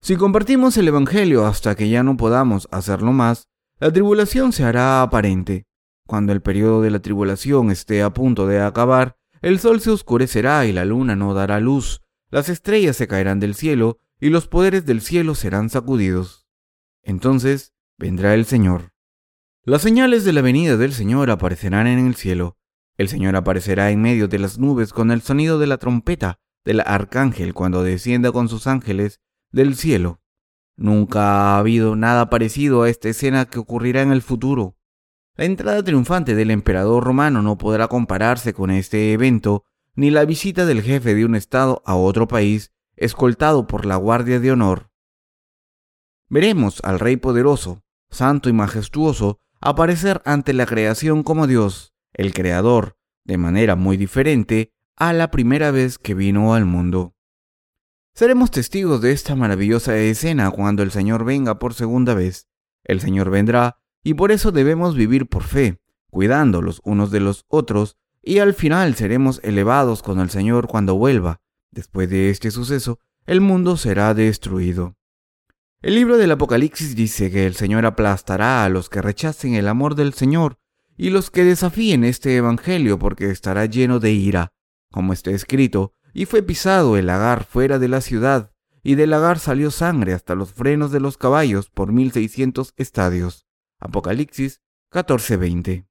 Si 0.00 0.16
compartimos 0.16 0.76
el 0.76 0.88
Evangelio 0.88 1.44
hasta 1.46 1.74
que 1.74 1.88
ya 1.88 2.02
no 2.02 2.16
podamos 2.16 2.68
hacerlo 2.70 3.12
más, 3.12 3.48
la 3.80 3.92
tribulación 3.92 4.52
se 4.52 4.64
hará 4.64 5.02
aparente. 5.02 5.66
Cuando 6.06 6.32
el 6.32 6.40
periodo 6.40 6.82
de 6.82 6.90
la 6.90 7.00
tribulación 7.00 7.70
esté 7.70 8.02
a 8.02 8.14
punto 8.14 8.46
de 8.46 8.60
acabar, 8.60 9.16
el 9.42 9.58
sol 9.58 9.80
se 9.80 9.90
oscurecerá 9.90 10.66
y 10.66 10.72
la 10.72 10.84
luna 10.84 11.14
no 11.14 11.34
dará 11.34 11.60
luz, 11.60 12.02
las 12.30 12.48
estrellas 12.48 12.96
se 12.96 13.06
caerán 13.06 13.40
del 13.40 13.54
cielo 13.54 13.98
y 14.20 14.30
los 14.30 14.48
poderes 14.48 14.86
del 14.86 15.00
cielo 15.00 15.34
serán 15.34 15.68
sacudidos. 15.68 16.46
Entonces 17.02 17.74
vendrá 17.98 18.34
el 18.34 18.44
Señor. 18.46 18.92
Las 19.68 19.82
señales 19.82 20.24
de 20.24 20.32
la 20.32 20.40
venida 20.40 20.78
del 20.78 20.94
Señor 20.94 21.30
aparecerán 21.30 21.86
en 21.86 22.06
el 22.06 22.14
cielo. 22.14 22.56
El 22.96 23.10
Señor 23.10 23.36
aparecerá 23.36 23.90
en 23.90 24.00
medio 24.00 24.26
de 24.26 24.38
las 24.38 24.58
nubes 24.58 24.94
con 24.94 25.10
el 25.10 25.20
sonido 25.20 25.58
de 25.58 25.66
la 25.66 25.76
trompeta 25.76 26.40
del 26.64 26.80
arcángel 26.80 27.52
cuando 27.52 27.82
descienda 27.82 28.32
con 28.32 28.48
sus 28.48 28.66
ángeles 28.66 29.20
del 29.52 29.76
cielo. 29.76 30.22
Nunca 30.78 31.20
ha 31.20 31.58
habido 31.58 31.96
nada 31.96 32.30
parecido 32.30 32.80
a 32.80 32.88
esta 32.88 33.10
escena 33.10 33.44
que 33.44 33.58
ocurrirá 33.58 34.00
en 34.00 34.10
el 34.10 34.22
futuro. 34.22 34.78
La 35.34 35.44
entrada 35.44 35.82
triunfante 35.82 36.34
del 36.34 36.50
emperador 36.50 37.04
romano 37.04 37.42
no 37.42 37.58
podrá 37.58 37.88
compararse 37.88 38.54
con 38.54 38.70
este 38.70 39.12
evento, 39.12 39.64
ni 39.94 40.08
la 40.08 40.24
visita 40.24 40.64
del 40.64 40.80
jefe 40.80 41.14
de 41.14 41.26
un 41.26 41.34
estado 41.34 41.82
a 41.84 41.94
otro 41.94 42.26
país, 42.26 42.72
escoltado 42.96 43.66
por 43.66 43.84
la 43.84 43.96
Guardia 43.96 44.40
de 44.40 44.50
Honor. 44.50 44.90
Veremos 46.30 46.80
al 46.84 46.98
Rey 46.98 47.18
poderoso, 47.18 47.84
santo 48.08 48.48
y 48.48 48.54
majestuoso, 48.54 49.40
aparecer 49.60 50.22
ante 50.24 50.52
la 50.52 50.66
creación 50.66 51.22
como 51.22 51.46
Dios, 51.46 51.94
el 52.12 52.32
Creador, 52.32 52.96
de 53.24 53.38
manera 53.38 53.76
muy 53.76 53.96
diferente 53.96 54.72
a 54.96 55.12
la 55.12 55.30
primera 55.30 55.70
vez 55.70 55.98
que 55.98 56.14
vino 56.14 56.54
al 56.54 56.64
mundo. 56.64 57.14
Seremos 58.14 58.50
testigos 58.50 59.00
de 59.00 59.12
esta 59.12 59.36
maravillosa 59.36 59.96
escena 59.96 60.50
cuando 60.50 60.82
el 60.82 60.90
Señor 60.90 61.24
venga 61.24 61.58
por 61.58 61.74
segunda 61.74 62.14
vez. 62.14 62.48
El 62.82 63.00
Señor 63.00 63.30
vendrá 63.30 63.78
y 64.02 64.14
por 64.14 64.32
eso 64.32 64.50
debemos 64.50 64.96
vivir 64.96 65.28
por 65.28 65.44
fe, 65.44 65.80
cuidando 66.10 66.62
los 66.62 66.80
unos 66.84 67.10
de 67.10 67.20
los 67.20 67.44
otros, 67.48 67.96
y 68.22 68.38
al 68.38 68.54
final 68.54 68.94
seremos 68.94 69.40
elevados 69.44 70.02
con 70.02 70.18
el 70.20 70.30
Señor 70.30 70.66
cuando 70.66 70.96
vuelva. 70.96 71.40
Después 71.70 72.10
de 72.10 72.30
este 72.30 72.50
suceso, 72.50 72.98
el 73.26 73.40
mundo 73.40 73.76
será 73.76 74.14
destruido. 74.14 74.96
El 75.80 75.94
libro 75.94 76.18
del 76.18 76.32
Apocalipsis 76.32 76.96
dice 76.96 77.30
que 77.30 77.46
el 77.46 77.54
Señor 77.54 77.86
aplastará 77.86 78.64
a 78.64 78.68
los 78.68 78.88
que 78.88 79.00
rechacen 79.00 79.54
el 79.54 79.68
amor 79.68 79.94
del 79.94 80.12
Señor 80.12 80.58
y 80.96 81.10
los 81.10 81.30
que 81.30 81.44
desafíen 81.44 82.02
este 82.02 82.34
Evangelio 82.34 82.98
porque 82.98 83.30
estará 83.30 83.64
lleno 83.66 84.00
de 84.00 84.10
ira. 84.10 84.52
Como 84.90 85.12
está 85.12 85.30
escrito, 85.30 85.94
y 86.12 86.24
fue 86.24 86.42
pisado 86.42 86.96
el 86.96 87.06
lagar 87.06 87.44
fuera 87.44 87.78
de 87.78 87.86
la 87.86 88.00
ciudad, 88.00 88.50
y 88.82 88.96
del 88.96 89.10
lagar 89.10 89.38
salió 89.38 89.70
sangre 89.70 90.14
hasta 90.14 90.34
los 90.34 90.52
frenos 90.52 90.90
de 90.90 90.98
los 90.98 91.16
caballos 91.16 91.70
por 91.70 91.92
mil 91.92 92.10
seiscientos 92.10 92.74
estadios. 92.76 93.46
Apocalipsis 93.78 94.60
14:20. 94.90 95.86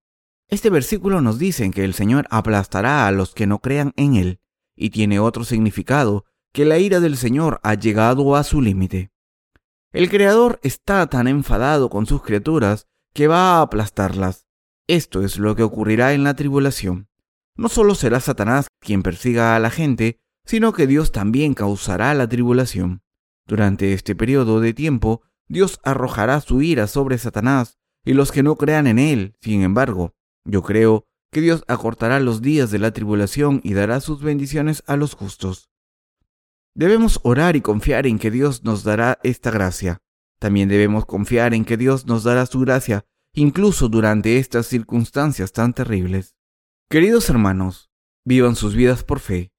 Este 0.49 0.69
versículo 0.69 1.21
nos 1.21 1.39
dice 1.39 1.71
que 1.71 1.85
el 1.85 1.93
Señor 1.93 2.27
aplastará 2.29 3.07
a 3.07 3.11
los 3.13 3.33
que 3.33 3.47
no 3.47 3.59
crean 3.59 3.93
en 3.95 4.15
Él, 4.17 4.41
y 4.75 4.89
tiene 4.89 5.19
otro 5.19 5.45
significado, 5.45 6.25
que 6.51 6.65
la 6.65 6.77
ira 6.77 6.99
del 6.99 7.15
Señor 7.15 7.61
ha 7.63 7.75
llegado 7.75 8.35
a 8.35 8.43
su 8.43 8.61
límite. 8.61 9.11
El 9.93 10.09
Creador 10.09 10.59
está 10.63 11.07
tan 11.07 11.27
enfadado 11.29 11.89
con 11.89 12.05
sus 12.05 12.21
criaturas 12.21 12.87
que 13.13 13.27
va 13.27 13.57
a 13.57 13.61
aplastarlas. 13.61 14.45
Esto 14.85 15.23
es 15.23 15.39
lo 15.39 15.55
que 15.55 15.63
ocurrirá 15.63 16.13
en 16.13 16.25
la 16.25 16.35
tribulación. 16.35 17.07
No 17.55 17.69
solo 17.69 17.95
será 17.95 18.19
Satanás 18.19 18.67
quien 18.81 19.01
persiga 19.01 19.55
a 19.55 19.59
la 19.59 19.69
gente, 19.69 20.19
sino 20.45 20.73
que 20.73 20.87
Dios 20.87 21.11
también 21.11 21.53
causará 21.53 22.13
la 22.13 22.27
tribulación. 22.27 23.01
Durante 23.47 23.93
este 23.93 24.13
periodo 24.13 24.59
de 24.59 24.73
tiempo, 24.73 25.21
Dios 25.47 25.79
arrojará 25.83 26.41
su 26.41 26.61
ira 26.61 26.87
sobre 26.87 27.17
Satanás 27.17 27.77
y 28.03 28.13
los 28.13 28.33
que 28.33 28.43
no 28.43 28.57
crean 28.57 28.87
en 28.87 28.99
él. 28.99 29.35
Sin 29.41 29.61
embargo, 29.61 30.13
yo 30.43 30.63
creo 30.63 31.05
que 31.31 31.39
Dios 31.39 31.63
acortará 31.67 32.19
los 32.19 32.41
días 32.41 32.71
de 32.71 32.79
la 32.79 32.91
tribulación 32.91 33.61
y 33.63 33.73
dará 33.73 34.01
sus 34.01 34.21
bendiciones 34.21 34.83
a 34.85 34.97
los 34.97 35.13
justos. 35.13 35.69
Debemos 36.77 37.19
orar 37.23 37.55
y 37.55 37.61
confiar 37.61 38.05
en 38.05 38.19
que 38.19 38.29
Dios 38.29 38.63
nos 38.63 38.83
dará 38.83 39.17
esta 39.23 39.49
gracia. 39.49 39.97
También 40.37 40.69
debemos 40.69 41.07
confiar 41.07 41.55
en 41.55 41.65
que 41.65 41.75
Dios 41.75 42.05
nos 42.05 42.23
dará 42.23 42.45
su 42.45 42.59
gracia, 42.59 43.03
incluso 43.33 43.89
durante 43.89 44.37
estas 44.37 44.67
circunstancias 44.67 45.53
tan 45.53 45.73
terribles. 45.73 46.35
Queridos 46.87 47.31
hermanos, 47.31 47.89
vivan 48.25 48.55
sus 48.55 48.75
vidas 48.75 49.03
por 49.03 49.19
fe, 49.19 49.51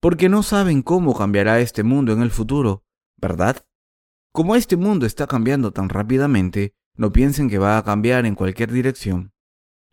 porque 0.00 0.28
no 0.28 0.42
saben 0.42 0.82
cómo 0.82 1.16
cambiará 1.16 1.60
este 1.60 1.84
mundo 1.84 2.12
en 2.12 2.22
el 2.22 2.32
futuro, 2.32 2.82
¿verdad? 3.18 3.64
Como 4.32 4.56
este 4.56 4.76
mundo 4.76 5.06
está 5.06 5.28
cambiando 5.28 5.72
tan 5.72 5.88
rápidamente, 5.88 6.74
no 6.96 7.12
piensen 7.12 7.48
que 7.48 7.58
va 7.58 7.78
a 7.78 7.84
cambiar 7.84 8.26
en 8.26 8.34
cualquier 8.34 8.72
dirección. 8.72 9.32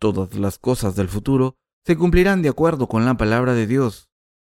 Todas 0.00 0.34
las 0.34 0.58
cosas 0.58 0.96
del 0.96 1.06
futuro 1.06 1.54
se 1.86 1.96
cumplirán 1.96 2.42
de 2.42 2.48
acuerdo 2.48 2.88
con 2.88 3.04
la 3.04 3.16
palabra 3.16 3.54
de 3.54 3.68
Dios. 3.68 4.11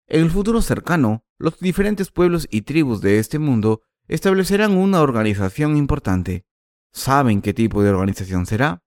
En 0.07 0.21
el 0.21 0.29
futuro 0.29 0.61
cercano, 0.61 1.23
los 1.37 1.59
diferentes 1.59 2.11
pueblos 2.11 2.47
y 2.51 2.63
tribus 2.63 3.01
de 3.01 3.19
este 3.19 3.39
mundo 3.39 3.81
establecerán 4.07 4.75
una 4.75 5.01
organización 5.01 5.77
importante. 5.77 6.45
¿Saben 6.91 7.41
qué 7.41 7.53
tipo 7.53 7.81
de 7.81 7.89
organización 7.89 8.45
será? 8.45 8.83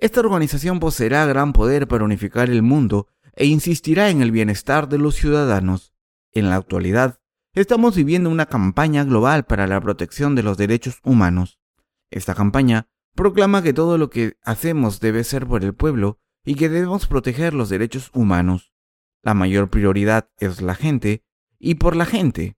Esta 0.00 0.20
organización 0.20 0.80
poseerá 0.80 1.26
gran 1.26 1.52
poder 1.52 1.86
para 1.86 2.04
unificar 2.04 2.50
el 2.50 2.62
mundo 2.62 3.08
e 3.34 3.46
insistirá 3.46 4.10
en 4.10 4.22
el 4.22 4.32
bienestar 4.32 4.88
de 4.88 4.98
los 4.98 5.16
ciudadanos. 5.16 5.92
En 6.32 6.48
la 6.48 6.56
actualidad, 6.56 7.20
estamos 7.54 7.96
viviendo 7.96 8.30
una 8.30 8.46
campaña 8.46 9.04
global 9.04 9.44
para 9.44 9.66
la 9.66 9.80
protección 9.80 10.34
de 10.34 10.42
los 10.42 10.56
derechos 10.56 10.98
humanos. 11.04 11.58
Esta 12.10 12.34
campaña 12.34 12.88
proclama 13.14 13.62
que 13.62 13.72
todo 13.72 13.98
lo 13.98 14.10
que 14.10 14.36
hacemos 14.42 15.00
debe 15.00 15.24
ser 15.24 15.46
por 15.46 15.64
el 15.64 15.74
pueblo 15.74 16.20
y 16.44 16.54
que 16.54 16.68
debemos 16.68 17.06
proteger 17.06 17.54
los 17.54 17.68
derechos 17.68 18.10
humanos. 18.14 18.72
La 19.22 19.34
mayor 19.34 19.70
prioridad 19.70 20.30
es 20.38 20.60
la 20.60 20.74
gente 20.74 21.24
y 21.58 21.74
por 21.74 21.96
la 21.96 22.06
gente. 22.06 22.56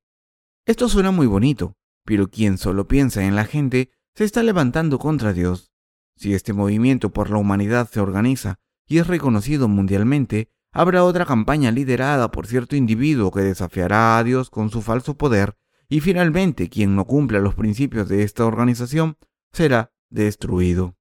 Esto 0.66 0.88
suena 0.88 1.10
muy 1.10 1.26
bonito, 1.26 1.76
pero 2.04 2.28
quien 2.28 2.58
solo 2.58 2.86
piensa 2.86 3.24
en 3.24 3.34
la 3.34 3.44
gente 3.44 3.90
se 4.14 4.24
está 4.24 4.42
levantando 4.42 4.98
contra 4.98 5.32
Dios. 5.32 5.72
Si 6.16 6.34
este 6.34 6.52
movimiento 6.52 7.10
por 7.10 7.30
la 7.30 7.38
humanidad 7.38 7.88
se 7.90 8.00
organiza 8.00 8.58
y 8.86 8.98
es 8.98 9.06
reconocido 9.06 9.68
mundialmente, 9.68 10.50
habrá 10.70 11.04
otra 11.04 11.24
campaña 11.24 11.70
liderada 11.70 12.30
por 12.30 12.46
cierto 12.46 12.76
individuo 12.76 13.30
que 13.30 13.40
desafiará 13.40 14.18
a 14.18 14.24
Dios 14.24 14.50
con 14.50 14.68
su 14.70 14.82
falso 14.82 15.16
poder 15.16 15.56
y 15.88 16.00
finalmente 16.00 16.68
quien 16.68 16.94
no 16.94 17.06
cumpla 17.06 17.40
los 17.40 17.54
principios 17.54 18.08
de 18.08 18.22
esta 18.22 18.44
organización 18.44 19.16
será 19.52 19.92
destruido. 20.10 20.94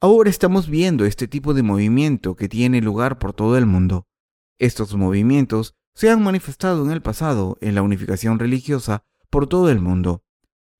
Ahora 0.00 0.30
estamos 0.30 0.68
viendo 0.68 1.04
este 1.04 1.28
tipo 1.28 1.54
de 1.54 1.62
movimiento 1.62 2.34
que 2.34 2.48
tiene 2.48 2.80
lugar 2.80 3.18
por 3.18 3.32
todo 3.32 3.56
el 3.56 3.66
mundo. 3.66 4.07
Estos 4.58 4.94
movimientos 4.94 5.74
se 5.94 6.10
han 6.10 6.22
manifestado 6.22 6.84
en 6.84 6.90
el 6.90 7.02
pasado 7.02 7.58
en 7.60 7.74
la 7.74 7.82
unificación 7.82 8.38
religiosa 8.38 9.04
por 9.30 9.46
todo 9.46 9.70
el 9.70 9.80
mundo. 9.80 10.22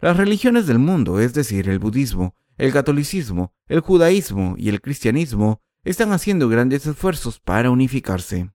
Las 0.01 0.17
religiones 0.17 0.67
del 0.67 0.79
mundo, 0.79 1.21
es 1.21 1.35
decir, 1.35 1.69
el 1.69 1.79
budismo, 1.79 2.37
el 2.57 2.73
catolicismo, 2.73 3.53
el 3.67 3.81
judaísmo 3.81 4.55
y 4.57 4.69
el 4.69 4.81
cristianismo, 4.81 5.61
están 5.85 6.13
haciendo 6.13 6.49
grandes 6.49 6.87
esfuerzos 6.87 7.41
para 7.41 7.71
unificarse. 7.71 8.51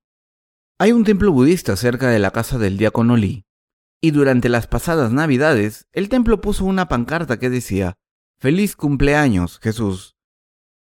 Hay 0.78 0.91
un 0.91 1.03
templo 1.03 1.32
budista 1.32 1.76
cerca 1.76 2.09
de 2.09 2.19
la 2.19 2.32
casa 2.32 2.57
del 2.57 2.78
diácono 2.78 3.15
Lee, 3.15 3.45
y 4.01 4.11
durante 4.11 4.49
las 4.49 4.67
pasadas 4.67 5.13
navidades 5.13 5.88
el 5.93 6.09
templo 6.09 6.41
puso 6.41 6.65
una 6.65 6.89
pancarta 6.89 7.39
que 7.39 7.49
decía 7.49 7.97
Feliz 8.38 8.76
cumpleaños, 8.76 9.59
Jesús. 9.61 10.12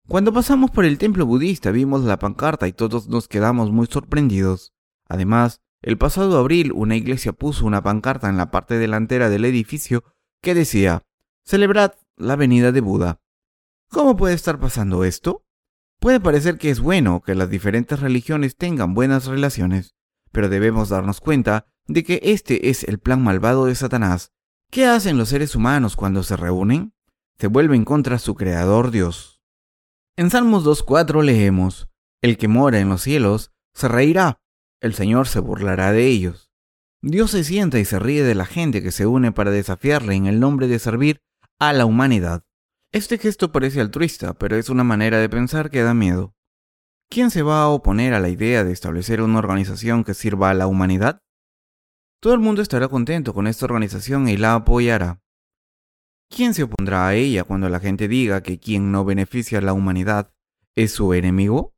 Cuando 0.07 0.33
pasamos 0.33 0.69
por 0.71 0.85
el 0.85 0.97
templo 0.97 1.25
budista 1.25 1.71
vimos 1.71 2.03
la 2.03 2.19
pancarta 2.19 2.67
y 2.67 2.73
todos 2.73 3.07
nos 3.07 3.27
quedamos 3.27 3.71
muy 3.71 3.87
sorprendidos. 3.87 4.73
Además, 5.07 5.61
el 5.81 5.97
pasado 5.97 6.37
abril 6.37 6.71
una 6.73 6.95
iglesia 6.95 7.33
puso 7.33 7.65
una 7.65 7.81
pancarta 7.81 8.29
en 8.29 8.37
la 8.37 8.51
parte 8.51 8.77
delantera 8.77 9.29
del 9.29 9.45
edificio 9.45 10.03
que 10.41 10.53
decía, 10.53 11.03
Celebrad 11.45 11.93
la 12.17 12.35
venida 12.35 12.71
de 12.71 12.81
Buda. 12.81 13.21
¿Cómo 13.89 14.17
puede 14.17 14.33
estar 14.33 14.59
pasando 14.59 15.03
esto? 15.03 15.45
Puede 15.99 16.19
parecer 16.19 16.57
que 16.57 16.69
es 16.69 16.79
bueno 16.79 17.21
que 17.21 17.35
las 17.35 17.49
diferentes 17.49 17.99
religiones 17.99 18.57
tengan 18.57 18.93
buenas 18.93 19.25
relaciones, 19.25 19.95
pero 20.31 20.49
debemos 20.49 20.89
darnos 20.89 21.21
cuenta 21.21 21.67
de 21.87 22.03
que 22.03 22.19
este 22.23 22.69
es 22.69 22.83
el 22.83 22.99
plan 22.99 23.23
malvado 23.23 23.65
de 23.65 23.75
Satanás. 23.75 24.31
¿Qué 24.69 24.85
hacen 24.85 25.17
los 25.17 25.29
seres 25.29 25.55
humanos 25.55 25.95
cuando 25.95 26.23
se 26.23 26.35
reúnen? 26.35 26.93
se 27.43 27.47
vuelven 27.47 27.83
contra 27.83 28.19
su 28.19 28.35
creador 28.35 28.89
Dios. 28.89 29.32
En 30.15 30.29
Salmos 30.29 30.63
2.4 30.63 31.23
leemos, 31.23 31.89
El 32.21 32.37
que 32.37 32.47
mora 32.47 32.79
en 32.79 32.87
los 32.87 33.01
cielos 33.01 33.51
se 33.73 33.87
reirá, 33.87 34.39
el 34.79 34.93
Señor 34.93 35.27
se 35.27 35.39
burlará 35.39 35.91
de 35.91 36.05
ellos. 36.05 36.51
Dios 37.01 37.31
se 37.31 37.43
sienta 37.43 37.79
y 37.79 37.85
se 37.85 37.97
ríe 37.97 38.21
de 38.21 38.35
la 38.35 38.45
gente 38.45 38.83
que 38.83 38.91
se 38.91 39.07
une 39.07 39.31
para 39.31 39.49
desafiarle 39.49 40.13
en 40.13 40.27
el 40.27 40.39
nombre 40.39 40.67
de 40.67 40.77
servir 40.77 41.21
a 41.59 41.73
la 41.73 41.87
humanidad. 41.87 42.43
Este 42.91 43.17
gesto 43.17 43.51
parece 43.51 43.81
altruista, 43.81 44.33
pero 44.35 44.55
es 44.55 44.69
una 44.69 44.83
manera 44.83 45.17
de 45.17 45.29
pensar 45.29 45.71
que 45.71 45.81
da 45.81 45.95
miedo. 45.95 46.35
¿Quién 47.09 47.31
se 47.31 47.41
va 47.41 47.63
a 47.63 47.69
oponer 47.69 48.13
a 48.13 48.19
la 48.19 48.29
idea 48.29 48.63
de 48.63 48.71
establecer 48.71 49.19
una 49.19 49.39
organización 49.39 50.03
que 50.03 50.13
sirva 50.13 50.51
a 50.51 50.53
la 50.53 50.67
humanidad? 50.67 51.23
Todo 52.21 52.35
el 52.35 52.39
mundo 52.39 52.61
estará 52.61 52.87
contento 52.87 53.33
con 53.33 53.47
esta 53.47 53.65
organización 53.65 54.27
y 54.29 54.37
la 54.37 54.53
apoyará. 54.53 55.22
¿Quién 56.35 56.55
se 56.55 56.63
opondrá 56.63 57.07
a 57.07 57.13
ella 57.13 57.43
cuando 57.43 57.69
la 57.69 57.79
gente 57.79 58.07
diga 58.07 58.41
que 58.41 58.57
quien 58.57 58.91
no 58.91 59.05
beneficia 59.05 59.59
a 59.59 59.61
la 59.61 59.73
humanidad 59.73 60.33
es 60.73 60.91
su 60.91 61.13
enemigo? 61.13 61.75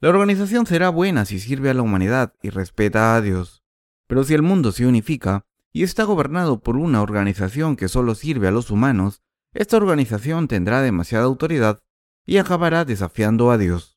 La 0.00 0.08
organización 0.08 0.66
será 0.66 0.88
buena 0.88 1.24
si 1.24 1.38
sirve 1.38 1.70
a 1.70 1.74
la 1.74 1.82
humanidad 1.82 2.34
y 2.42 2.50
respeta 2.50 3.14
a 3.14 3.20
Dios. 3.20 3.62
Pero 4.08 4.24
si 4.24 4.34
el 4.34 4.42
mundo 4.42 4.72
se 4.72 4.84
unifica 4.84 5.46
y 5.72 5.84
está 5.84 6.02
gobernado 6.02 6.58
por 6.58 6.76
una 6.76 7.02
organización 7.02 7.76
que 7.76 7.86
solo 7.86 8.16
sirve 8.16 8.48
a 8.48 8.50
los 8.50 8.72
humanos, 8.72 9.22
esta 9.54 9.76
organización 9.76 10.48
tendrá 10.48 10.82
demasiada 10.82 11.26
autoridad 11.26 11.78
y 12.26 12.38
acabará 12.38 12.84
desafiando 12.84 13.52
a 13.52 13.58
Dios. 13.58 13.96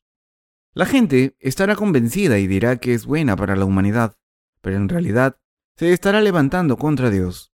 La 0.74 0.86
gente 0.86 1.34
estará 1.40 1.74
convencida 1.74 2.38
y 2.38 2.46
dirá 2.46 2.76
que 2.76 2.94
es 2.94 3.04
buena 3.04 3.34
para 3.34 3.56
la 3.56 3.64
humanidad, 3.64 4.16
pero 4.60 4.76
en 4.76 4.88
realidad 4.88 5.38
se 5.76 5.92
estará 5.92 6.20
levantando 6.20 6.76
contra 6.76 7.10
Dios. 7.10 7.51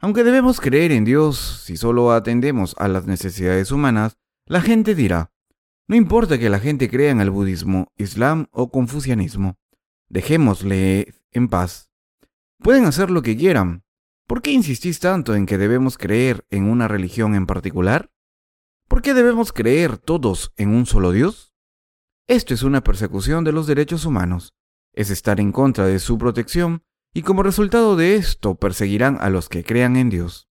Aunque 0.00 0.22
debemos 0.22 0.60
creer 0.60 0.92
en 0.92 1.04
Dios 1.04 1.62
si 1.64 1.76
solo 1.76 2.12
atendemos 2.12 2.76
a 2.78 2.86
las 2.86 3.06
necesidades 3.06 3.72
humanas, 3.72 4.16
la 4.46 4.60
gente 4.60 4.94
dirá, 4.94 5.32
no 5.88 5.96
importa 5.96 6.38
que 6.38 6.50
la 6.50 6.60
gente 6.60 6.88
crea 6.88 7.10
en 7.10 7.20
el 7.20 7.30
budismo, 7.30 7.92
islam 7.96 8.46
o 8.52 8.70
confucianismo, 8.70 9.58
dejémosle 10.08 11.14
en 11.32 11.48
paz. 11.48 11.90
Pueden 12.58 12.84
hacer 12.84 13.10
lo 13.10 13.22
que 13.22 13.36
quieran. 13.36 13.82
¿Por 14.26 14.40
qué 14.40 14.52
insistís 14.52 15.00
tanto 15.00 15.34
en 15.34 15.46
que 15.46 15.58
debemos 15.58 15.98
creer 15.98 16.46
en 16.50 16.64
una 16.64 16.86
religión 16.86 17.34
en 17.34 17.46
particular? 17.46 18.12
¿Por 18.86 19.02
qué 19.02 19.14
debemos 19.14 19.52
creer 19.52 19.98
todos 19.98 20.52
en 20.56 20.68
un 20.68 20.86
solo 20.86 21.10
Dios? 21.10 21.54
Esto 22.28 22.54
es 22.54 22.62
una 22.62 22.84
persecución 22.84 23.42
de 23.42 23.52
los 23.52 23.66
derechos 23.66 24.04
humanos. 24.04 24.54
Es 24.92 25.10
estar 25.10 25.40
en 25.40 25.50
contra 25.50 25.86
de 25.86 25.98
su 25.98 26.18
protección 26.18 26.84
y 27.18 27.22
como 27.22 27.42
resultado 27.42 27.96
de 27.96 28.14
esto 28.14 28.54
perseguirán 28.54 29.18
a 29.20 29.28
los 29.28 29.48
que 29.48 29.64
crean 29.64 29.96
en 29.96 30.08
Dios. 30.08 30.48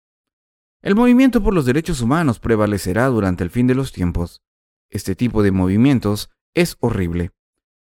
El 0.80 0.94
movimiento 0.94 1.42
por 1.42 1.54
los 1.54 1.66
derechos 1.66 2.00
humanos 2.00 2.38
prevalecerá 2.38 3.06
durante 3.06 3.42
el 3.42 3.50
fin 3.50 3.66
de 3.66 3.74
los 3.74 3.90
tiempos. 3.90 4.44
Este 4.88 5.16
tipo 5.16 5.42
de 5.42 5.50
movimientos 5.50 6.30
es 6.54 6.76
horrible. 6.78 7.32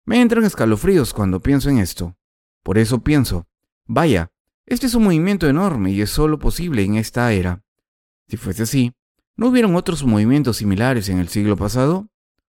Me 0.05 0.21
entran 0.21 0.43
escalofríos 0.43 1.15
cuando 1.15 1.41
pienso 1.41 1.71
en 1.71 1.80
esto. 1.80 2.17
Por 2.61 2.78
eso 2.78 2.99
pienso, 2.99 3.47
vaya, 3.88 4.32
este 4.67 4.86
es 4.86 4.93
un 4.93 5.05
movimiento 5.05 5.47
enorme 5.47 5.89
y 5.89 6.03
es 6.03 6.11
solo 6.11 6.38
posible 6.38 6.84
en 6.84 6.97
esta 6.97 7.34
era. 7.34 7.63
Si 8.28 8.38
fuese 8.38 8.61
así, 8.61 8.93
¿no 9.36 9.47
hubieron 9.47 9.75
otros 9.75 10.03
movimientos 10.03 10.57
similares 10.57 11.09
en 11.09 11.17
el 11.17 11.30
siglo 11.30 11.57
pasado? 11.57 12.09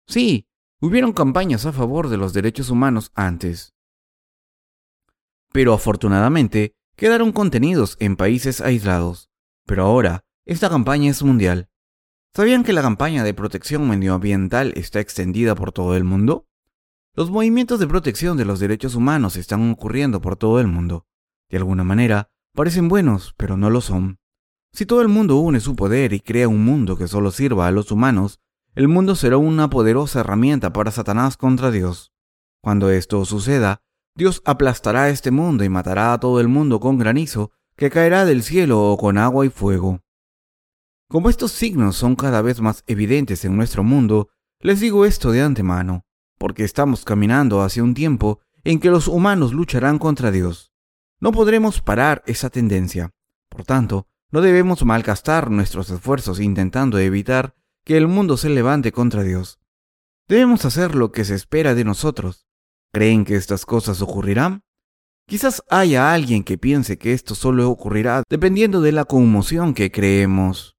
Sí, 0.07 0.47
hubieron 0.81 1.15
campañas 1.15 1.67
a 1.67 1.73
favor 1.73 2.09
de 2.09 2.17
los 2.17 2.33
derechos 2.33 2.71
humanos 2.71 3.11
antes 3.17 3.75
pero 5.53 5.73
afortunadamente 5.73 6.75
quedaron 6.97 7.33
contenidos 7.33 7.97
en 8.01 8.17
países 8.17 8.61
aislados. 8.61 9.31
Pero 9.67 9.85
ahora, 9.85 10.25
esta 10.45 10.69
campaña 10.69 11.11
es 11.11 11.23
mundial. 11.23 11.69
¿Sabían 12.35 12.65
que 12.65 12.73
la 12.73 12.83
campaña 12.83 13.25
de 13.25 13.35
protección 13.35 13.89
medioambiental 13.89 14.73
está 14.77 15.01
extendida 15.01 15.55
por 15.55 15.73
todo 15.73 15.97
el 15.97 16.05
mundo? 16.05 16.47
Los 17.15 17.31
movimientos 17.31 17.79
de 17.79 17.87
protección 17.87 18.39
de 18.39 18.47
los 18.47 18.59
derechos 18.59 18.95
humanos 18.95 19.37
están 19.37 19.71
ocurriendo 19.71 20.23
por 20.23 20.37
todo 20.37 20.59
el 20.61 20.67
mundo. 20.67 21.07
De 21.51 21.59
alguna 21.59 21.85
manera, 21.85 22.31
parecen 22.55 22.89
buenos, 22.89 23.35
pero 23.37 23.59
no 23.59 23.69
lo 23.69 23.83
son. 23.83 24.19
Si 24.73 24.87
todo 24.87 25.03
el 25.03 25.09
mundo 25.09 25.37
une 25.37 25.61
su 25.61 25.77
poder 25.77 26.15
y 26.15 26.21
crea 26.21 26.49
un 26.49 26.65
mundo 26.65 26.97
que 26.97 27.09
solo 27.09 27.31
sirva 27.31 27.67
a 27.67 27.71
los 27.71 27.93
humanos, 27.93 28.41
el 28.75 28.89
mundo 28.89 29.15
será 29.15 29.37
una 29.37 29.69
poderosa 29.69 30.21
herramienta 30.21 30.73
para 30.73 30.91
Satanás 30.91 31.37
contra 31.37 31.71
Dios. 31.71 32.15
Cuando 32.63 32.89
esto 32.89 33.23
suceda, 33.27 33.83
Dios 34.15 34.43
aplastará 34.45 35.09
este 35.09 35.31
mundo 35.31 35.65
y 35.65 35.69
matará 35.69 36.13
a 36.13 36.21
todo 36.21 36.41
el 36.41 36.49
mundo 36.49 36.81
con 36.81 36.99
granizo 36.99 37.53
que 37.77 37.91
caerá 37.91 38.25
del 38.25 38.43
cielo 38.43 38.93
o 38.93 38.99
con 38.99 39.17
agua 39.17 39.47
y 39.47 39.49
fuego. 39.49 40.01
Como 41.09 41.31
estos 41.31 41.53
signos 41.53 41.97
son 41.97 42.17
cada 42.17 42.43
vez 42.43 42.61
más 42.61 42.85
evidentes 42.87 43.45
en 43.45 43.57
nuestro 43.57 43.83
mundo, 43.83 44.29
les 44.61 44.81
digo 44.81 45.05
esto 45.05 45.31
de 45.31 45.43
antemano, 45.43 46.05
porque 46.39 46.65
estamos 46.65 47.05
caminando 47.05 47.63
hacia 47.63 47.83
un 47.83 47.95
tiempo 47.95 48.41
en 48.65 48.81
que 48.81 48.91
los 48.91 49.09
humanos 49.09 49.53
lucharán 49.53 49.99
contra 49.99 50.31
Dios. 50.31 50.73
No 51.21 51.33
podremos 51.33 51.81
parar 51.81 52.23
esa 52.27 52.51
tendencia. 52.51 53.11
Por 53.49 53.65
tanto, 53.65 54.07
no 54.31 54.41
debemos 54.41 54.85
malgastar 54.85 55.51
nuestros 55.51 55.91
esfuerzos 55.91 56.41
intentando 56.41 56.99
evitar 56.99 57.55
que 57.85 57.97
el 57.97 58.09
mundo 58.09 58.37
se 58.37 58.49
levante 58.49 58.93
contra 58.93 59.23
Dios. 59.23 59.59
Debemos 60.29 60.65
hacer 60.65 60.95
lo 60.95 61.13
que 61.13 61.25
se 61.25 61.35
espera 61.35 61.75
de 61.75 61.85
nosotros. 61.85 62.47
¿Creen 62.93 63.25
que 63.25 63.37
estas 63.37 63.65
cosas 63.65 64.03
ocurrirán? 64.03 64.65
Quizás 65.27 65.63
haya 65.71 66.13
alguien 66.13 66.45
que 66.45 66.59
piense 66.59 66.99
que 66.99 67.15
esto 67.15 67.35
solo 67.35 67.71
ocurrirá 67.71 68.23
dependiendo 68.29 68.83
de 68.83 68.93
la 68.93 69.07
conmoción 69.07 69.73
que 69.73 69.91
creemos. 69.91 70.77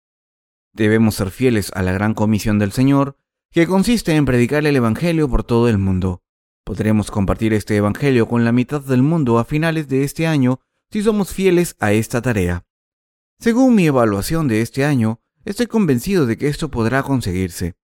Debemos 0.74 1.16
ser 1.16 1.32
fieles 1.32 1.72
a 1.74 1.82
la 1.82 1.92
gran 1.92 2.14
comisión 2.14 2.60
del 2.60 2.72
Señor, 2.72 3.18
que 3.52 3.66
consiste 3.66 4.16
en 4.16 4.26
predicar 4.26 4.66
el 4.66 4.76
Evangelio 4.76 5.28
por 5.28 5.44
todo 5.44 5.70
el 5.70 5.80
mundo. 5.80 6.22
Podremos 6.64 7.10
compartir 7.10 7.52
este 7.54 7.76
Evangelio 7.76 8.28
con 8.28 8.46
la 8.46 8.52
mitad 8.52 8.82
del 8.82 9.02
mundo 9.02 9.40
a 9.40 9.46
finales 9.46 9.88
de 9.88 10.04
este 10.04 10.28
año 10.28 10.60
si 10.92 11.02
somos 11.02 11.34
fieles 11.34 11.76
a 11.80 11.94
esta 11.94 12.22
tarea. 12.22 12.66
Según 13.40 13.74
mi 13.74 13.88
evaluación 13.88 14.48
de 14.48 14.62
este 14.62 14.86
año, 14.86 15.20
estoy 15.46 15.66
convencido 15.66 16.28
de 16.28 16.38
que 16.38 16.48
esto 16.48 16.70
podrá 16.70 17.02
conseguirse. 17.02 17.76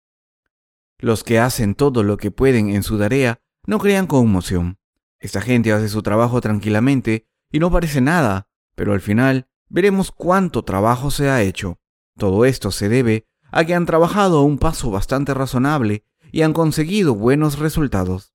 Los 0.99 1.24
que 1.24 1.39
hacen 1.39 1.74
todo 1.74 2.03
lo 2.03 2.18
que 2.18 2.31
pueden 2.31 2.68
en 2.68 2.83
su 2.83 2.99
tarea 2.99 3.41
no 3.69 3.79
crean 3.79 4.07
conmoción. 4.07 4.79
Esta 5.21 5.43
gente 5.43 5.75
hace 5.75 5.91
su 5.91 6.01
trabajo 6.01 6.41
tranquilamente 6.41 7.29
y 7.53 7.59
no 7.59 7.71
parece 7.71 8.01
nada, 8.01 8.49
pero 8.75 8.95
al 8.95 9.03
final 9.03 9.47
veremos 9.69 10.11
cuánto 10.11 10.64
trabajo 10.64 11.11
se 11.11 11.29
ha 11.29 11.43
hecho. 11.43 11.79
Todo 12.16 12.47
esto 12.47 12.71
se 12.71 12.89
debe 12.89 13.27
a 13.53 13.66
que 13.66 13.75
han 13.75 13.85
trabajado 13.85 14.39
a 14.39 14.43
un 14.43 14.57
paso 14.57 14.91
bastante 14.91 15.35
razonable 15.35 16.07
y 16.33 16.41
han 16.41 16.55
conseguido 16.55 17.14
buenos 17.14 17.59
resultados. 17.59 18.33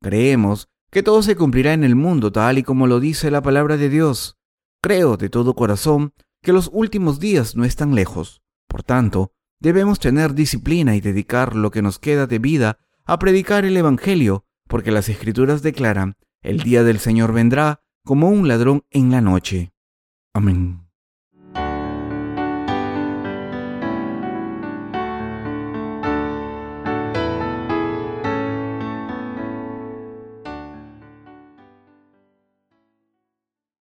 Creemos 0.00 0.70
que 0.90 1.02
todo 1.02 1.22
se 1.22 1.36
cumplirá 1.36 1.74
en 1.74 1.84
el 1.84 1.94
mundo 1.94 2.32
tal 2.32 2.56
y 2.56 2.62
como 2.62 2.86
lo 2.86 3.00
dice 3.00 3.30
la 3.30 3.42
palabra 3.42 3.76
de 3.76 3.90
Dios. 3.90 4.38
Creo 4.80 5.18
de 5.18 5.28
todo 5.28 5.54
corazón 5.54 6.14
que 6.40 6.54
los 6.54 6.70
últimos 6.72 7.20
días 7.20 7.54
no 7.54 7.66
están 7.66 7.94
lejos. 7.94 8.40
Por 8.66 8.82
tanto, 8.82 9.34
debemos 9.58 10.00
tener 10.00 10.32
disciplina 10.32 10.96
y 10.96 11.02
dedicar 11.02 11.54
lo 11.54 11.70
que 11.70 11.82
nos 11.82 11.98
queda 11.98 12.26
de 12.26 12.38
vida 12.38 12.78
a 13.04 13.18
predicar 13.18 13.66
el 13.66 13.76
Evangelio, 13.76 14.46
porque 14.70 14.92
las 14.92 15.08
Escrituras 15.08 15.62
declaran, 15.62 16.14
el 16.42 16.60
día 16.60 16.84
del 16.84 17.00
Señor 17.00 17.32
vendrá 17.32 17.82
como 18.04 18.30
un 18.30 18.46
ladrón 18.46 18.84
en 18.90 19.10
la 19.10 19.20
noche. 19.20 19.72
Amén. 20.32 20.79